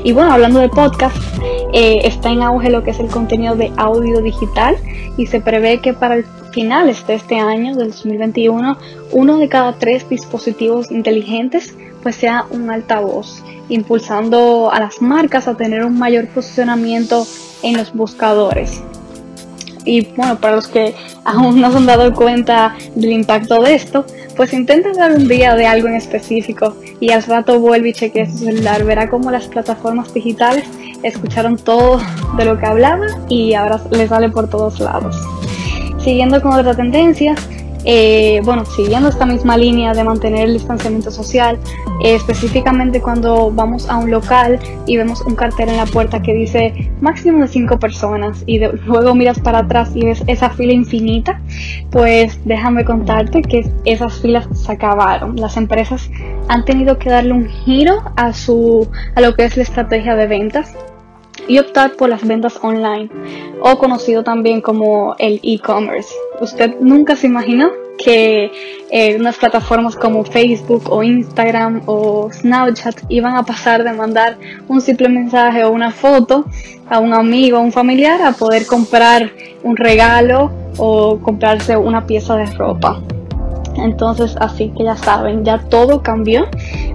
Y 0.03 0.13
bueno, 0.13 0.33
hablando 0.33 0.59
de 0.59 0.69
podcast, 0.69 1.15
eh, 1.71 2.01
está 2.03 2.31
en 2.31 2.41
auge 2.41 2.71
lo 2.71 2.83
que 2.83 2.89
es 2.89 2.99
el 2.99 3.09
contenido 3.09 3.55
de 3.55 3.71
audio 3.77 4.21
digital 4.21 4.75
y 5.17 5.27
se 5.27 5.39
prevé 5.39 5.81
que 5.81 5.93
para 5.93 6.15
el 6.15 6.25
finales 6.51 7.05
de 7.07 7.15
este 7.15 7.39
año, 7.39 7.75
del 7.75 7.91
2021, 7.91 8.77
uno 9.11 9.37
de 9.37 9.49
cada 9.49 9.73
tres 9.73 10.07
dispositivos 10.09 10.91
inteligentes 10.91 11.75
pues 12.01 12.15
sea 12.15 12.45
un 12.49 12.69
altavoz, 12.71 13.43
impulsando 13.69 14.71
a 14.71 14.79
las 14.79 15.01
marcas 15.01 15.47
a 15.47 15.55
tener 15.55 15.85
un 15.85 15.97
mayor 15.97 16.27
posicionamiento 16.27 17.25
en 17.63 17.77
los 17.77 17.93
buscadores. 17.93 18.81
Y 19.85 20.05
bueno, 20.15 20.39
para 20.39 20.55
los 20.55 20.67
que 20.67 20.93
aún 21.23 21.59
no 21.59 21.71
se 21.71 21.77
han 21.77 21.85
dado 21.85 22.13
cuenta 22.13 22.75
del 22.95 23.11
impacto 23.11 23.61
de 23.61 23.73
esto, 23.73 24.05
pues 24.35 24.53
intenten 24.53 24.93
dar 24.93 25.11
un 25.11 25.27
día 25.27 25.55
de 25.55 25.65
algo 25.65 25.87
en 25.87 25.95
específico 25.95 26.75
y 26.99 27.11
al 27.11 27.23
rato 27.23 27.59
vuelve 27.59 27.89
y 27.89 27.93
chequee 27.93 28.29
su 28.29 28.39
celular. 28.39 28.83
Verá 28.83 29.09
cómo 29.09 29.31
las 29.31 29.47
plataformas 29.47 30.13
digitales 30.13 30.65
escucharon 31.03 31.57
todo 31.57 31.99
de 32.37 32.45
lo 32.45 32.59
que 32.59 32.65
hablaba 32.65 33.07
y 33.27 33.53
ahora 33.53 33.81
les 33.91 34.09
sale 34.09 34.29
por 34.29 34.49
todos 34.49 34.79
lados. 34.79 35.15
Siguiendo 36.03 36.41
con 36.41 36.53
otra 36.53 36.73
tendencia, 36.73 37.35
eh, 37.83 38.41
bueno, 38.43 38.63
siguiendo 38.65 39.09
esta 39.09 39.25
misma 39.25 39.57
línea 39.57 39.93
de 39.93 40.03
mantener 40.03 40.47
el 40.47 40.53
distanciamiento 40.53 41.09
social, 41.09 41.57
eh, 42.03 42.15
específicamente 42.15 43.01
cuando 43.01 43.51
vamos 43.51 43.89
a 43.89 43.97
un 43.97 44.11
local 44.11 44.59
y 44.85 44.97
vemos 44.97 45.21
un 45.21 45.35
cartel 45.35 45.69
en 45.69 45.77
la 45.77 45.85
puerta 45.85 46.21
que 46.21 46.33
dice 46.33 46.91
máximo 47.01 47.39
de 47.39 47.47
5 47.47 47.79
personas 47.79 48.43
y 48.45 48.59
luego 48.85 49.15
miras 49.15 49.39
para 49.39 49.59
atrás 49.59 49.91
y 49.95 50.05
ves 50.05 50.23
esa 50.27 50.49
fila 50.51 50.73
infinita, 50.73 51.41
pues 51.89 52.39
déjame 52.45 52.85
contarte 52.85 53.41
que 53.41 53.67
esas 53.85 54.19
filas 54.19 54.47
se 54.53 54.71
acabaron. 54.71 55.35
Las 55.35 55.57
empresas 55.57 56.09
han 56.49 56.65
tenido 56.65 56.99
que 56.99 57.09
darle 57.09 57.33
un 57.33 57.47
giro 57.47 58.03
a, 58.15 58.33
su, 58.33 58.87
a 59.15 59.21
lo 59.21 59.33
que 59.33 59.45
es 59.45 59.57
la 59.57 59.63
estrategia 59.63 60.15
de 60.15 60.27
ventas 60.27 60.73
y 61.47 61.59
optar 61.59 61.93
por 61.93 62.09
las 62.09 62.25
ventas 62.25 62.57
online 62.61 63.09
o 63.61 63.77
conocido 63.77 64.23
también 64.23 64.61
como 64.61 65.15
el 65.19 65.39
e-commerce. 65.43 66.13
¿Usted 66.39 66.79
nunca 66.79 67.15
se 67.15 67.27
imaginó 67.27 67.69
que 68.03 68.51
eh, 68.89 69.15
unas 69.19 69.37
plataformas 69.37 69.95
como 69.95 70.23
Facebook 70.23 70.89
o 70.89 71.03
Instagram 71.03 71.83
o 71.85 72.29
Snapchat 72.31 73.03
iban 73.09 73.35
a 73.35 73.43
pasar 73.43 73.83
de 73.83 73.93
mandar 73.93 74.37
un 74.67 74.81
simple 74.81 75.09
mensaje 75.09 75.63
o 75.63 75.71
una 75.71 75.91
foto 75.91 76.45
a 76.89 76.99
un 76.99 77.13
amigo 77.13 77.59
o 77.59 77.61
un 77.61 77.71
familiar 77.71 78.21
a 78.21 78.31
poder 78.31 78.65
comprar 78.65 79.31
un 79.63 79.77
regalo 79.77 80.51
o 80.77 81.19
comprarse 81.19 81.77
una 81.77 82.05
pieza 82.05 82.35
de 82.35 82.45
ropa? 82.47 83.01
Entonces, 83.75 84.35
así 84.39 84.71
que 84.77 84.83
ya 84.83 84.95
saben, 84.95 85.43
ya 85.45 85.59
todo 85.59 86.03
cambió, 86.03 86.47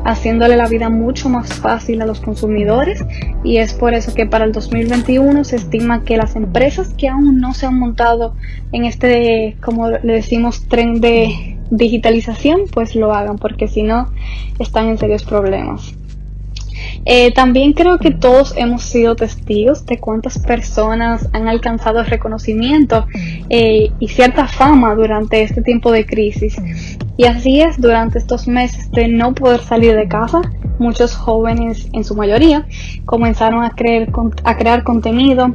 haciéndole 0.05 0.57
la 0.57 0.69
vida 0.69 0.89
mucho 0.89 1.29
más 1.29 1.53
fácil 1.55 2.03
a 2.03 2.07
los 2.07 2.21
consumidores 2.21 3.05
y 3.45 3.59
es 3.59 3.75
por 3.75 3.95
eso 3.95 4.15
que 4.15 4.27
para 4.27 4.45
el 4.45 4.53
2021 4.53 5.45
se 5.45 5.57
estima 5.57 6.05
que 6.05 6.17
las 6.17 6.37
empresas 6.37 6.95
que 6.95 7.09
aún 7.09 7.39
no 7.39 7.55
se 7.55 7.67
han 7.67 7.79
montado 7.79 8.35
en 8.73 8.85
este, 8.85 9.57
como 9.63 9.91
le 9.91 10.13
decimos, 10.13 10.67
tren 10.69 11.01
de 11.01 11.57
digitalización, 11.71 12.63
pues 12.73 12.95
lo 12.95 13.13
hagan, 13.13 13.39
porque 13.39 13.69
si 13.69 13.83
no, 13.83 14.11
están 14.59 14.89
en 14.89 14.99
serios 14.99 15.25
problemas. 15.25 15.95
Eh, 17.05 17.33
también 17.33 17.73
creo 17.73 17.99
que 17.99 18.11
todos 18.11 18.55
hemos 18.57 18.83
sido 18.83 19.17
testigos 19.17 19.87
de 19.87 19.99
cuántas 19.99 20.39
personas 20.39 21.29
han 21.33 21.49
alcanzado 21.49 22.03
reconocimiento 22.03 23.07
eh, 23.49 23.91
y 23.99 24.09
cierta 24.09 24.47
fama 24.47 24.95
durante 24.95 25.43
este 25.43 25.63
tiempo 25.63 25.93
de 25.93 26.07
crisis. 26.07 26.57
Y 27.17 27.25
así 27.25 27.61
es, 27.61 27.81
durante 27.81 28.19
estos 28.19 28.49
meses 28.49 28.91
de 28.91 29.09
no 29.09 29.35
poder 29.35 29.61
salir 29.61 29.95
de 29.97 30.09
casa, 30.09 30.43
muchos 30.79 31.15
jóvenes, 31.15 31.89
en 31.93 32.05
su 32.05 32.15
mayoría, 32.15 32.67
comenzaron 33.05 33.65
a, 33.65 33.71
creer, 33.71 34.11
a 34.45 34.57
crear 34.57 34.85
contenido 34.85 35.55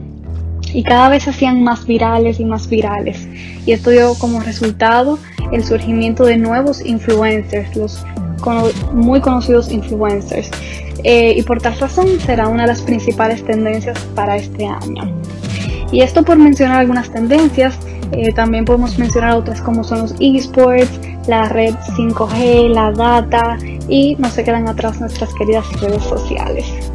y 0.74 0.84
cada 0.84 1.10
vez 1.10 1.24
se 1.24 1.32
hacían 1.32 1.64
más 1.64 1.86
virales 1.86 2.40
y 2.40 2.46
más 2.46 2.70
virales. 2.70 3.28
Y 3.66 3.74
esto 3.74 3.90
dio 3.90 4.14
como 4.16 4.40
resultado 4.40 5.20
el 5.52 5.64
surgimiento 5.64 6.24
de 6.26 6.38
nuevos 6.38 6.84
influencers, 6.86 7.76
los 7.76 8.06
muy 8.94 9.22
conocidos 9.22 9.72
influencers. 9.72 10.50
Eh, 11.04 11.34
y 11.38 11.43
por 11.43 11.62
tal 11.62 11.78
razón 11.80 12.08
será 12.20 12.47
una 12.47 12.64
de 12.64 12.70
las 12.70 12.82
principales 12.82 13.43
tendencias 13.43 13.99
para 14.16 14.36
este 14.36 14.66
año. 14.66 15.16
Y 15.91 16.02
esto 16.02 16.24
por 16.24 16.38
mencionar 16.38 16.80
algunas 16.80 17.12
tendencias, 17.12 17.78
eh, 18.12 18.32
también 18.34 18.66
podemos 18.66 18.97
mencionar 18.97 19.36
otras 19.36 19.62
como 19.62 19.84
son 19.84 19.99
los 19.99 20.16
esports, 20.20 20.99
la 21.28 21.49
red 21.49 21.76
5G, 21.95 22.70
la 22.70 22.91
data 22.91 23.58
y 23.88 24.16
no 24.18 24.30
se 24.30 24.43
quedan 24.43 24.68
atrás 24.68 24.99
nuestras 24.99 25.34
queridas 25.34 25.66
redes 25.82 26.04
sociales 26.04 26.91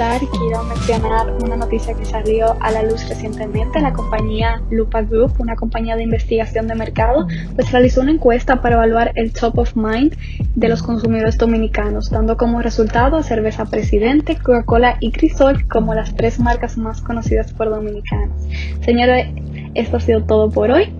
quiero 0.00 0.62
mencionar 0.64 1.30
una 1.44 1.56
noticia 1.56 1.92
que 1.92 2.06
salió 2.06 2.56
a 2.60 2.70
la 2.70 2.82
luz 2.82 3.06
recientemente. 3.06 3.80
La 3.80 3.92
compañía 3.92 4.62
Lupa 4.70 5.02
Group, 5.02 5.34
una 5.38 5.56
compañía 5.56 5.94
de 5.94 6.04
investigación 6.04 6.66
de 6.68 6.74
mercado, 6.74 7.26
pues 7.54 7.70
realizó 7.70 8.00
una 8.00 8.12
encuesta 8.12 8.62
para 8.62 8.76
evaluar 8.76 9.12
el 9.16 9.32
top 9.32 9.58
of 9.58 9.76
mind 9.76 10.16
de 10.54 10.68
los 10.70 10.82
consumidores 10.82 11.36
dominicanos, 11.36 12.08
dando 12.08 12.38
como 12.38 12.62
resultado 12.62 13.18
a 13.18 13.22
Cerveza 13.22 13.66
Presidente, 13.66 14.36
Coca-Cola 14.36 14.96
y 15.00 15.12
Crisol 15.12 15.68
como 15.68 15.94
las 15.94 16.14
tres 16.14 16.40
marcas 16.40 16.78
más 16.78 17.02
conocidas 17.02 17.52
por 17.52 17.68
dominicanos. 17.68 18.42
Señores, 18.82 19.26
esto 19.74 19.98
ha 19.98 20.00
sido 20.00 20.22
todo 20.22 20.50
por 20.50 20.70
hoy. 20.70 20.94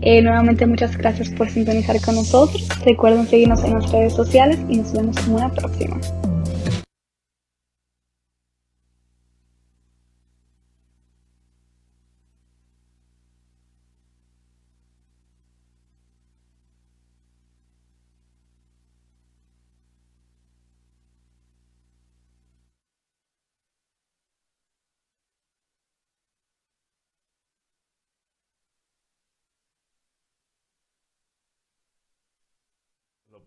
Eh, 0.00 0.22
nuevamente 0.22 0.64
muchas 0.64 0.96
gracias 0.96 1.28
por 1.28 1.50
sintonizar 1.50 2.00
con 2.00 2.14
nosotros. 2.14 2.66
Recuerden 2.82 3.26
seguirnos 3.26 3.62
en 3.64 3.74
las 3.74 3.92
redes 3.92 4.14
sociales 4.14 4.58
y 4.70 4.78
nos 4.78 4.94
vemos 4.94 5.18
en 5.26 5.34
una 5.34 5.50
próxima. 5.50 5.98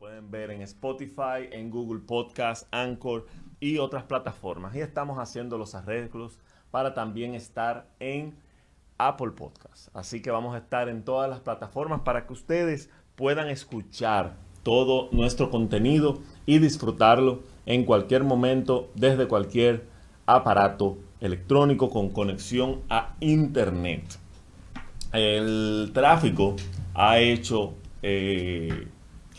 Pueden 0.02 0.32
ver 0.32 0.50
en 0.50 0.64
Spotify, 0.64 1.48
en 1.52 1.70
Google 1.70 2.00
Podcast, 2.00 2.68
Anchor 2.72 3.28
y 3.60 3.78
otras 3.78 4.04
plataformas. 4.06 4.76
Y 4.76 4.80
estamos 4.80 5.20
haciendo 5.20 5.60
los 5.60 5.76
arreglos 5.76 6.40
para 6.72 6.96
también 6.96 7.36
estar 7.36 7.86
en 8.00 8.36
Apple 8.98 9.30
Podcast. 9.30 9.96
Así 9.96 10.20
que 10.24 10.32
vamos 10.32 10.56
a 10.56 10.58
estar 10.58 10.90
en 10.90 11.04
todas 11.04 11.30
las 11.30 11.42
plataformas 11.42 12.02
para 12.02 12.26
que 12.26 12.34
ustedes 12.34 12.90
puedan 13.16 13.48
escuchar 13.50 14.38
todo 14.64 15.08
nuestro 15.12 15.52
contenido 15.52 16.18
y 16.48 16.58
disfrutarlo 16.58 17.44
en 17.68 17.86
cualquier 17.86 18.24
momento 18.24 18.90
desde 18.96 19.28
cualquier 19.28 19.86
aparato 20.26 20.98
electrónico 21.20 21.92
con 21.92 22.10
conexión 22.10 22.82
a 22.90 23.18
internet. 23.20 24.18
El 25.14 25.92
tráfico 25.94 26.56
ha 26.96 27.20
hecho 27.20 27.76
eh, 28.02 28.88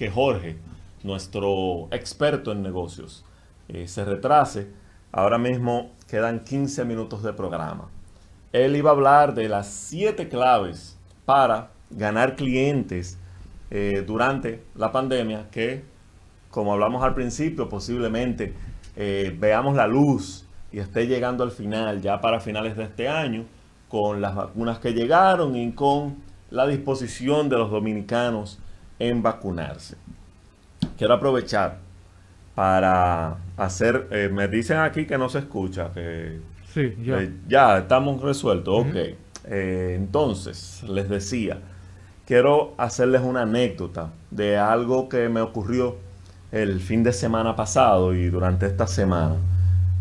que 0.03 0.11
Jorge, 0.11 0.57
nuestro 1.05 1.87
experto 1.93 2.51
en 2.51 2.61
negocios, 2.61 3.25
eh, 3.69 3.87
se 3.87 4.05
retrase. 4.05 4.67
Ahora 5.13 5.39
mismo 5.39 5.93
quedan 6.09 6.41
15 6.43 6.85
minutos 6.85 7.23
de 7.23 7.33
programa. 7.33 7.89
Él 8.53 8.75
iba 8.75 8.91
a 8.91 8.95
hablar 8.95 9.33
de 9.33 9.49
las 9.49 9.69
7 9.69 10.29
claves 10.29 10.99
para 11.25 11.71
ganar 11.89 12.35
clientes 12.35 13.17
eh, 13.71 14.03
durante 14.05 14.65
la 14.75 14.91
pandemia 14.91 15.49
que, 15.53 15.85
como 16.51 16.73
hablamos 16.73 17.05
al 17.05 17.15
principio, 17.15 17.69
posiblemente 17.69 18.55
eh, 18.97 19.33
veamos 19.39 19.77
la 19.77 19.87
luz 19.87 20.49
y 20.73 20.81
esté 20.81 21.07
llegando 21.07 21.45
al 21.45 21.53
final, 21.53 22.03
ya 22.03 22.21
para 22.21 22.41
finales 22.41 22.77
de 22.77 22.83
este 22.83 23.09
año, 23.09 23.45
con 23.87 24.21
las 24.21 24.35
vacunas 24.35 24.81
que 24.81 24.95
llegaron 24.95 25.55
y 25.55 25.71
con 25.71 26.17
la 26.51 26.67
disposición 26.67 27.49
de 27.49 27.57
los 27.57 27.71
dominicanos 27.71 28.59
en 28.99 29.23
vacunarse. 29.23 29.97
Quiero 30.97 31.15
aprovechar 31.15 31.79
para 32.55 33.37
hacer, 33.57 34.09
eh, 34.11 34.29
me 34.33 34.49
dicen 34.49 34.79
aquí 34.79 35.07
que 35.07 35.17
no 35.17 35.29
se 35.29 35.41
escucha, 35.41 35.91
que 35.93 36.41
sí, 36.73 36.95
ya. 37.03 37.23
Eh, 37.23 37.33
ya 37.49 37.79
estamos 37.79 38.21
resueltos, 38.21 38.87
ok. 38.87 38.97
Eh, 39.45 39.95
entonces, 39.97 40.83
les 40.85 41.09
decía, 41.09 41.59
quiero 42.27 42.75
hacerles 42.77 43.23
una 43.23 43.43
anécdota 43.43 44.11
de 44.31 44.59
algo 44.59 45.09
que 45.09 45.29
me 45.29 45.41
ocurrió 45.41 45.97
el 46.53 46.81
fin 46.81 47.03
de 47.03 47.13
semana 47.13 47.57
pasado 47.57 48.15
y 48.15 48.29
durante 48.29 48.67
esta 48.67 48.87
semana, 48.87 49.37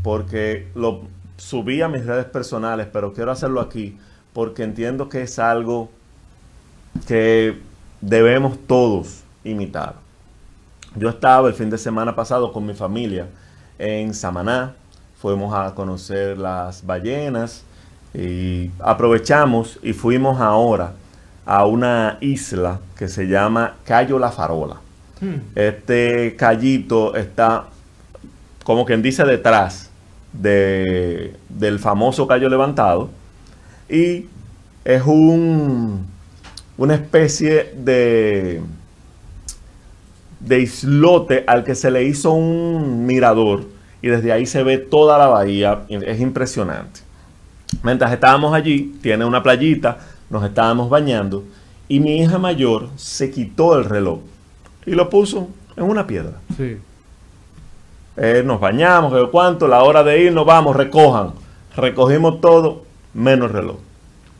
porque 0.04 0.68
lo 0.76 1.04
subí 1.38 1.82
a 1.82 1.88
mis 1.88 2.06
redes 2.06 2.26
personales, 2.26 2.88
pero 2.92 3.14
quiero 3.14 3.32
hacerlo 3.32 3.62
aquí 3.62 3.98
porque 4.34 4.64
entiendo 4.64 5.10
que 5.10 5.24
es 5.24 5.39
algo 5.39 5.89
que 7.08 7.58
debemos 8.02 8.58
todos 8.68 9.24
imitar. 9.43 9.95
Yo 10.95 11.10
estaba 11.10 11.47
el 11.47 11.54
fin 11.54 11.70
de 11.70 11.78
semana 11.78 12.16
pasado 12.16 12.52
con 12.52 12.66
mi 12.66 12.74
familia 12.74 13.28
en 13.80 14.14
Samaná, 14.14 14.74
fuimos 15.20 15.54
a 15.54 15.74
conocer 15.74 16.38
las 16.38 16.86
ballenas 16.86 17.64
y 18.14 18.70
aprovechamos 18.80 19.80
y 19.82 19.93
fuimos 19.93 20.41
ahora 20.41 20.93
a 21.45 21.66
una 21.66 22.18
isla 22.22 22.80
que 22.97 23.08
se 23.08 23.28
llama 23.28 23.76
Cayo 23.86 24.20
La 24.20 24.32
Farola. 24.32 24.78
Hmm. 25.22 25.36
Este 25.56 26.36
callito 26.36 27.16
está, 27.16 27.68
como 28.64 28.86
quien 28.86 29.02
dice, 29.02 29.24
detrás 29.24 29.89
de, 30.34 31.36
del 31.49 31.80
famoso 31.80 32.28
Cayo 32.28 32.49
Levantado 32.49 33.10
y 33.89 34.26
es 34.84 35.04
un 35.06 36.11
una 36.82 36.95
especie 36.95 37.75
de, 37.77 38.59
de 40.39 40.59
islote 40.59 41.43
al 41.45 41.63
que 41.63 41.75
se 41.75 41.91
le 41.91 42.05
hizo 42.05 42.32
un 42.32 43.05
mirador 43.05 43.65
y 44.01 44.07
desde 44.07 44.32
ahí 44.32 44.47
se 44.47 44.63
ve 44.63 44.79
toda 44.79 45.19
la 45.19 45.27
bahía. 45.27 45.84
Es 45.89 46.19
impresionante. 46.19 47.01
Mientras 47.84 48.11
estábamos 48.11 48.55
allí, 48.55 48.97
tiene 48.99 49.25
una 49.25 49.43
playita, 49.43 49.99
nos 50.32 50.43
estábamos 50.43 50.89
bañando 50.89 51.43
y 51.88 51.99
mi 51.99 52.17
hija 52.17 52.39
mayor 52.39 52.89
se 52.95 53.29
quitó 53.29 53.77
el 53.77 53.86
reloj 53.86 54.21
y 54.88 54.91
lo 54.95 55.07
puso 55.07 55.49
en 55.77 55.84
una 55.84 56.07
piedra. 56.07 56.39
Sí. 56.57 56.79
Eh, 58.17 58.41
nos 58.43 58.59
bañamos, 58.59 59.13
¿cuánto? 59.29 59.67
La 59.67 59.84
hora 59.84 60.01
de 60.01 60.23
ir, 60.23 60.34
nos 60.34 60.47
vamos, 60.47 60.75
recojan. 60.75 61.34
Recogimos 61.75 62.41
todo, 62.41 62.86
menos 63.13 63.51
el 63.51 63.53
reloj. 63.53 63.77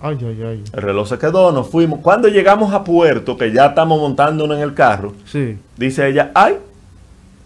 Ay, 0.02 0.18
ay, 0.22 0.44
ay. 0.44 0.64
El 0.74 0.82
reloj 0.82 1.08
se 1.08 1.18
quedó, 1.20 1.52
nos 1.52 1.70
fuimos. 1.70 2.00
Cuando 2.00 2.28
llegamos 2.28 2.74
a 2.74 2.84
puerto, 2.84 3.38
que 3.38 3.52
ya 3.52 3.68
estamos 3.68 4.00
montándonos 4.00 4.58
en 4.58 4.64
el 4.64 4.74
carro, 4.74 5.14
sí. 5.26 5.58
dice 5.78 6.08
ella, 6.08 6.32
ay, 6.34 6.58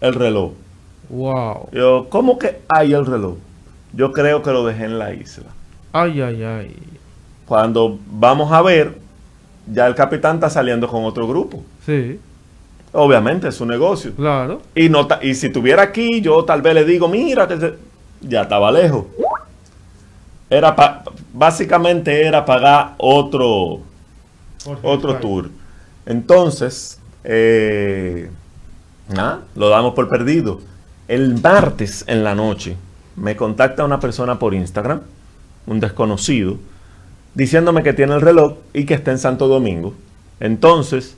el 0.00 0.14
reloj. 0.14 0.52
Wow. 1.10 1.68
Yo, 1.72 2.06
¿cómo 2.08 2.38
que 2.38 2.60
hay 2.68 2.94
el 2.94 3.04
reloj? 3.04 3.36
Yo 3.92 4.12
creo 4.12 4.42
que 4.42 4.50
lo 4.50 4.64
dejé 4.64 4.84
en 4.84 4.98
la 4.98 5.12
isla. 5.12 5.46
Ay, 5.92 6.20
ay, 6.20 6.42
ay. 6.42 6.76
Cuando 7.46 7.98
vamos 8.06 8.50
a 8.52 8.62
ver, 8.62 8.96
ya 9.70 9.86
el 9.86 9.94
capitán 9.94 10.36
está 10.36 10.50
saliendo 10.50 10.88
con 10.88 11.04
otro 11.04 11.28
grupo. 11.28 11.62
Sí. 11.84 12.18
Obviamente 12.92 13.48
es 13.48 13.54
su 13.54 13.66
negocio. 13.66 14.12
Claro. 14.14 14.62
Y, 14.74 14.88
no 14.88 15.06
y 15.22 15.34
si 15.34 15.48
estuviera 15.48 15.82
aquí, 15.82 16.20
yo 16.22 16.44
tal 16.44 16.62
vez 16.62 16.74
le 16.74 16.84
digo, 16.84 17.08
mira, 17.08 17.46
que 17.46 17.74
ya 18.22 18.42
estaba 18.42 18.72
lejos. 18.72 19.04
Era 20.48 21.02
básicamente 21.32 22.24
era 22.24 22.44
pagar 22.44 22.94
otro, 22.98 23.80
otro 24.82 25.16
tour. 25.16 25.50
Entonces, 26.06 27.00
eh, 27.24 28.30
lo 29.54 29.68
damos 29.68 29.94
por 29.94 30.08
perdido. 30.08 30.60
El 31.08 31.40
martes 31.40 32.04
en 32.06 32.24
la 32.24 32.34
noche 32.34 32.76
me 33.16 33.36
contacta 33.36 33.84
una 33.84 33.98
persona 34.00 34.38
por 34.38 34.54
Instagram, 34.54 35.00
un 35.66 35.80
desconocido, 35.80 36.58
diciéndome 37.34 37.82
que 37.82 37.92
tiene 37.92 38.14
el 38.14 38.20
reloj 38.20 38.54
y 38.72 38.84
que 38.84 38.94
está 38.94 39.10
en 39.10 39.18
Santo 39.18 39.48
Domingo. 39.48 39.94
Entonces, 40.38 41.16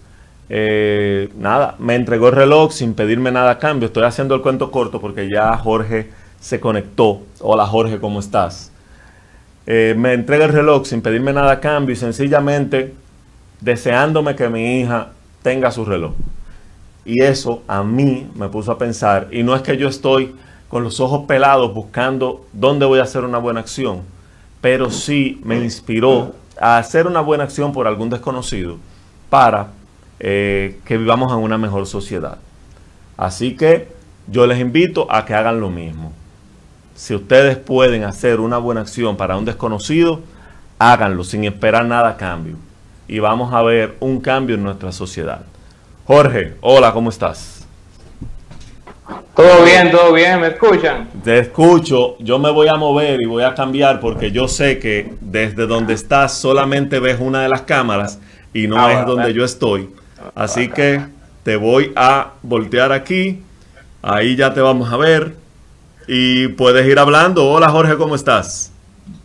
eh, 0.49 1.31
nada, 1.37 1.77
me 1.79 1.95
entregó 1.95 2.29
el 2.29 2.35
reloj 2.35 2.73
sin 2.73 2.95
pedirme 2.95 3.31
nada 3.31 3.53
a 3.53 3.59
cambio. 3.59 3.87
Estoy 3.87 4.05
haciendo 4.05 4.35
el 4.35 4.43
cuento 4.43 4.71
corto 4.71 5.01
porque 5.01 5.29
ya 5.31 5.57
Jorge 5.59 6.11
se 6.41 6.61
conectó. 6.61 7.23
Hola 7.41 7.67
Jorge, 7.67 7.99
¿cómo 7.99 8.21
estás? 8.21 8.71
Eh, 9.71 9.95
me 9.99 10.15
entrega 10.15 10.47
el 10.47 10.53
reloj 10.53 10.87
sin 10.87 11.03
pedirme 11.03 11.31
nada 11.31 11.53
a 11.53 11.61
cambio 11.61 11.93
y 11.93 11.97
sencillamente 11.97 12.95
deseándome 13.61 14.35
que 14.35 14.49
mi 14.49 14.81
hija 14.81 15.09
tenga 15.43 15.71
su 15.71 15.85
reloj. 15.85 16.15
Y 17.05 17.21
eso 17.23 17.63
a 17.69 17.83
mí 17.83 18.31
me 18.35 18.49
puso 18.49 18.73
a 18.73 18.79
pensar, 18.79 19.29
y 19.31 19.43
no 19.43 19.55
es 19.55 19.61
que 19.61 19.77
yo 19.77 19.87
estoy 19.87 20.35
con 20.71 20.85
los 20.85 21.01
ojos 21.01 21.27
pelados 21.27 21.75
buscando 21.75 22.47
dónde 22.55 22.87
voy 22.87 23.01
a 23.01 23.03
hacer 23.03 23.25
una 23.25 23.37
buena 23.37 23.61
acción, 23.61 24.05
pero 24.63 24.91
sí 24.91 25.39
me 25.45 25.57
inspiró 25.59 26.35
a 26.59 26.79
hacer 26.79 27.07
una 27.07 27.21
buena 27.21 27.45
acción 27.45 27.75
por 27.75 27.87
algún 27.87 28.09
desconocido 28.09 28.79
para 29.29 29.69
eh, 30.19 30.79
que 30.87 30.97
vivamos 30.97 31.31
en 31.31 31.41
una 31.41 31.59
mejor 31.59 31.87
sociedad. 31.87 32.39
Así 33.19 33.55
que 33.55 33.89
yo 34.29 34.47
les 34.47 34.61
invito 34.61 35.13
a 35.13 35.27
que 35.27 35.35
hagan 35.35 35.61
lo 35.61 35.69
mismo 35.69 36.15
si 36.99 37.15
ustedes 37.15 37.57
pueden 37.57 38.03
hacer 38.03 38.41
una 38.41 38.59
buena 38.59 38.81
acción 38.81 39.17
para 39.17 39.37
un 39.37 39.45
desconocido, 39.45 40.21
háganlo 40.81 41.23
sin 41.23 41.45
esperar 41.45 41.85
nada 41.85 42.09
a 42.09 42.17
cambio. 42.17 42.57
Y 43.07 43.21
vamos 43.21 43.55
a 43.55 43.63
ver 43.63 43.95
un 44.01 44.21
cambio 44.21 44.57
en 44.57 44.65
nuestra 44.65 44.91
sociedad. 44.91 45.43
Jorge, 46.09 46.55
hola, 46.61 46.93
¿cómo 46.93 47.11
estás? 47.11 47.65
Todo 49.37 49.65
bien, 49.65 49.93
todo 49.93 50.13
bien, 50.13 50.41
¿me 50.41 50.49
escuchan? 50.49 51.09
Te 51.23 51.39
escucho, 51.39 52.17
yo 52.19 52.41
me 52.41 52.51
voy 52.51 52.67
a 52.67 52.75
mover 52.75 53.21
y 53.21 53.27
voy 53.27 53.45
a 53.45 53.55
cambiar 53.55 54.01
porque 54.01 54.33
yo 54.33 54.49
sé 54.49 54.81
que 54.81 55.15
desde 55.21 55.69
donde 55.69 55.95
estás 55.95 56.35
solamente 56.35 56.99
ves 56.99 57.19
una 57.21 57.43
de 57.43 57.49
las 57.49 57.63
cámaras 57.63 58.19
y 58.53 58.67
no 58.67 58.77
Ah, 58.77 58.93
es 58.95 59.07
donde 59.07 59.33
yo 59.33 59.45
estoy. 59.45 59.89
Así 60.35 60.69
que 60.69 61.01
te 61.45 61.55
voy 61.55 61.93
a 61.95 62.33
voltear 62.43 62.91
aquí, 62.91 63.41
ahí 64.03 64.35
ya 64.35 64.53
te 64.53 64.61
vamos 64.61 64.93
a 64.93 64.97
ver 64.97 65.48
y 66.09 66.49
puedes 66.49 66.87
ir 66.87 66.99
hablando. 66.99 67.51
Hola 67.51 67.69
Jorge, 67.69 67.97
¿cómo 67.97 68.15
estás? 68.15 68.73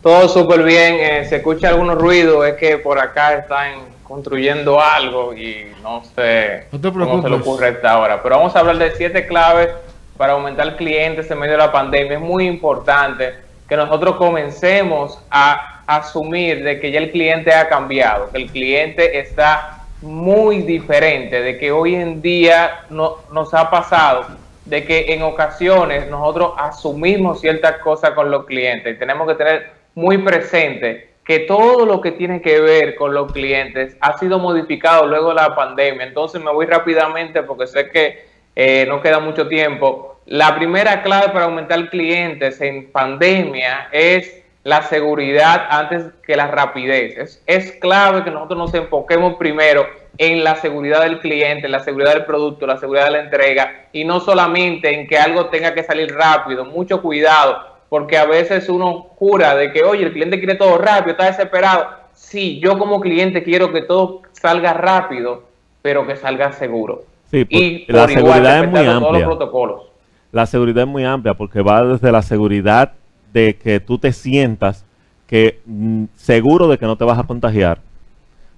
Todo 0.02 0.28
súper 0.28 0.62
bien, 0.62 0.96
eh, 1.00 1.24
se 1.26 1.36
escucha 1.36 1.70
algunos 1.70 1.98
ruidos, 1.98 2.46
es 2.46 2.54
que 2.54 2.76
por 2.76 2.98
acá 2.98 3.34
están 3.34 3.80
construyendo 4.02 4.80
algo 4.80 5.34
y 5.34 5.72
no 5.82 6.02
sé 6.14 6.66
No 6.70 6.78
te 6.78 6.92
cómo 6.92 7.22
se 7.22 7.28
le 7.30 7.36
ocurre 7.36 7.66
a 7.66 7.70
esta 7.70 7.98
hora. 7.98 8.22
Pero 8.22 8.36
vamos 8.36 8.54
a 8.54 8.60
hablar 8.60 8.76
de 8.76 8.94
siete 8.96 9.26
claves 9.26 9.70
para 10.18 10.34
aumentar 10.34 10.76
clientes 10.76 11.30
en 11.30 11.38
medio 11.38 11.52
de 11.52 11.58
la 11.58 11.72
pandemia. 11.72 12.18
Es 12.18 12.20
muy 12.20 12.46
importante 12.46 13.34
que 13.66 13.76
nosotros 13.76 14.16
comencemos 14.16 15.18
a 15.30 15.82
asumir 15.86 16.62
de 16.62 16.80
que 16.80 16.90
ya 16.90 16.98
el 16.98 17.10
cliente 17.10 17.52
ha 17.54 17.66
cambiado, 17.66 18.30
que 18.30 18.42
el 18.42 18.50
cliente 18.50 19.18
está 19.18 19.84
muy 20.02 20.60
diferente, 20.60 21.40
de 21.40 21.58
que 21.58 21.72
hoy 21.72 21.94
en 21.94 22.20
día 22.20 22.82
no, 22.90 23.16
nos 23.32 23.54
ha 23.54 23.70
pasado 23.70 24.43
de 24.64 24.84
que 24.84 25.12
en 25.12 25.22
ocasiones 25.22 26.08
nosotros 26.08 26.52
asumimos 26.56 27.40
ciertas 27.40 27.78
cosas 27.78 28.10
con 28.10 28.30
los 28.30 28.46
clientes 28.46 28.94
y 28.94 28.98
tenemos 28.98 29.28
que 29.28 29.34
tener 29.34 29.70
muy 29.94 30.18
presente 30.18 31.14
que 31.24 31.40
todo 31.40 31.86
lo 31.86 32.00
que 32.00 32.12
tiene 32.12 32.42
que 32.42 32.60
ver 32.60 32.96
con 32.96 33.14
los 33.14 33.32
clientes 33.32 33.96
ha 34.00 34.18
sido 34.18 34.38
modificado 34.38 35.06
luego 35.06 35.30
de 35.30 35.36
la 35.36 35.54
pandemia. 35.54 36.06
Entonces 36.06 36.42
me 36.42 36.52
voy 36.52 36.66
rápidamente 36.66 37.42
porque 37.42 37.66
sé 37.66 37.88
que 37.90 38.26
eh, 38.56 38.84
no 38.88 39.00
queda 39.00 39.20
mucho 39.20 39.48
tiempo. 39.48 40.20
La 40.26 40.54
primera 40.54 41.02
clave 41.02 41.28
para 41.28 41.46
aumentar 41.46 41.88
clientes 41.88 42.60
en 42.60 42.90
pandemia 42.90 43.88
es 43.92 44.42
la 44.64 44.82
seguridad 44.82 45.66
antes 45.70 46.04
que 46.26 46.36
la 46.36 46.48
rapidez. 46.48 47.16
Es, 47.16 47.42
es 47.46 47.72
clave 47.72 48.24
que 48.24 48.30
nosotros 48.30 48.58
nos 48.58 48.74
enfoquemos 48.74 49.34
primero 49.34 49.86
en 50.18 50.44
la 50.44 50.56
seguridad 50.56 51.02
del 51.02 51.20
cliente, 51.20 51.66
en 51.66 51.72
la 51.72 51.80
seguridad 51.80 52.14
del 52.14 52.24
producto, 52.24 52.66
la 52.66 52.78
seguridad 52.78 53.06
de 53.06 53.10
la 53.12 53.20
entrega 53.20 53.86
y 53.92 54.04
no 54.04 54.20
solamente 54.20 54.94
en 54.94 55.06
que 55.06 55.18
algo 55.18 55.46
tenga 55.46 55.74
que 55.74 55.82
salir 55.82 56.14
rápido. 56.14 56.64
Mucho 56.64 57.02
cuidado, 57.02 57.58
porque 57.88 58.16
a 58.16 58.24
veces 58.24 58.68
uno 58.68 59.06
jura 59.16 59.54
de 59.54 59.72
que, 59.72 59.82
oye, 59.82 60.04
el 60.04 60.12
cliente 60.12 60.38
quiere 60.38 60.54
todo 60.54 60.78
rápido, 60.78 61.12
está 61.12 61.26
desesperado. 61.26 61.86
Sí, 62.12 62.60
yo 62.60 62.78
como 62.78 63.00
cliente 63.00 63.42
quiero 63.42 63.72
que 63.72 63.82
todo 63.82 64.22
salga 64.32 64.72
rápido, 64.72 65.44
pero 65.82 66.06
que 66.06 66.16
salga 66.16 66.52
seguro. 66.52 67.04
Sí, 67.30 67.44
y 67.48 67.92
la 67.92 68.10
igual, 68.10 68.10
seguridad 68.10 68.64
es 68.64 68.68
muy 68.68 68.78
respetando 68.78 69.00
todos 69.00 69.08
amplia. 69.08 69.26
los 69.26 69.36
protocolos. 69.36 69.82
La 70.30 70.46
seguridad 70.46 70.82
es 70.84 70.88
muy 70.88 71.04
amplia 71.04 71.34
porque 71.34 71.60
va 71.62 71.84
desde 71.84 72.12
la 72.12 72.22
seguridad 72.22 72.92
de 73.32 73.56
que 73.56 73.80
tú 73.80 73.98
te 73.98 74.12
sientas 74.12 74.84
que 75.26 75.60
mm, 75.66 76.04
seguro 76.14 76.68
de 76.68 76.78
que 76.78 76.86
no 76.86 76.96
te 76.96 77.04
vas 77.04 77.18
a 77.18 77.24
contagiar, 77.24 77.78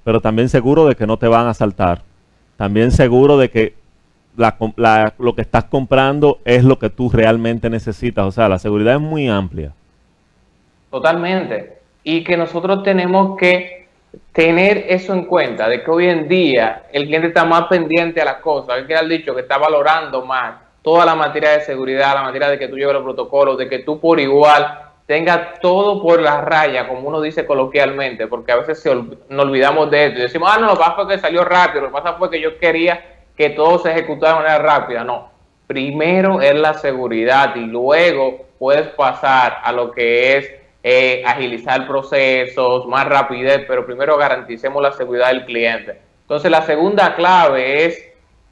pero 0.06 0.20
también 0.20 0.48
seguro 0.48 0.86
de 0.86 0.94
que 0.94 1.04
no 1.04 1.16
te 1.16 1.26
van 1.26 1.48
a 1.48 1.50
asaltar, 1.50 2.02
también 2.56 2.92
seguro 2.92 3.38
de 3.38 3.50
que 3.50 3.74
lo 5.18 5.34
que 5.34 5.42
estás 5.42 5.64
comprando 5.64 6.38
es 6.44 6.62
lo 6.62 6.78
que 6.78 6.90
tú 6.90 7.10
realmente 7.10 7.68
necesitas. 7.68 8.24
O 8.24 8.30
sea, 8.30 8.48
la 8.48 8.60
seguridad 8.60 8.94
es 8.94 9.00
muy 9.00 9.26
amplia. 9.26 9.72
Totalmente. 10.92 11.78
Y 12.04 12.22
que 12.22 12.36
nosotros 12.36 12.84
tenemos 12.84 13.36
que 13.36 13.88
tener 14.30 14.84
eso 14.88 15.12
en 15.12 15.24
cuenta, 15.24 15.68
de 15.68 15.82
que 15.82 15.90
hoy 15.90 16.06
en 16.06 16.28
día 16.28 16.84
el 16.92 17.06
cliente 17.06 17.26
está 17.26 17.44
más 17.44 17.64
pendiente 17.64 18.20
a 18.20 18.26
las 18.26 18.36
cosas. 18.36 18.76
Hay 18.76 18.86
que 18.86 18.94
ha 18.94 19.02
dicho 19.02 19.34
que 19.34 19.40
está 19.40 19.58
valorando 19.58 20.24
más 20.24 20.54
toda 20.82 21.04
la 21.04 21.16
materia 21.16 21.50
de 21.50 21.62
seguridad, 21.62 22.14
la 22.14 22.22
materia 22.22 22.48
de 22.48 22.60
que 22.60 22.68
tú 22.68 22.76
lleves 22.76 22.94
los 22.94 23.02
protocolos, 23.02 23.58
de 23.58 23.68
que 23.68 23.80
tú 23.80 23.98
por 23.98 24.20
igual 24.20 24.82
tengas 25.06 25.60
todo 25.60 26.02
por 26.02 26.20
la 26.20 26.40
raya, 26.40 26.88
como 26.88 27.08
uno 27.08 27.20
dice 27.20 27.46
coloquialmente, 27.46 28.26
porque 28.26 28.52
a 28.52 28.56
veces 28.56 28.80
se 28.80 28.94
nos 28.94 29.46
olvidamos 29.46 29.90
de 29.90 30.06
esto 30.06 30.18
y 30.18 30.22
decimos, 30.22 30.50
ah, 30.52 30.58
no, 30.58 30.66
lo 30.66 30.72
que 30.72 30.78
pasa 30.78 30.94
fue 30.94 31.08
que 31.08 31.18
salió 31.18 31.44
rápido, 31.44 31.82
lo 31.82 31.88
que 31.88 32.02
pasa 32.02 32.14
fue 32.14 32.30
que 32.30 32.40
yo 32.40 32.58
quería 32.58 33.16
que 33.36 33.50
todo 33.50 33.78
se 33.78 33.90
ejecutara 33.92 34.32
de 34.32 34.38
manera 34.42 34.58
rápida. 34.58 35.04
No, 35.04 35.30
primero 35.66 36.40
es 36.40 36.54
la 36.54 36.74
seguridad 36.74 37.54
y 37.54 37.60
luego 37.60 38.46
puedes 38.58 38.88
pasar 38.88 39.58
a 39.62 39.72
lo 39.72 39.92
que 39.92 40.36
es 40.36 40.50
eh, 40.82 41.22
agilizar 41.26 41.86
procesos, 41.86 42.86
más 42.86 43.06
rapidez, 43.06 43.64
pero 43.66 43.84
primero 43.84 44.16
garanticemos 44.16 44.82
la 44.82 44.92
seguridad 44.92 45.28
del 45.28 45.44
cliente. 45.44 46.00
Entonces 46.22 46.50
la 46.50 46.62
segunda 46.62 47.14
clave 47.14 47.84
es 47.84 48.02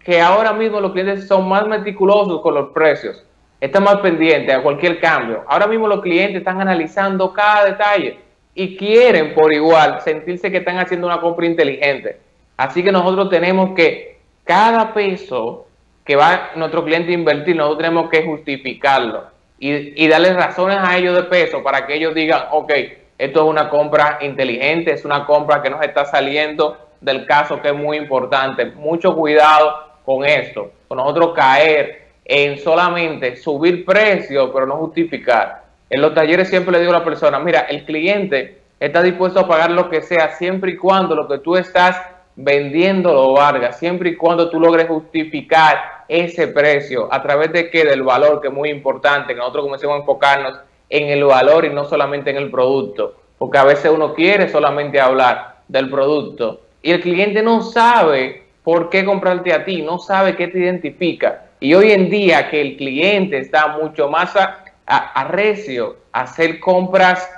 que 0.01 0.21
ahora 0.21 0.53
mismo 0.53 0.81
los 0.81 0.93
clientes 0.93 1.27
son 1.27 1.49
más 1.49 1.67
meticulosos 1.67 2.41
con 2.43 2.55
los 2.55 2.71
precios, 2.71 3.25
están 3.65 3.85
más 3.85 3.97
pendientes 3.97 4.55
a 4.55 4.63
cualquier 4.63 5.01
cambio. 5.01 5.43
Ahora 5.47 5.67
mismo 5.67 5.89
los 5.89 6.03
clientes 6.03 6.37
están 6.37 6.61
analizando 6.61 7.33
cada 7.33 7.65
detalle 7.65 8.19
y 8.55 8.77
quieren 8.77 9.35
por 9.35 9.53
igual 9.55 10.03
sentirse 10.03 10.51
que 10.51 10.59
están 10.59 10.79
haciendo 10.79 11.07
una 11.07 11.21
compra 11.21 11.47
inteligente. 11.47 12.21
Así 12.59 12.85
que 12.85 12.93
nosotros 12.93 13.31
tenemos 13.31 13.75
que 13.75 14.19
cada 14.45 14.93
peso 14.93 15.67
que 16.05 16.15
va 16.15 16.51
nuestro 16.57 16.85
cliente 16.85 17.13
a 17.13 17.15
invertir, 17.15 17.57
nosotros 17.57 17.79
tenemos 17.79 18.11
que 18.11 18.23
justificarlo 18.23 19.25
y, 19.59 20.05
y 20.05 20.09
darles 20.09 20.37
razones 20.37 20.77
a 20.79 20.99
ellos 20.99 21.17
de 21.17 21.23
peso 21.23 21.63
para 21.63 21.87
que 21.87 21.95
ellos 21.95 22.15
digan, 22.15 22.43
ok, 22.51 22.71
esto 23.17 23.45
es 23.45 23.47
una 23.47 23.71
compra 23.71 24.19
inteligente, 24.21 24.93
es 24.93 25.07
una 25.07 25.25
compra 25.25 25.63
que 25.63 25.71
nos 25.71 25.83
está 25.83 26.05
saliendo 26.05 26.77
del 27.01 27.25
caso 27.25 27.63
que 27.63 27.69
es 27.69 27.75
muy 27.75 27.97
importante. 27.97 28.67
Mucho 28.67 29.17
cuidado 29.17 29.75
con 30.05 30.27
esto, 30.27 30.71
con 30.87 30.99
nosotros 30.99 31.33
caer 31.35 32.04
en 32.25 32.59
solamente 32.59 33.37
subir 33.37 33.85
precios, 33.85 34.51
pero 34.53 34.67
no 34.67 34.77
justificar. 34.77 35.65
En 35.91 36.01
los 36.01 36.15
talleres 36.15 36.49
siempre 36.49 36.73
le 36.73 36.81
digo 36.81 36.93
a 36.93 36.99
la 36.99 37.05
persona, 37.05 37.39
mira, 37.39 37.61
el 37.61 37.85
cliente 37.85 38.59
está 38.81 39.03
dispuesto 39.03 39.41
a 39.41 39.49
pagar 39.49 39.71
lo 39.71 39.91
que 39.91 40.03
sea 40.03 40.33
siempre 40.37 40.73
y 40.73 40.77
cuando 40.77 41.15
lo 41.15 41.29
que 41.29 41.39
tú 41.39 41.57
estás 41.57 42.01
vendiendo 42.37 43.13
lo 43.13 43.33
valga, 43.35 43.73
siempre 43.73 44.11
y 44.11 44.17
cuando 44.17 44.51
tú 44.51 44.59
logres 44.59 44.89
justificar 44.89 46.05
ese 46.09 46.49
precio 46.49 47.09
a 47.13 47.23
través 47.23 47.53
de 47.53 47.71
qué, 47.71 47.85
del 47.85 48.03
valor, 48.03 48.41
que 48.41 48.49
es 48.49 48.55
muy 48.55 48.71
importante, 48.71 49.35
que 49.35 49.39
nosotros 49.39 49.65
comencemos 49.65 49.97
a 49.97 50.01
enfocarnos 50.01 50.59
en 50.91 51.09
el 51.09 51.25
valor 51.25 51.65
y 51.65 51.71
no 51.71 51.85
solamente 51.85 52.31
en 52.31 52.37
el 52.37 52.51
producto, 52.51 53.15
porque 53.39 53.59
a 53.59 53.65
veces 53.65 53.91
uno 53.91 54.15
quiere 54.15 54.49
solamente 54.49 55.01
hablar 55.01 55.57
del 55.69 55.89
producto 55.91 56.61
y 56.83 56.91
el 56.91 57.01
cliente 57.01 57.43
no 57.43 57.63
sabe 57.63 58.45
por 58.63 58.91
qué 58.91 59.05
comprarte 59.05 59.53
a 59.53 59.65
ti, 59.65 59.83
no 59.83 59.99
sabe 59.99 60.37
qué 60.37 60.49
te 60.49 60.59
identifica. 60.59 61.44
Y 61.61 61.75
hoy 61.75 61.93
en 61.93 62.11
día 62.11 62.51
que 62.51 62.61
el 62.61 62.77
cliente 62.77 63.39
está 63.39 63.69
mucho 63.69 64.09
más 64.09 64.37
a- 64.37 64.65
a- 64.87 65.21
arrecio 65.23 65.97
a 66.13 66.23
hacer 66.23 66.61
compras 66.61 67.29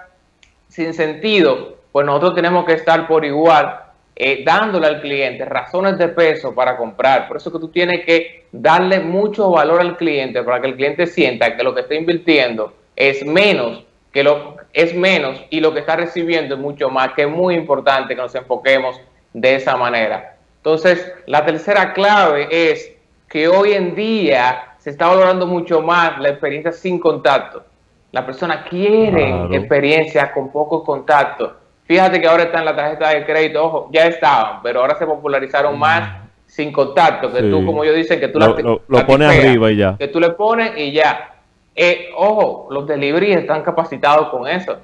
sin 0.68 0.92
sentido, 0.94 1.76
pues 1.92 2.04
nosotros 2.04 2.34
tenemos 2.34 2.64
que 2.64 2.72
estar 2.74 3.06
por 3.06 3.24
igual 3.24 3.80
eh, 4.18 4.42
dándole 4.44 4.86
al 4.86 5.00
cliente 5.02 5.44
razones 5.44 5.98
de 5.98 6.08
peso 6.08 6.54
para 6.54 6.76
comprar. 6.76 7.28
Por 7.28 7.36
eso 7.36 7.52
que 7.52 7.58
tú 7.58 7.68
tienes 7.68 8.04
que 8.06 8.46
darle 8.50 9.00
mucho 9.00 9.50
valor 9.50 9.80
al 9.80 9.96
cliente 9.98 10.42
para 10.42 10.60
que 10.60 10.68
el 10.68 10.76
cliente 10.76 11.06
sienta 11.06 11.54
que 11.54 11.62
lo 11.62 11.74
que 11.74 11.82
está 11.82 11.94
invirtiendo 11.94 12.72
es 12.96 13.24
menos 13.26 13.84
que 14.16 14.22
lo 14.22 14.56
es 14.72 14.94
menos 14.94 15.38
y 15.50 15.60
lo 15.60 15.74
que 15.74 15.80
está 15.80 15.94
recibiendo 15.96 16.54
es 16.54 16.60
mucho 16.60 16.88
más, 16.88 17.12
que 17.12 17.22
es 17.24 17.28
muy 17.28 17.54
importante 17.54 18.16
que 18.16 18.22
nos 18.22 18.34
enfoquemos 18.34 18.98
de 19.34 19.56
esa 19.56 19.76
manera. 19.76 20.38
Entonces, 20.56 21.12
la 21.26 21.44
tercera 21.44 21.92
clave 21.92 22.48
es 22.50 22.95
que 23.28 23.48
hoy 23.48 23.72
en 23.72 23.94
día 23.94 24.74
se 24.78 24.90
está 24.90 25.08
valorando 25.08 25.46
mucho 25.46 25.82
más 25.82 26.18
la 26.20 26.28
experiencia 26.30 26.72
sin 26.72 26.98
contacto. 26.98 27.64
La 28.12 28.24
persona 28.24 28.64
quiere 28.64 29.26
Claro. 29.30 29.54
experiencia 29.54 30.32
con 30.32 30.50
poco 30.50 30.84
contacto. 30.84 31.56
Fíjate 31.84 32.20
que 32.20 32.26
ahora 32.26 32.44
están 32.44 32.64
las 32.64 32.76
tarjetas 32.76 33.12
de 33.14 33.24
crédito, 33.26 33.64
ojo, 33.64 33.88
ya 33.92 34.06
estaban, 34.06 34.62
pero 34.62 34.80
ahora 34.80 34.96
se 34.96 35.06
popularizaron 35.06 35.78
más 35.78 36.22
sin 36.46 36.72
contacto, 36.72 37.32
que 37.32 37.40
Sí. 37.40 37.50
tú, 37.50 37.64
como 37.66 37.82
ellos 37.84 37.96
dicen, 37.96 38.18
que 38.20 38.28
tú 38.28 38.38
Lo- 38.38 38.54
la, 38.56 38.62
lo- 38.62 38.82
lo 38.86 38.98
la 38.98 39.06
pones 39.06 39.28
arriba 39.28 39.70
y 39.70 39.76
ya. 39.76 39.96
Que 39.98 40.08
tú 40.08 40.20
le 40.20 40.30
pones 40.30 40.72
y 40.76 40.92
ya. 40.92 41.34
Eh, 41.74 42.08
ojo, 42.16 42.68
los 42.70 42.86
delivery 42.86 43.32
están 43.32 43.62
capacitados 43.62 44.28
con 44.30 44.46
eso. 44.48 44.78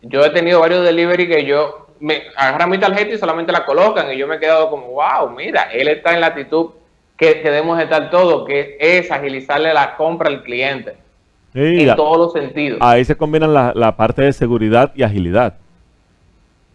Yo 0.00 0.24
he 0.24 0.30
tenido 0.30 0.60
varios 0.60 0.82
delivery 0.84 1.28
que 1.28 1.44
yo 1.44 1.86
me 2.00 2.22
agarran 2.36 2.68
mi 2.70 2.78
tarjeta 2.78 3.14
y 3.14 3.18
solamente 3.18 3.52
la 3.52 3.64
colocan 3.64 4.12
y 4.12 4.16
yo 4.16 4.26
me 4.26 4.36
he 4.36 4.40
quedado 4.40 4.68
como, 4.68 4.86
wow, 4.88 5.30
mira, 5.30 5.68
él 5.72 5.86
está 5.88 6.12
en 6.14 6.20
la 6.20 6.28
actitud 6.28 6.70
que, 7.22 7.40
que 7.40 7.50
debemos 7.50 7.78
estar 7.80 8.10
todos, 8.10 8.46
que 8.46 8.76
es 8.80 9.10
agilizarle 9.10 9.72
la 9.72 9.94
compra 9.96 10.28
al 10.28 10.42
cliente 10.42 10.94
Sí, 11.52 11.60
en 11.60 11.86
la- 11.86 11.94
todos 11.96 12.16
los 12.18 12.32
sentidos. 12.32 12.78
ahí 12.82 13.04
se 13.04 13.14
combinan 13.16 13.54
la, 13.54 13.72
la 13.76 13.96
parte 13.96 14.22
de 14.22 14.32
seguridad 14.32 14.90
y 14.94 15.02
agilidad. 15.04 15.54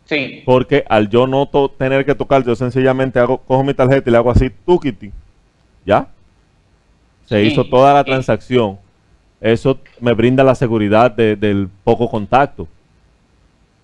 Sí, 0.05 0.43
Porque 0.45 0.85
al 0.87 1.09
yo 1.09 1.27
no 1.27 1.47
to- 1.47 1.69
tener 1.69 2.05
que 2.05 2.15
tocar, 2.15 2.43
yo 2.45 2.55
sencillamente 2.55 3.19
hago, 3.19 3.39
cojo 3.39 3.61
mi 3.63 3.73
tarjeta 3.73 4.09
y 4.09 4.11
le 4.11 4.17
hago 4.17 4.31
así, 4.31 4.49
tukiti. 4.65 5.11
¿Ya? 5.85 6.07
Se 7.25 7.41
Sí, 7.41 7.47
hizo 7.47 7.65
toda 7.65 7.93
la 7.93 8.03
transacción. 8.05 8.79
eso 9.41 9.77
me 9.99 10.13
brinda 10.13 10.43
la 10.45 10.55
seguridad 10.55 11.11
de- 11.11 11.35
del 11.35 11.67
poco 11.83 12.09
contacto. 12.09 12.67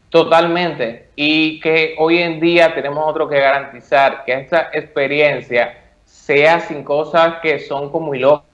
Totalmente. 0.09 1.09
Y 1.15 1.59
que 1.59 1.95
hoy 1.97 2.19
en 2.19 2.39
día 2.39 2.73
tenemos 2.73 3.03
otro 3.07 3.27
que 3.27 3.39
garantizar 3.39 4.23
que 4.25 4.33
esta 4.33 4.69
experiencia 4.73 5.77
sea 6.25 6.61
sin 6.61 6.83
cosas 6.83 7.35
que 7.41 7.59
son 7.59 7.89
como 7.89 8.15
ilógicas. 8.15 8.47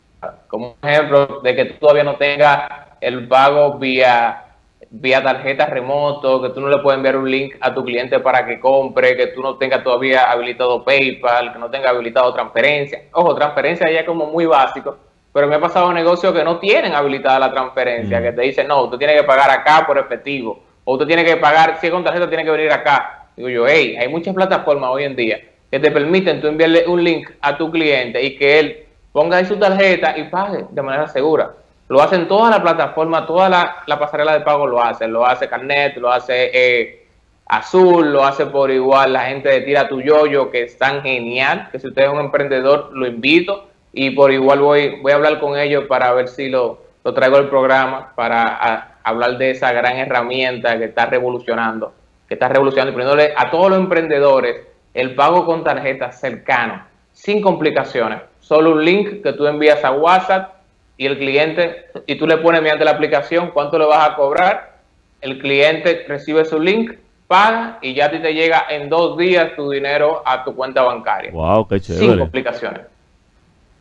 Como 0.48 0.76
ejemplo 0.82 1.40
de 1.44 1.56
que 1.56 1.66
tú 1.66 1.74
todavía 1.80 2.04
no 2.04 2.16
tengas 2.16 2.68
el 3.00 3.28
pago 3.28 3.78
vía, 3.78 4.44
vía 4.90 5.22
tarjeta 5.24 5.68
remoto, 5.68 6.42
que 6.42 6.50
tú 6.50 6.62
no 6.62 6.68
le 6.68 6.80
puedes 6.80 6.98
enviar 6.98 7.18
un 7.18 7.30
link 7.30 7.56
a 7.62 7.74
tu 7.74 7.84
cliente 7.86 8.20
para 8.20 8.46
que 8.46 8.60
compre, 8.60 9.16
que 9.16 9.28
tú 9.28 9.42
no 9.42 9.56
tengas 9.56 9.84
todavía 9.84 10.32
habilitado 10.32 10.84
PayPal, 10.84 11.54
que 11.54 11.60
no 11.60 11.70
tengas 11.70 11.92
habilitado 11.92 12.34
transferencia. 12.34 13.04
Ojo, 13.14 13.36
transferencia 13.36 13.90
ya 13.92 14.00
es 14.00 14.06
como 14.06 14.26
muy 14.26 14.48
básico, 14.48 14.98
pero 15.32 15.48
me 15.48 15.56
ha 15.56 15.62
pasado 15.62 15.94
negocios 15.94 16.34
que 16.34 16.44
no 16.44 16.58
tienen 16.58 16.94
habilitada 16.96 17.38
la 17.40 17.52
transferencia, 17.52 18.20
Mm. 18.20 18.24
que 18.24 18.32
te 18.32 18.42
dicen, 18.42 18.68
no, 18.68 18.86
usted 18.86 18.98
tiene 18.98 19.16
que 19.16 19.24
pagar 19.24 19.52
acá 19.52 19.86
por 19.86 20.00
efectivo, 20.00 20.60
o 20.84 20.94
usted 20.94 21.06
tiene 21.06 21.24
que 21.24 21.38
pagar, 21.38 21.78
si 21.80 21.86
es 21.86 21.94
con 21.94 22.04
tarjeta, 22.04 22.28
tiene 22.28 22.44
que 22.44 22.52
venir 22.52 22.72
acá. 22.72 23.28
Digo 23.38 23.48
yo, 23.48 23.68
hey, 23.68 23.96
hay 23.98 24.08
muchas 24.10 24.34
plataformas 24.34 24.90
hoy 24.90 25.04
en 25.04 25.16
día 25.16 25.40
que 25.72 25.80
te 25.80 25.92
permiten 25.92 26.42
tú 26.42 26.48
enviarle 26.48 26.86
un 26.88 27.04
link 27.04 27.30
a 27.42 27.58
tu 27.58 27.72
cliente 27.72 28.24
y 28.24 28.36
que 28.38 28.60
él 28.60 28.86
ponga 29.12 29.38
ahí 29.38 29.46
su 29.46 29.58
tarjeta 29.58 30.18
y 30.18 30.24
pague 30.26 30.66
de 30.70 30.82
manera 30.82 31.08
segura. 31.08 31.54
Lo 31.88 32.02
hacen 32.02 32.28
todas 32.28 32.52
las 32.52 32.60
plataformas, 32.60 33.26
toda 33.26 33.50
la, 33.50 33.78
la 33.88 33.98
pasarela 33.98 34.34
de 34.34 34.42
pago 34.42 34.68
lo 34.68 34.82
hace. 34.82 35.08
Lo 35.08 35.26
hace 35.26 35.48
Carnet, 35.48 35.98
lo 35.98 36.12
hace 36.12 36.52
eh, 36.54 37.08
Azul, 37.48 38.14
lo 38.14 38.24
hace 38.24 38.46
por 38.46 38.70
igual 38.70 39.14
la 39.14 39.22
gente 39.22 39.50
de 39.50 39.62
Tira 39.62 39.88
tu 39.88 40.00
Yoyo, 40.00 40.52
que 40.52 40.64
es 40.64 40.78
tan 40.78 41.02
genial, 41.02 41.70
que 41.72 41.80
si 41.80 41.88
usted 41.88 42.04
es 42.04 42.10
un 42.10 42.20
emprendedor, 42.20 42.92
lo 42.94 43.08
invito. 43.08 43.70
Y 43.92 44.12
por 44.12 44.32
igual 44.32 44.60
voy, 44.60 45.00
voy 45.02 45.12
a 45.12 45.16
hablar 45.16 45.40
con 45.40 45.58
ellos 45.58 45.86
para 45.88 46.14
ver 46.14 46.28
si 46.28 46.48
lo, 46.48 46.80
lo 47.04 47.14
traigo 47.16 47.38
al 47.38 47.50
programa, 47.50 48.14
para 48.16 48.98
hablar 49.04 49.40
de 49.40 49.50
esa 49.50 49.72
gran 49.72 49.98
herramienta 49.98 50.78
que 50.78 50.86
está 50.86 51.08
revolucionando, 51.08 51.94
que 52.28 52.36
está 52.36 52.50
revolucionando 52.50 52.92
y 52.92 52.94
poniéndole 52.94 53.34
a 53.36 53.50
todos 53.50 53.72
los 53.72 53.80
emprendedores 53.80 54.69
el 54.94 55.16
pago 55.16 55.46
con 55.46 55.64
tarjeta 55.64 56.12
cercano, 56.12 56.84
sin 57.14 57.42
complicaciones. 57.42 58.22
Solo 58.40 58.72
un 58.72 58.84
link 58.84 59.22
que 59.22 59.34
tú 59.34 59.46
envías 59.46 59.84
a 59.84 59.92
WhatsApp 59.92 60.54
y 60.98 61.06
el 61.06 61.18
cliente, 61.18 61.86
y 62.08 62.16
tú 62.16 62.28
le 62.28 62.38
pones 62.38 62.62
mediante 62.62 62.84
la 62.86 62.92
aplicación 62.92 63.52
cuánto 63.52 63.78
le 63.78 63.86
vas 63.86 64.10
a 64.10 64.16
cobrar, 64.16 64.78
el 65.22 65.40
cliente 65.40 66.06
recibe 66.08 66.46
su 66.46 66.60
link, 66.60 66.94
paga 67.28 67.78
y 67.82 67.94
ya 67.94 68.06
a 68.06 68.12
ti 68.12 68.20
te 68.20 68.34
llega 68.34 68.66
en 68.70 68.90
dos 68.90 69.18
días 69.18 69.56
tu 69.56 69.70
dinero 69.70 70.24
a 70.26 70.44
tu 70.44 70.56
cuenta 70.56 70.82
bancaria. 70.82 71.32
Wow, 71.32 71.68
qué 71.68 71.80
Sin 71.80 72.00
chévere. 72.00 72.20
complicaciones. 72.20 72.82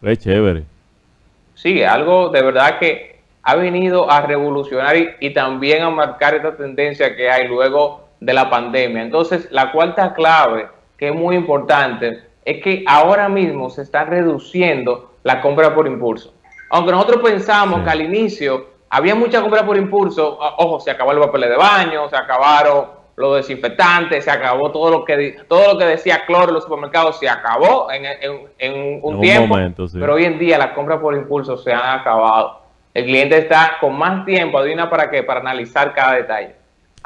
Qué 0.03 0.17
chévere. 0.17 0.65
Sí, 1.55 1.83
algo 1.83 2.29
de 2.29 2.43
verdad 2.43 2.79
que 2.79 3.19
ha 3.43 3.57
venido 3.57 4.11
a 4.11 4.21
revolucionar 4.21 4.97
y, 4.97 5.09
y 5.21 5.31
también 5.31 5.83
a 5.83 5.91
marcar 5.91 6.35
esta 6.35 6.57
tendencia 6.57 7.17
que 7.17 7.31
hay 7.31 7.49
luego 7.49 8.09
de 8.21 8.35
la 8.35 8.51
pandemia. 8.51 9.03
Entonces, 9.03 9.49
la 9.51 9.73
cuarta 9.73 10.13
clave, 10.13 10.69
que 10.99 11.09
es 11.09 11.15
muy 11.15 11.37
importante, 11.37 12.25
es 12.45 12.63
que 12.63 12.85
ahora 12.87 13.29
mismo 13.29 13.71
se 13.71 13.83
está 13.83 14.05
reduciendo 14.05 15.15
la 15.23 15.41
compra 15.41 15.75
por 15.75 15.87
impulso. 15.87 16.35
Aunque 16.71 16.93
nosotros 16.93 17.23
pensamos 17.23 17.79
Sí. 17.79 17.85
que 17.85 17.91
al 17.91 18.01
inicio 18.03 18.67
había 18.91 19.15
mucha 19.15 19.41
compra 19.41 19.65
por 19.65 19.77
impulso, 19.77 20.39
ojo, 20.59 20.81
se 20.81 20.91
acabó 20.91 21.13
el 21.13 21.21
papel 21.21 21.43
de 21.43 21.57
baño, 21.57 22.09
se 22.09 22.17
acabaron 22.17 22.99
los 23.17 23.37
desinfectantes, 23.37 24.25
se 24.25 24.31
acabó 24.31 24.71
todo 24.71 24.91
lo 24.91 25.05
que 25.05 25.37
todo 25.49 25.73
lo 25.75 25.79
que 25.79 25.85
decía 25.87 26.25
cloro 26.27 26.49
en 26.49 26.55
los 26.55 26.65
supermercados, 26.65 27.19
se 27.19 27.29
acabó 27.29 27.91
en, 27.91 28.05
en- 28.07 28.49
en 28.59 28.73
un 29.03 29.13
En 29.13 29.15
un 29.17 29.21
tiempo, 29.21 29.49
momento, 29.49 29.89
sí. 29.89 29.99
pero 29.99 30.15
hoy 30.15 30.25
en 30.25 30.39
día 30.39 30.57
las 30.59 30.69
compras 30.69 31.01
por 31.01 31.15
impulso 31.15 31.57
se 31.57 31.73
han 31.73 31.99
acabado. 32.01 32.61
El 32.95 33.05
cliente 33.05 33.37
está 33.39 33.77
con 33.81 33.97
más 33.99 34.25
tiempo, 34.25 34.59
adivina 34.59 34.89
para 34.89 35.11
qué, 35.11 35.23
para 35.23 35.41
analizar 35.41 35.93
cada 35.95 36.15
detalle. 36.15 36.55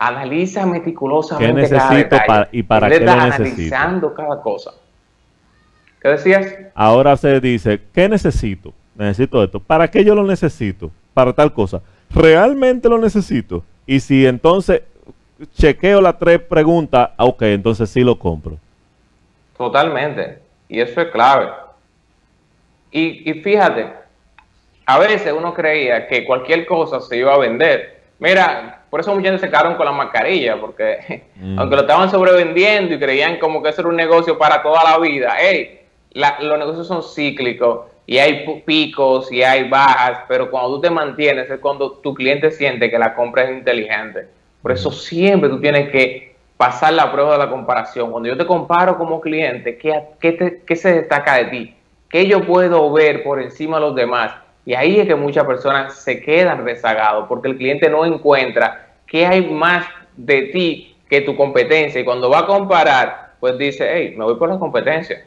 Analiza 0.07 0.67
meticulosamente 0.67 1.63
¿Qué 1.63 1.69
cada 1.77 1.91
necesito 1.91 2.17
detalle. 2.17 2.27
pa- 2.27 2.49
y 2.53 2.63
para 2.63 2.89
qué 2.89 2.95
está 2.97 3.17
lo 3.17 3.23
necesito? 3.25 3.47
analizando 3.77 4.15
cada 4.15 4.41
cosa. 4.43 4.73
¿Qué 6.01 6.09
decías? 6.09 6.55
Ahora 6.75 7.17
se 7.17 7.41
dice, 7.41 7.81
¿qué 7.93 8.09
necesito? 8.09 8.73
Necesito 8.97 9.43
esto. 9.45 9.61
¿Para 9.61 9.89
qué 9.89 10.05
yo 10.05 10.15
lo 10.15 10.25
necesito? 10.25 10.91
Para 11.15 11.33
tal 11.33 11.53
cosa. 11.53 11.81
¿Realmente 12.13 12.89
lo 12.89 12.99
necesito? 12.99 13.65
Y 13.87 14.01
si 14.01 14.27
entonces 14.27 14.83
chequeo 15.55 16.01
las 16.01 16.19
tres 16.19 16.41
preguntas, 16.41 17.11
ah, 17.17 17.25
ok, 17.25 17.43
entonces 17.43 17.89
sí 17.89 18.01
lo 18.03 18.19
compro. 18.19 18.57
Totalmente. 19.57 20.39
Y 20.69 20.81
eso 20.81 21.01
es 21.01 21.11
clave. 21.11 21.49
Y, 22.91 23.31
y 23.31 23.35
fíjate, 23.43 23.87
a 24.87 24.99
veces 24.99 25.33
uno 25.37 25.55
creía 25.55 26.07
que 26.09 26.25
cualquier 26.25 26.67
cosa 26.67 27.01
se 27.01 27.17
iba 27.17 27.35
a 27.35 27.39
vender. 27.39 28.03
Mira, 28.19 28.82
por 28.93 29.01
eso 29.01 29.15
mucha 29.15 29.31
gente 29.31 29.41
se 29.41 29.49
quedaron 29.51 29.77
con 29.77 29.87
la 29.87 29.93
mascarilla, 29.93 30.61
porque 30.61 31.23
Mm. 31.43 31.59
aunque 31.59 31.77
lo 31.77 31.81
estaban 31.83 32.11
sobrevendiendo 32.11 32.95
y 32.95 32.99
creían 32.99 33.39
como 33.39 33.63
que 33.63 33.71
eso 33.71 33.81
era 33.81 33.89
un 33.89 33.97
negocio 33.97 34.37
para 34.39 34.63
toda 34.63 34.85
la 34.85 34.99
vida, 34.99 35.35
hey, 35.41 35.81
la- 36.13 36.37
los 36.41 36.59
negocios 36.59 36.87
son 36.87 37.03
cíclicos 37.03 37.87
y 38.07 38.19
hay 38.19 38.63
picos 38.67 39.33
y 39.33 39.43
hay 39.43 39.69
bajas, 39.69 40.19
pero 40.29 40.51
cuando 40.51 40.75
tú 40.75 40.83
te 40.83 40.91
mantienes 40.91 41.49
es 41.51 41.59
cuando 41.59 41.93
tu 41.93 42.13
cliente 42.15 42.51
siente 42.51 42.91
que 42.91 42.99
la 42.99 43.15
compra 43.15 43.45
es 43.45 43.51
inteligente. 43.53 44.27
Por 44.61 44.73
eso 44.73 44.91
siempre 44.93 45.49
tú 45.49 45.59
tienes 45.59 45.89
que 45.91 46.37
pasar 46.59 46.93
la 46.93 47.11
prueba 47.11 47.33
de 47.33 47.39
la 47.39 47.49
comparación. 47.51 48.11
Cuando 48.13 48.29
yo 48.29 48.37
te 48.37 48.45
comparo 48.47 48.99
como 48.99 49.21
cliente, 49.21 49.79
¿qué, 49.79 50.01
qué, 50.21 50.33
te- 50.33 50.63
qué 50.67 50.77
se 50.77 50.93
destaca 50.93 51.37
de 51.39 51.45
ti? 51.47 51.75
¿Qué 52.11 52.27
yo 52.27 52.45
puedo 52.45 52.93
ver 52.93 53.23
por 53.25 53.41
encima 53.41 53.79
de 53.79 53.83
los 53.87 53.95
demás? 53.97 54.33
Y 54.65 54.75
ahí 54.75 55.01
es 55.01 55.07
que 55.07 55.15
muchas 55.15 55.45
personas 55.45 55.95
se 55.95 56.21
quedan 56.21 56.65
rezagados 56.65 57.27
porque 57.29 57.49
el 57.49 57.57
cliente 57.57 57.91
no 57.91 58.05
encuentra 58.05 58.87
qué 59.07 59.27
hay 59.27 59.51
más 59.51 59.87
de 60.17 60.43
ti 60.45 60.97
que 61.09 61.21
tu 61.23 61.37
competencia. 61.37 62.01
Y 62.01 62.05
cuando 62.05 62.31
va 62.31 62.41
a 62.41 62.47
comparar, 62.47 63.33
pues 63.41 63.59
dice, 63.59 63.89
hey, 63.93 64.15
me 64.17 64.25
voy 64.25 64.37
por 64.37 64.49
la 64.49 64.59
competencia. 64.59 65.25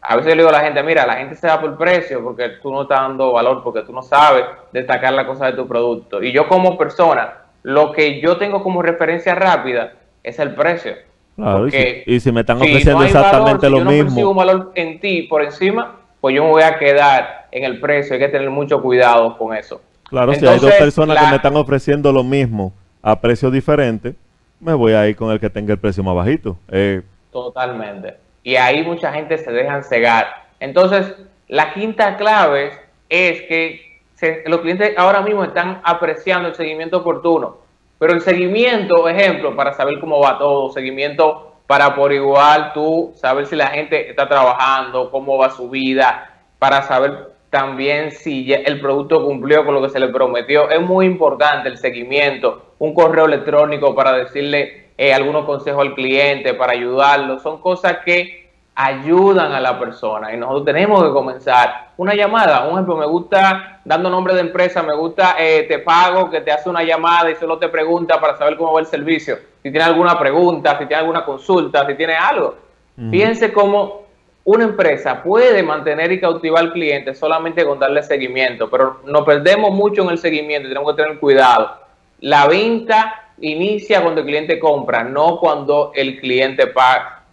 A 0.00 0.16
veces 0.16 0.36
le 0.36 0.42
digo 0.42 0.48
a 0.48 0.52
la 0.52 0.60
gente, 0.60 0.82
mira, 0.82 1.06
la 1.06 1.16
gente 1.16 1.34
se 1.34 1.48
va 1.48 1.60
por 1.60 1.76
precio 1.76 2.22
porque 2.22 2.48
tú 2.62 2.70
no 2.72 2.82
estás 2.82 3.00
dando 3.00 3.32
valor, 3.32 3.62
porque 3.62 3.82
tú 3.82 3.92
no 3.92 4.02
sabes 4.02 4.44
destacar 4.72 5.12
la 5.12 5.26
cosa 5.26 5.46
de 5.46 5.52
tu 5.52 5.66
producto. 5.66 6.22
Y 6.22 6.32
yo 6.32 6.48
como 6.48 6.78
persona, 6.78 7.34
lo 7.62 7.92
que 7.92 8.20
yo 8.20 8.36
tengo 8.36 8.62
como 8.62 8.80
referencia 8.80 9.34
rápida 9.34 9.92
es 10.22 10.38
el 10.38 10.54
precio. 10.54 10.94
Claro, 11.36 11.68
y, 11.68 11.70
si, 11.70 12.02
y 12.06 12.20
si 12.20 12.32
me 12.32 12.40
están 12.40 12.58
si 12.58 12.64
ofreciendo 12.64 12.92
no 12.92 13.06
valor, 13.06 13.16
exactamente 13.16 13.66
si 13.66 13.72
lo 13.72 13.78
yo 13.78 13.84
no 13.84 13.90
percibo 13.90 14.08
un 14.08 14.14
mismo, 14.14 14.34
valor 14.34 14.72
en 14.74 15.00
ti 15.00 15.22
por 15.24 15.42
encima, 15.42 15.96
pues 16.20 16.34
yo 16.34 16.44
me 16.44 16.50
voy 16.50 16.62
a 16.62 16.78
quedar 16.78 17.37
en 17.50 17.64
el 17.64 17.80
precio. 17.80 18.14
Hay 18.14 18.20
que 18.20 18.28
tener 18.28 18.50
mucho 18.50 18.80
cuidado 18.82 19.36
con 19.36 19.54
eso. 19.56 19.80
claro, 20.08 20.34
si 20.34 20.46
hay 20.46 20.58
dos 20.58 20.72
personas 20.74 21.18
que 21.18 21.26
me 21.30 21.36
están 21.36 21.56
ofreciendo 21.56 22.12
lo 22.12 22.24
mismo 22.24 22.72
a 23.02 23.20
precios 23.20 23.52
diferentes, 23.52 24.14
me 24.60 24.74
voy 24.74 24.92
a 24.92 25.06
ir 25.08 25.16
con 25.16 25.30
el 25.30 25.38
que 25.38 25.50
tenga 25.50 25.72
el 25.72 25.78
precio 25.78 26.02
más 26.02 26.14
bajito. 26.14 26.56
Eh, 26.70 27.02
Totalmente. 27.32 28.16
Y 28.42 28.56
ahí 28.56 28.82
mucha 28.82 29.12
gente 29.12 29.38
se 29.38 29.52
dejan 29.52 29.84
cegar. 29.84 30.26
Entonces, 30.60 31.14
la 31.48 31.72
quinta 31.74 32.16
clave 32.16 32.72
es 33.08 33.42
que 33.42 34.00
se- 34.14 34.42
los 34.46 34.60
clientes 34.60 34.94
ahora 34.96 35.20
mismo 35.20 35.44
están 35.44 35.80
apreciando 35.84 36.48
el 36.48 36.54
seguimiento 36.54 36.98
oportuno. 36.98 37.58
Pero 37.98 38.12
el 38.12 38.20
seguimiento, 38.20 39.08
ejemplo, 39.08 39.54
para 39.54 39.72
saber 39.74 39.98
cómo 40.00 40.20
va 40.20 40.38
todo, 40.38 40.70
seguimiento 40.72 41.44
para 41.66 41.94
por 41.94 42.12
igual 42.12 42.72
tú 42.72 43.12
saber 43.16 43.46
si 43.46 43.54
la 43.54 43.66
gente 43.68 44.08
está 44.08 44.26
trabajando, 44.28 45.10
cómo 45.10 45.36
va 45.36 45.50
su 45.50 45.68
vida, 45.68 46.30
para 46.58 46.82
saber 46.82 47.28
también 47.50 48.10
si 48.10 48.44
ya 48.44 48.56
el 48.56 48.80
producto 48.80 49.24
cumplió 49.24 49.64
con 49.64 49.74
lo 49.74 49.82
que 49.82 49.88
se 49.88 50.00
le 50.00 50.08
prometió. 50.08 50.68
Es 50.70 50.80
muy 50.80 51.06
importante 51.06 51.68
el 51.68 51.78
seguimiento, 51.78 52.74
un 52.78 52.94
correo 52.94 53.26
electrónico 53.26 53.94
para 53.94 54.12
decirle 54.12 54.88
eh, 54.98 55.14
algunos 55.14 55.44
consejos 55.44 55.80
al 55.80 55.94
cliente, 55.94 56.54
para 56.54 56.72
ayudarlo. 56.72 57.38
Son 57.38 57.60
cosas 57.60 57.98
que 58.04 58.48
ayudan 58.74 59.52
a 59.52 59.60
la 59.60 59.76
persona 59.76 60.32
y 60.32 60.36
nosotros 60.36 60.66
tenemos 60.66 61.02
que 61.02 61.10
comenzar 61.10 61.88
una 61.96 62.14
llamada. 62.14 62.68
Un 62.68 62.74
ejemplo, 62.74 62.96
me 62.96 63.06
gusta 63.06 63.80
dando 63.84 64.08
nombre 64.08 64.34
de 64.34 64.40
empresa, 64.40 64.82
me 64.82 64.94
gusta 64.94 65.34
eh, 65.38 65.64
te 65.68 65.80
pago, 65.80 66.30
que 66.30 66.42
te 66.42 66.52
hace 66.52 66.68
una 66.68 66.84
llamada 66.84 67.30
y 67.30 67.34
solo 67.34 67.58
te 67.58 67.68
pregunta 67.68 68.20
para 68.20 68.36
saber 68.36 68.56
cómo 68.56 68.74
va 68.74 68.80
el 68.80 68.86
servicio. 68.86 69.36
Si 69.62 69.70
tiene 69.70 69.82
alguna 69.82 70.18
pregunta, 70.18 70.72
si 70.78 70.86
tiene 70.86 71.00
alguna 71.00 71.24
consulta, 71.24 71.86
si 71.86 71.94
tiene 71.94 72.14
algo. 72.14 72.56
Ujú. 72.96 73.10
Fíjense 73.10 73.52
cómo 73.52 74.07
una 74.48 74.64
empresa 74.64 75.22
puede 75.22 75.62
mantener 75.62 76.10
y 76.10 76.20
cautivar 76.20 76.64
al 76.64 76.72
cliente 76.72 77.14
solamente 77.14 77.66
con 77.66 77.78
darle 77.78 78.02
seguimiento, 78.02 78.70
pero 78.70 79.02
nos 79.04 79.26
perdemos 79.26 79.72
mucho 79.72 80.00
en 80.04 80.08
el 80.08 80.16
seguimiento 80.16 80.66
y 80.66 80.70
tenemos 80.70 80.90
que 80.96 81.02
tener 81.02 81.18
cuidado. 81.18 81.76
La 82.20 82.46
venta 82.46 83.28
inicia 83.40 84.00
cuando 84.00 84.22
el 84.22 84.26
cliente 84.26 84.58
compra, 84.58 85.04
no 85.04 85.38
cuando 85.38 85.92
el 85.94 86.18
cliente 86.18 86.66
paga. 86.66 87.26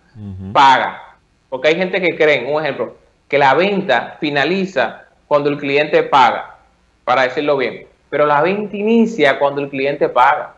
Porque 1.48 1.70
hay 1.70 1.76
gente 1.76 2.02
que 2.02 2.18
cree, 2.18 2.52
un 2.52 2.62
ejemplo, 2.62 2.96
que 3.30 3.38
la 3.38 3.54
venta 3.54 4.18
finaliza 4.20 5.06
cuando 5.26 5.50
el 5.50 5.58
cliente 5.58 6.04
paga, 6.04 6.58
para 7.06 7.22
decirlo 7.22 7.56
bien. 7.56 7.88
Pero 8.10 8.26
la 8.26 8.42
venta 8.42 8.76
inicia 8.76 9.40
cuando 9.40 9.62
el 9.62 9.70
cliente 9.70 10.10
paga. 10.10 10.56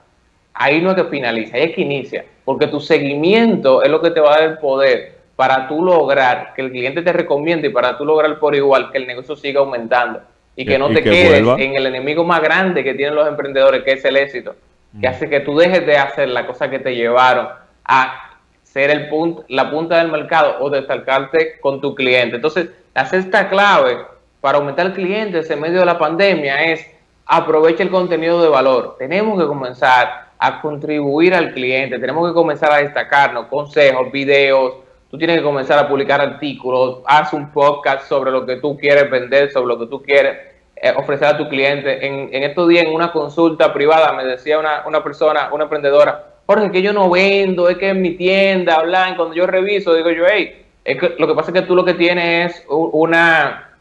Ahí 0.55 0.81
no 0.81 0.89
es 0.89 0.95
que 0.95 1.03
finaliza, 1.03 1.55
ahí 1.55 1.65
es 1.65 1.75
que 1.75 1.81
inicia. 1.81 2.25
Porque 2.43 2.65
tu 2.65 2.79
seguimiento 2.79 3.83
es 3.83 3.91
lo 3.91 4.01
que 4.01 4.09
te 4.09 4.19
va 4.19 4.33
a 4.33 4.39
dar 4.39 4.49
el 4.49 4.57
poder 4.57 5.16
para 5.37 5.67
tú 5.69 5.81
lograr 5.85 6.53
que 6.55 6.63
el 6.63 6.71
cliente 6.71 7.01
te 7.01 7.13
recomiende 7.13 7.67
y 7.67 7.71
para 7.71 7.97
tú 7.97 8.03
lograr 8.03 8.37
por 8.39 8.53
igual 8.55 8.91
que 8.91 8.97
el 8.97 9.07
negocio 9.07 9.37
siga 9.37 9.61
aumentando. 9.61 10.19
y 10.59 10.65
que 10.65 10.79
no 10.79 10.87
te 10.89 11.03
que 11.03 11.11
quedes 11.11 11.43
vuelva. 11.43 11.61
en 11.63 11.75
el 11.75 11.85
enemigo 11.85 12.23
más 12.23 12.41
grande 12.41 12.83
que 12.83 12.95
tienen 12.95 13.13
los 13.13 13.27
emprendedores, 13.27 13.83
que 13.83 13.91
es 13.91 14.03
el 14.05 14.17
éxito, 14.17 14.55
que 14.99 15.07
Mm. 15.07 15.11
hace 15.11 15.29
que 15.29 15.41
tú 15.41 15.55
dejes 15.55 15.85
de 15.85 15.95
hacer 15.97 16.29
las 16.29 16.45
cosas 16.45 16.69
que 16.69 16.79
te 16.79 16.95
llevaron 16.95 17.47
a 17.85 18.31
ser 18.63 18.89
el 18.89 19.07
punto, 19.07 19.45
la 19.49 19.69
punta 19.69 19.99
del 19.99 20.11
mercado 20.11 20.55
o 20.59 20.71
destacarte 20.71 21.59
con 21.59 21.79
tu 21.79 21.93
cliente. 21.93 22.37
Entonces, 22.37 22.69
la 22.95 23.05
sexta 23.05 23.49
clave 23.49 23.97
para 24.41 24.57
aumentar 24.57 24.91
clientes 24.93 25.47
en 25.51 25.61
medio 25.61 25.79
de 25.81 25.85
la 25.85 25.99
pandemia 25.99 26.63
es 26.71 26.83
aprovecha 27.27 27.83
el 27.83 27.91
contenido 27.91 28.41
de 28.41 28.49
valor. 28.49 28.95
Tenemos 28.97 29.39
que 29.39 29.45
comenzar 29.45 30.29
a 30.39 30.59
contribuir 30.59 31.35
al 31.35 31.53
cliente, 31.53 31.99
tenemos 31.99 32.27
que 32.27 32.33
comenzar 32.33 32.71
a 32.71 32.77
destacarnos, 32.77 33.45
consejos, 33.45 34.11
videos, 34.11 34.73
tú 35.09 35.17
tienes 35.17 35.37
que 35.37 35.43
comenzar 35.43 35.79
a 35.79 35.87
publicar 35.87 36.21
artículos, 36.21 36.99
haz 37.05 37.33
un 37.33 37.51
podcast 37.51 38.07
sobre 38.07 38.31
lo 38.31 38.45
que 38.45 38.57
tú 38.57 38.77
quieres 38.77 39.09
vender, 39.09 39.51
sobre 39.51 39.67
lo 39.67 39.79
que 39.79 39.87
tú 39.87 40.01
quieres 40.01 40.37
eh, 40.75 40.93
ofrecer 40.95 41.27
a 41.27 41.37
tu 41.37 41.47
cliente. 41.47 42.05
En, 42.05 42.33
en 42.33 42.43
estos 42.43 42.67
días, 42.67 42.85
en 42.85 42.93
una 42.93 43.11
consulta 43.11 43.73
privada, 43.73 44.13
me 44.13 44.25
decía 44.25 44.59
una, 44.59 44.83
una 44.85 45.03
persona, 45.03 45.49
una 45.51 45.63
emprendedora, 45.63 46.35
Jorge, 46.45 46.71
que 46.71 46.81
yo 46.81 46.93
no 46.93 47.09
vendo, 47.09 47.67
es 47.67 47.77
que 47.77 47.89
en 47.89 48.01
mi 48.01 48.11
tienda, 48.11 48.75
hablan, 48.75 49.15
cuando 49.15 49.35
yo 49.35 49.45
reviso, 49.45 49.93
digo 49.93 50.09
yo, 50.11 50.23
hey, 50.29 50.65
es 50.85 50.97
que 50.97 51.15
lo 51.19 51.27
que 51.27 51.33
pasa 51.33 51.51
es 51.51 51.61
que 51.61 51.67
tú 51.67 51.75
lo 51.75 51.83
que 51.83 51.93
tienes 51.93 52.55
es 52.55 52.65
una, 52.69 53.71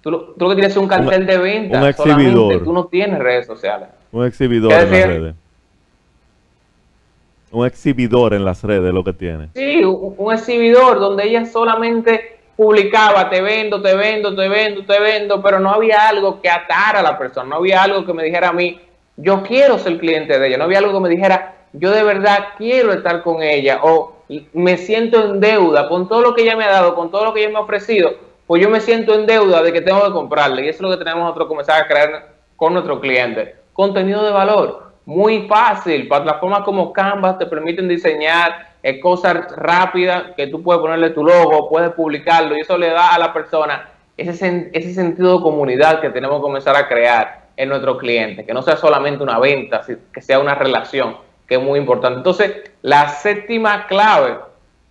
tú 0.00 0.12
lo, 0.12 0.20
tú 0.34 0.44
lo 0.44 0.50
que 0.50 0.54
tienes 0.54 0.72
es 0.72 0.76
un 0.76 0.86
cartel 0.86 1.26
de 1.26 1.38
venta, 1.38 1.82
un 1.82 1.92
solamente, 1.92 2.30
exhibidor. 2.30 2.64
tú 2.64 2.72
no 2.72 2.86
tienes 2.86 3.18
redes 3.18 3.46
sociales. 3.46 3.88
Un 4.12 4.24
exhibidor 4.24 4.70
¿Qué 4.70 4.76
en 4.76 4.80
las 4.80 4.90
redes. 4.90 5.34
Un 7.50 7.66
exhibidor 7.66 8.34
en 8.34 8.44
las 8.44 8.62
redes 8.64 8.92
lo 8.92 9.04
que 9.04 9.12
tiene. 9.12 9.48
Sí, 9.54 9.84
un, 9.84 10.32
exhibidor 10.32 10.98
donde 10.98 11.24
ella 11.24 11.46
solamente 11.46 12.38
publicaba, 12.56 13.30
te 13.30 13.40
vendo, 13.40 13.80
te 13.80 13.94
vendo, 13.94 14.34
te 14.34 14.48
vendo, 14.48 14.84
te 14.84 14.98
vendo, 14.98 15.42
pero 15.42 15.60
no 15.60 15.70
había 15.70 16.08
algo 16.08 16.40
que 16.40 16.50
atara 16.50 17.00
a 17.00 17.02
la 17.02 17.18
persona, 17.18 17.50
no 17.50 17.56
había 17.56 17.82
algo 17.82 18.04
que 18.04 18.12
me 18.12 18.24
dijera 18.24 18.48
a 18.48 18.52
mí, 18.52 18.80
yo 19.16 19.42
quiero 19.42 19.78
ser 19.78 19.98
cliente 19.98 20.38
de 20.38 20.48
ella, 20.48 20.58
no 20.58 20.64
había 20.64 20.78
algo 20.78 20.92
que 20.92 21.00
me 21.00 21.08
dijera, 21.08 21.54
yo 21.72 21.90
de 21.90 22.02
verdad 22.02 22.48
quiero 22.56 22.92
estar 22.92 23.22
con 23.22 23.42
ella 23.42 23.80
o 23.82 24.16
me 24.54 24.76
siento 24.76 25.24
en 25.24 25.40
deuda 25.40 25.88
con 25.88 26.08
todo 26.08 26.22
lo 26.22 26.34
que 26.34 26.42
ella 26.42 26.56
me 26.56 26.64
ha 26.64 26.70
dado, 26.70 26.94
con 26.94 27.10
todo 27.10 27.26
lo 27.26 27.34
que 27.34 27.40
ella 27.40 27.50
me 27.50 27.58
ha 27.58 27.62
ofrecido, 27.62 28.14
pues 28.46 28.62
yo 28.62 28.70
me 28.70 28.80
siento 28.80 29.14
en 29.14 29.26
deuda 29.26 29.62
de 29.62 29.72
que 29.72 29.82
tengo 29.82 30.04
que 30.04 30.12
comprarle 30.12 30.64
y 30.64 30.68
eso 30.68 30.78
es 30.78 30.82
lo 30.82 30.90
que 30.90 31.04
tenemos 31.04 31.24
nosotros 31.24 31.48
comenzar 31.48 31.82
a 31.82 31.86
crear 31.86 32.34
con 32.56 32.72
nuestros 32.72 33.00
clientes. 33.00 33.54
Contenido 33.72 34.24
de 34.24 34.30
valor, 34.30 34.85
muy 35.06 35.46
fácil, 35.48 36.08
plataformas 36.08 36.60
como 36.60 36.92
Canvas 36.92 37.38
te 37.38 37.46
permiten 37.46 37.88
diseñar 37.88 38.74
eh, 38.82 39.00
cosas 39.00 39.50
rápidas 39.56 40.32
que 40.36 40.48
tú 40.48 40.62
puedes 40.62 40.80
ponerle 40.82 41.10
tu 41.10 41.24
logo, 41.24 41.68
puedes 41.70 41.90
publicarlo 41.92 42.56
y 42.56 42.60
eso 42.60 42.76
le 42.76 42.90
da 42.90 43.14
a 43.14 43.18
la 43.18 43.32
persona 43.32 43.88
ese, 44.16 44.32
sen- 44.32 44.70
ese 44.72 44.92
sentido 44.92 45.36
de 45.38 45.42
comunidad 45.42 46.00
que 46.00 46.10
tenemos 46.10 46.38
que 46.38 46.42
comenzar 46.42 46.76
a 46.76 46.88
crear 46.88 47.46
en 47.56 47.68
nuestros 47.68 47.98
clientes, 47.98 48.44
que 48.44 48.52
no 48.52 48.62
sea 48.62 48.76
solamente 48.76 49.22
una 49.22 49.38
venta, 49.38 49.80
que 50.12 50.20
sea 50.20 50.38
una 50.40 50.54
relación, 50.54 51.16
que 51.48 51.54
es 51.54 51.62
muy 51.62 51.78
importante. 51.78 52.18
Entonces, 52.18 52.70
la 52.82 53.08
séptima 53.08 53.86
clave 53.86 54.38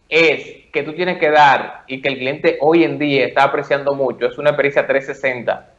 es 0.10 0.66
que 0.72 0.84
tú 0.84 0.94
tienes 0.94 1.18
que 1.18 1.30
dar 1.30 1.84
y 1.88 2.02
que 2.02 2.10
el 2.10 2.18
cliente 2.18 2.58
hoy 2.62 2.84
en 2.84 2.98
día 3.00 3.26
está 3.26 3.44
apreciando 3.44 3.94
mucho, 3.96 4.26
es 4.28 4.38
una 4.38 4.52
experiencia 4.52 4.88
360. 4.88 5.70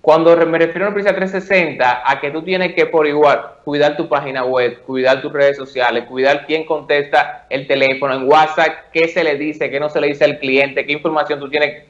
Cuando 0.00 0.34
me 0.46 0.58
refiero 0.58 0.86
a 0.86 0.88
una 0.88 0.98
experiencia 0.98 1.14
360, 1.14 2.02
a 2.10 2.20
que 2.20 2.30
tú 2.30 2.42
tienes 2.42 2.74
que 2.74 2.86
por 2.86 3.06
igual 3.06 3.56
cuidar 3.64 3.98
tu 3.98 4.08
página 4.08 4.44
web, 4.44 4.80
cuidar 4.86 5.20
tus 5.20 5.30
redes 5.30 5.58
sociales, 5.58 6.04
cuidar 6.04 6.46
quién 6.46 6.64
contesta 6.64 7.46
el 7.50 7.66
teléfono 7.66 8.14
en 8.14 8.26
WhatsApp, 8.26 8.90
qué 8.92 9.08
se 9.08 9.22
le 9.22 9.36
dice, 9.36 9.70
qué 9.70 9.78
no 9.78 9.90
se 9.90 10.00
le 10.00 10.06
dice 10.06 10.24
al 10.24 10.38
cliente, 10.38 10.86
qué 10.86 10.92
información 10.92 11.38
tú 11.38 11.50
tienes 11.50 11.84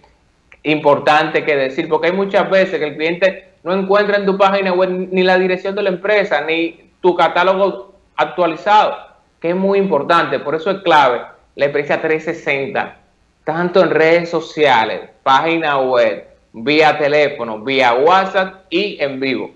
importante 0.64 1.44
que 1.44 1.54
decir, 1.54 1.88
porque 1.88 2.08
hay 2.08 2.12
muchas 2.12 2.50
veces 2.50 2.80
que 2.80 2.88
el 2.88 2.96
cliente 2.96 3.50
no 3.62 3.74
encuentra 3.74 4.16
en 4.16 4.26
tu 4.26 4.36
página 4.36 4.72
web 4.72 4.90
ni 4.90 5.22
la 5.22 5.38
dirección 5.38 5.76
de 5.76 5.82
la 5.82 5.90
empresa, 5.90 6.40
ni 6.40 6.90
tu 7.00 7.14
catálogo 7.14 7.94
actualizado, 8.16 8.96
que 9.40 9.50
es 9.50 9.56
muy 9.56 9.78
importante, 9.78 10.40
por 10.40 10.56
eso 10.56 10.70
es 10.70 10.82
clave 10.82 11.20
la 11.54 11.66
experiencia 11.66 12.00
360, 12.00 12.96
tanto 13.44 13.82
en 13.82 13.90
redes 13.90 14.30
sociales, 14.30 15.10
página 15.22 15.78
web, 15.78 16.29
vía 16.52 16.98
teléfono, 16.98 17.60
vía 17.60 17.94
WhatsApp 17.94 18.64
y 18.70 18.96
en 19.00 19.20
vivo. 19.20 19.50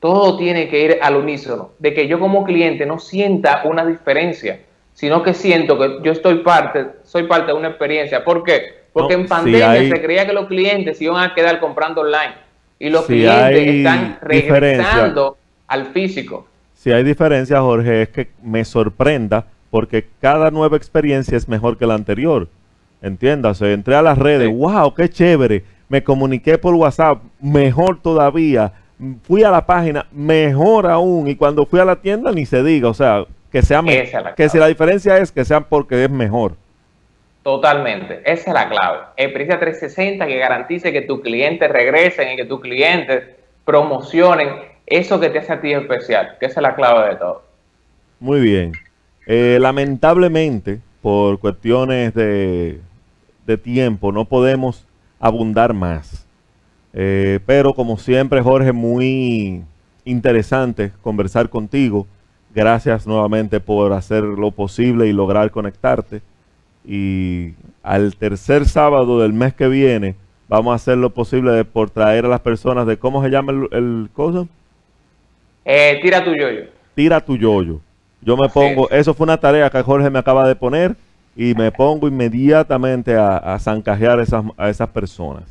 Todo 0.00 0.36
tiene 0.36 0.68
que 0.68 0.84
ir 0.84 0.98
al 1.02 1.16
unísono, 1.16 1.70
de 1.78 1.92
que 1.92 2.06
yo 2.06 2.20
como 2.20 2.44
cliente 2.44 2.86
no 2.86 2.98
sienta 2.98 3.62
una 3.64 3.84
diferencia, 3.84 4.60
sino 4.94 5.22
que 5.22 5.34
siento 5.34 5.78
que 5.78 5.98
yo 6.02 6.12
estoy 6.12 6.36
parte, 6.36 6.86
soy 7.04 7.24
parte 7.24 7.48
de 7.52 7.58
una 7.58 7.68
experiencia. 7.68 8.24
¿Por 8.24 8.44
qué? 8.44 8.78
Porque 8.92 9.14
No, 9.14 9.20
en 9.20 9.26
si 9.26 9.30
pandemia 9.30 9.70
hay- 9.70 9.90
se 9.90 10.00
creía 10.02 10.26
que 10.26 10.32
los 10.32 10.46
clientes 10.46 10.98
se 10.98 11.04
iban 11.04 11.22
a 11.28 11.34
quedar 11.34 11.58
comprando 11.60 12.00
online 12.02 12.34
y 12.78 12.90
los 12.90 13.06
Si 13.06 13.14
clientes 13.14 13.66
están 13.68 14.18
regresando 14.22 15.36
al 15.66 15.86
físico. 15.86 16.46
Si 16.74 16.92
hay 16.92 17.02
diferencia, 17.02 17.60
Jorge, 17.60 18.02
es 18.02 18.08
que 18.10 18.28
me 18.42 18.64
sorprenda 18.64 19.46
porque 19.70 20.06
cada 20.20 20.50
nueva 20.50 20.76
experiencia 20.76 21.36
es 21.36 21.48
mejor 21.48 21.76
que 21.76 21.86
la 21.86 21.94
anterior. 21.94 22.48
Entiéndase, 23.02 23.72
entré 23.72 23.94
a 23.96 24.02
las 24.02 24.18
redes, 24.18 24.48
Sí. 24.48 24.54
wow, 24.54 24.94
qué 24.94 25.08
chévere. 25.08 25.62
Me 25.88 26.02
comuniqué 26.04 26.58
por 26.58 26.74
WhatsApp, 26.74 27.22
mejor 27.40 28.00
todavía. 28.00 28.72
Fui 29.22 29.42
a 29.42 29.50
la 29.50 29.64
página, 29.64 30.06
mejor 30.12 30.86
aún. 30.90 31.28
Y 31.28 31.36
cuando 31.36 31.64
fui 31.66 31.80
a 31.80 31.84
la 31.84 31.96
tienda, 31.96 32.30
ni 32.32 32.44
se 32.46 32.62
diga, 32.62 32.88
o 32.88 32.94
sea, 32.94 33.24
que 33.50 33.62
sea 33.62 33.80
me- 33.80 34.00
Esa 34.02 34.18
es 34.18 34.24
la 34.24 34.34
que 34.34 34.48
si 34.48 34.58
la 34.58 34.66
diferencia 34.66 35.16
es 35.18 35.32
que 35.32 35.44
sea 35.44 35.60
porque 35.60 36.04
es 36.04 36.10
mejor. 36.10 36.54
Totalmente, 37.42 38.20
esa 38.30 38.50
es 38.50 38.54
la 38.54 38.68
clave. 38.68 38.98
Experiencia 39.16 39.58
360 39.58 40.26
que 40.26 40.36
garantice 40.36 40.92
que 40.92 41.02
tus 41.02 41.20
clientes 41.22 41.70
regresen 41.70 42.32
y 42.32 42.36
que 42.36 42.44
tus 42.44 42.60
clientes 42.60 43.24
promocionen 43.64 44.48
eso 44.86 45.18
que 45.20 45.30
te 45.30 45.38
hace 45.38 45.52
a 45.54 45.60
ti 45.60 45.72
especial, 45.72 46.36
que 46.40 46.46
esa 46.46 46.60
es 46.60 46.62
la 46.62 46.74
clave 46.74 47.10
de 47.10 47.16
todo. 47.16 47.42
Muy 48.20 48.40
bien. 48.40 48.72
Eh, 49.26 49.58
lamentablemente, 49.60 50.80
por 51.00 51.38
cuestiones 51.38 52.12
de, 52.14 52.80
de 53.46 53.56
tiempo, 53.58 54.10
no 54.12 54.24
podemos 54.24 54.84
abundar 55.20 55.74
más. 55.74 56.26
Eh, 56.92 57.40
pero 57.46 57.74
como 57.74 57.98
siempre, 57.98 58.40
Jorge, 58.42 58.72
muy 58.72 59.62
interesante 60.04 60.92
conversar 61.02 61.48
contigo. 61.50 62.06
Gracias 62.54 63.06
nuevamente 63.06 63.60
por 63.60 63.92
hacer 63.92 64.24
lo 64.24 64.50
posible 64.50 65.06
y 65.06 65.12
lograr 65.12 65.50
conectarte. 65.50 66.22
Y 66.84 67.52
al 67.82 68.16
tercer 68.16 68.66
sábado 68.66 69.20
del 69.20 69.32
mes 69.32 69.54
que 69.54 69.68
viene, 69.68 70.16
vamos 70.48 70.72
a 70.72 70.76
hacer 70.76 70.96
lo 70.98 71.10
posible 71.10 71.52
de- 71.52 71.64
por 71.64 71.90
traer 71.90 72.24
a 72.24 72.28
las 72.28 72.40
personas 72.40 72.86
de 72.86 72.96
cómo 72.98 73.22
se 73.22 73.30
llama 73.30 73.52
el, 73.52 73.68
el 73.72 74.10
cosa. 74.12 74.46
Eh, 75.64 75.98
tira 76.02 76.24
tu 76.24 76.34
yoyo. 76.34 76.64
tira 76.94 77.20
tu 77.24 77.36
yoyo. 77.36 77.80
Yo 78.20 78.36
me 78.36 78.46
Así 78.46 78.52
pongo, 78.52 78.90
es. 78.90 78.90
eso 78.90 79.14
fue 79.14 79.24
una 79.24 79.38
tarea 79.38 79.70
que 79.70 79.82
Jorge 79.82 80.10
me 80.10 80.18
acaba 80.18 80.46
de 80.48 80.56
poner 80.56 80.96
y 81.40 81.54
me 81.54 81.70
pongo 81.70 82.08
inmediatamente 82.08 83.14
a, 83.16 83.36
a 83.36 83.58
zancajear 83.60 84.18
esas, 84.18 84.44
a 84.56 84.68
esas 84.68 84.88
personas 84.88 85.44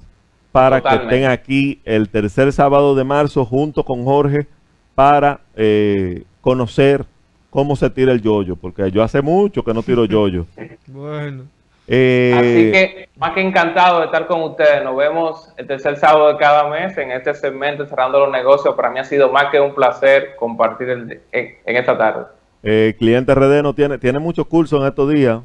para 0.52 0.78
Totalmente. 0.82 1.08
que 1.10 1.16
estén 1.16 1.32
aquí 1.32 1.82
el 1.86 2.10
tercer 2.10 2.52
sábado 2.52 2.94
de 2.94 3.04
marzo 3.06 3.46
junto 3.46 3.84
con 3.84 4.04
Jorge 4.04 4.48
para 4.96 5.40
eh, 5.56 6.24
conocer 6.42 7.06
cómo 7.50 7.76
se 7.78 7.90
tira 7.90 8.12
el 8.12 8.22
yoyo, 8.22 8.56
porque 8.58 8.92
yo 8.92 9.02
hace 9.02 9.22
mucho 9.22 9.64
que 9.64 9.74
no 9.74 9.82
tiro 9.82 10.04
yoyo. 10.18 10.46
Bueno. 10.88 11.44
Eh, 11.90 12.34
Así 12.36 12.72
que 12.72 13.10
más 13.18 13.32
que 13.32 13.40
encantado 13.40 14.00
de 14.00 14.08
estar 14.08 14.28
con 14.28 14.42
ustedes. 14.44 14.84
Nos 14.84 14.98
vemos 14.98 15.54
el 15.56 15.68
tercer 15.68 15.96
sábado 15.96 16.28
de 16.28 16.38
cada 16.38 16.68
mes 16.70 16.98
en 16.98 17.12
este 17.12 17.34
segmento 17.34 17.86
Cerrando 17.86 18.20
los 18.20 18.32
Negocios. 18.32 18.76
Para 18.76 18.90
mí 18.90 19.00
ha 19.00 19.06
sido 19.06 19.32
más 19.32 19.46
que 19.52 19.62
un 19.62 19.74
placer 19.74 20.36
compartir 20.38 20.90
el- 20.90 21.22
en, 21.32 21.56
en 21.66 21.76
esta 21.78 21.98
tarde. 21.98 22.26
eh, 22.64 22.94
cliente 23.00 23.34
RD 23.34 23.62
no 23.64 23.74
tiene, 23.74 23.98
tiene 23.98 24.20
muchos 24.20 24.46
cursos 24.48 24.82
en 24.82 24.88
estos 24.88 25.10
días. 25.10 25.40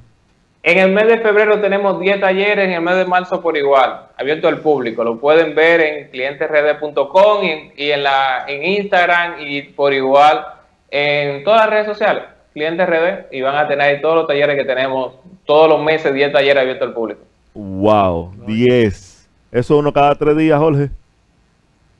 En 0.64 0.78
el 0.78 0.92
mes 0.92 1.08
de 1.08 1.18
febrero 1.18 1.60
tenemos 1.60 1.98
10 1.98 2.20
talleres, 2.20 2.66
en 2.66 2.72
el 2.74 2.80
mes 2.82 2.94
de 2.96 3.04
marzo 3.04 3.40
por 3.40 3.56
igual, 3.56 4.06
abierto 4.16 4.46
al 4.46 4.60
público. 4.60 5.02
Lo 5.02 5.18
pueden 5.18 5.54
ver 5.56 5.80
en 5.80 6.08
clientesrd.com 6.10 7.42
y, 7.44 7.50
en, 7.50 7.72
y 7.76 7.90
en, 7.90 8.02
la, 8.04 8.44
en 8.46 8.62
Instagram 8.62 9.40
y 9.40 9.62
por 9.62 9.92
igual 9.92 10.44
en 10.90 11.42
todas 11.42 11.62
las 11.62 11.70
redes 11.70 11.86
sociales, 11.86 12.24
Clientes 12.52 12.86
RD, 12.86 13.32
y 13.34 13.40
van 13.40 13.56
a 13.56 13.66
tener 13.66 13.80
ahí 13.88 14.00
todos 14.00 14.14
los 14.14 14.26
talleres 14.28 14.56
que 14.56 14.64
tenemos, 14.64 15.14
todos 15.46 15.68
los 15.68 15.82
meses, 15.82 16.14
10 16.14 16.32
talleres 16.32 16.60
abiertos 16.62 16.86
al 16.88 16.94
público. 16.94 17.22
Wow, 17.54 18.32
10. 18.46 19.28
Eso 19.50 19.78
uno 19.78 19.92
cada 19.92 20.14
tres 20.14 20.36
días, 20.36 20.58
Jorge. 20.60 20.90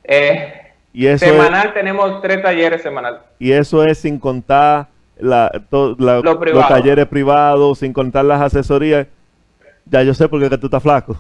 Eh, 0.05 0.53
Y 0.93 1.07
eso 1.07 1.25
es- 1.25 1.33
semanal 1.33 1.73
tenemos 1.75 2.21
tres 2.23 2.43
talleres 2.43 2.83
semanales. 2.83 3.21
Y 3.39 3.51
eso 3.53 3.83
es 3.85 3.99
sin 3.99 4.19
contar 4.21 4.87
la, 5.19 5.51
to- 5.71 5.97
la- 5.99 6.21
Lo 6.21 6.39
privado. 6.41 6.61
los 6.61 6.69
talleres 6.69 7.07
privados, 7.07 7.79
sin 7.79 7.93
contar 7.93 8.25
las 8.25 8.41
asesorías. 8.41 9.07
Ya 9.87 10.03
yo 10.03 10.15
sé 10.15 10.29
por 10.29 10.41
qué 10.49 10.57
tú 10.59 10.67
estás 10.67 10.83
flaco. 10.83 11.17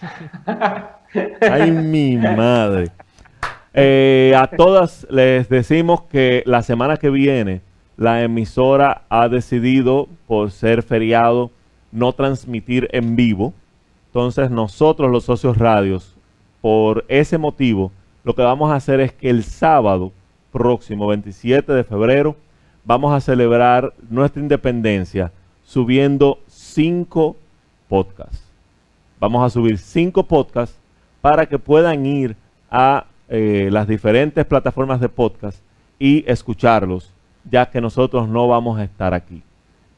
Ay, 1.40 1.70
mi 1.70 2.16
madre. 2.16 2.90
Eh, 3.74 4.34
a 4.36 4.46
todas 4.48 5.06
les 5.10 5.48
decimos 5.48 6.02
que 6.10 6.42
la 6.46 6.62
semana 6.62 6.96
que 6.96 7.10
viene 7.10 7.60
la 7.96 8.22
emisora 8.22 9.02
ha 9.08 9.28
decidido, 9.28 10.08
por 10.26 10.50
ser 10.50 10.82
feriado, 10.82 11.50
no 11.92 12.12
transmitir 12.12 12.88
en 12.92 13.16
vivo. 13.16 13.52
Entonces 14.08 14.50
nosotros 14.50 15.10
los 15.10 15.24
socios 15.24 15.56
radios 15.58 16.14
por 16.60 17.04
ese 17.08 17.38
motivo, 17.38 17.92
lo 18.24 18.34
que 18.34 18.42
vamos 18.42 18.70
a 18.70 18.76
hacer 18.76 19.00
es 19.00 19.12
que 19.12 19.30
el 19.30 19.44
sábado 19.44 20.12
próximo, 20.52 21.06
27 21.06 21.72
de 21.72 21.84
febrero, 21.84 22.36
vamos 22.88 23.12
a 23.12 23.20
celebrar 23.20 23.92
nuestra 24.08 24.40
independencia 24.40 25.30
subiendo 25.62 26.38
cinco 26.46 27.36
podcasts. 27.86 28.42
Vamos 29.20 29.44
a 29.44 29.50
subir 29.50 29.76
cinco 29.76 30.22
podcasts 30.22 30.74
para 31.20 31.44
que 31.44 31.58
puedan 31.58 32.06
ir 32.06 32.34
a 32.70 33.04
eh, 33.28 33.68
las 33.70 33.86
diferentes 33.86 34.42
plataformas 34.46 35.02
de 35.02 35.10
podcast 35.10 35.58
y 35.98 36.24
escucharlos, 36.26 37.12
ya 37.44 37.68
que 37.68 37.82
nosotros 37.82 38.26
no 38.26 38.48
vamos 38.48 38.78
a 38.78 38.84
estar 38.84 39.12
aquí. 39.12 39.42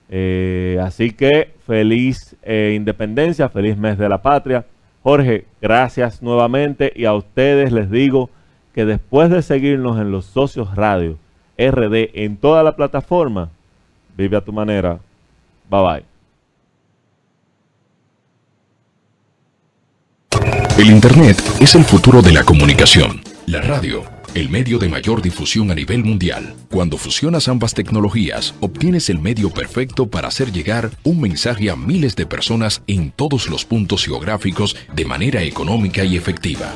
Eh, 0.08 0.76
así 0.82 1.12
que 1.12 1.54
feliz 1.64 2.34
eh, 2.42 2.72
independencia, 2.74 3.48
feliz 3.48 3.76
mes 3.76 3.98
de 3.98 4.08
la 4.08 4.20
patria. 4.20 4.66
Jorge, 5.04 5.46
gracias 5.62 6.22
nuevamente 6.22 6.92
y 6.96 7.04
a 7.04 7.14
ustedes 7.14 7.70
les 7.70 7.88
digo 7.88 8.30
que 8.74 8.84
después 8.84 9.30
de 9.30 9.42
seguirnos 9.42 9.96
en 10.00 10.10
los 10.10 10.24
socios 10.24 10.74
radio 10.74 11.19
RD 11.60 12.10
en 12.14 12.36
toda 12.36 12.62
la 12.62 12.74
plataforma, 12.74 13.50
vive 14.16 14.36
a 14.36 14.40
tu 14.40 14.52
manera. 14.52 14.98
Bye 15.68 15.82
bye. 15.82 16.10
El 20.78 20.90
Internet 20.90 21.36
es 21.60 21.74
el 21.74 21.84
futuro 21.84 22.22
de 22.22 22.32
la 22.32 22.42
comunicación. 22.42 23.20
La 23.44 23.60
radio, 23.60 24.02
el 24.34 24.48
medio 24.48 24.78
de 24.78 24.88
mayor 24.88 25.20
difusión 25.20 25.70
a 25.70 25.74
nivel 25.74 26.02
mundial. 26.04 26.54
Cuando 26.70 26.96
fusionas 26.96 27.48
ambas 27.48 27.74
tecnologías, 27.74 28.54
obtienes 28.60 29.10
el 29.10 29.18
medio 29.18 29.50
perfecto 29.50 30.06
para 30.06 30.28
hacer 30.28 30.52
llegar 30.52 30.90
un 31.04 31.20
mensaje 31.20 31.68
a 31.68 31.76
miles 31.76 32.16
de 32.16 32.24
personas 32.24 32.82
en 32.86 33.10
todos 33.10 33.50
los 33.50 33.66
puntos 33.66 34.06
geográficos 34.06 34.74
de 34.94 35.04
manera 35.04 35.42
económica 35.42 36.02
y 36.02 36.16
efectiva. 36.16 36.72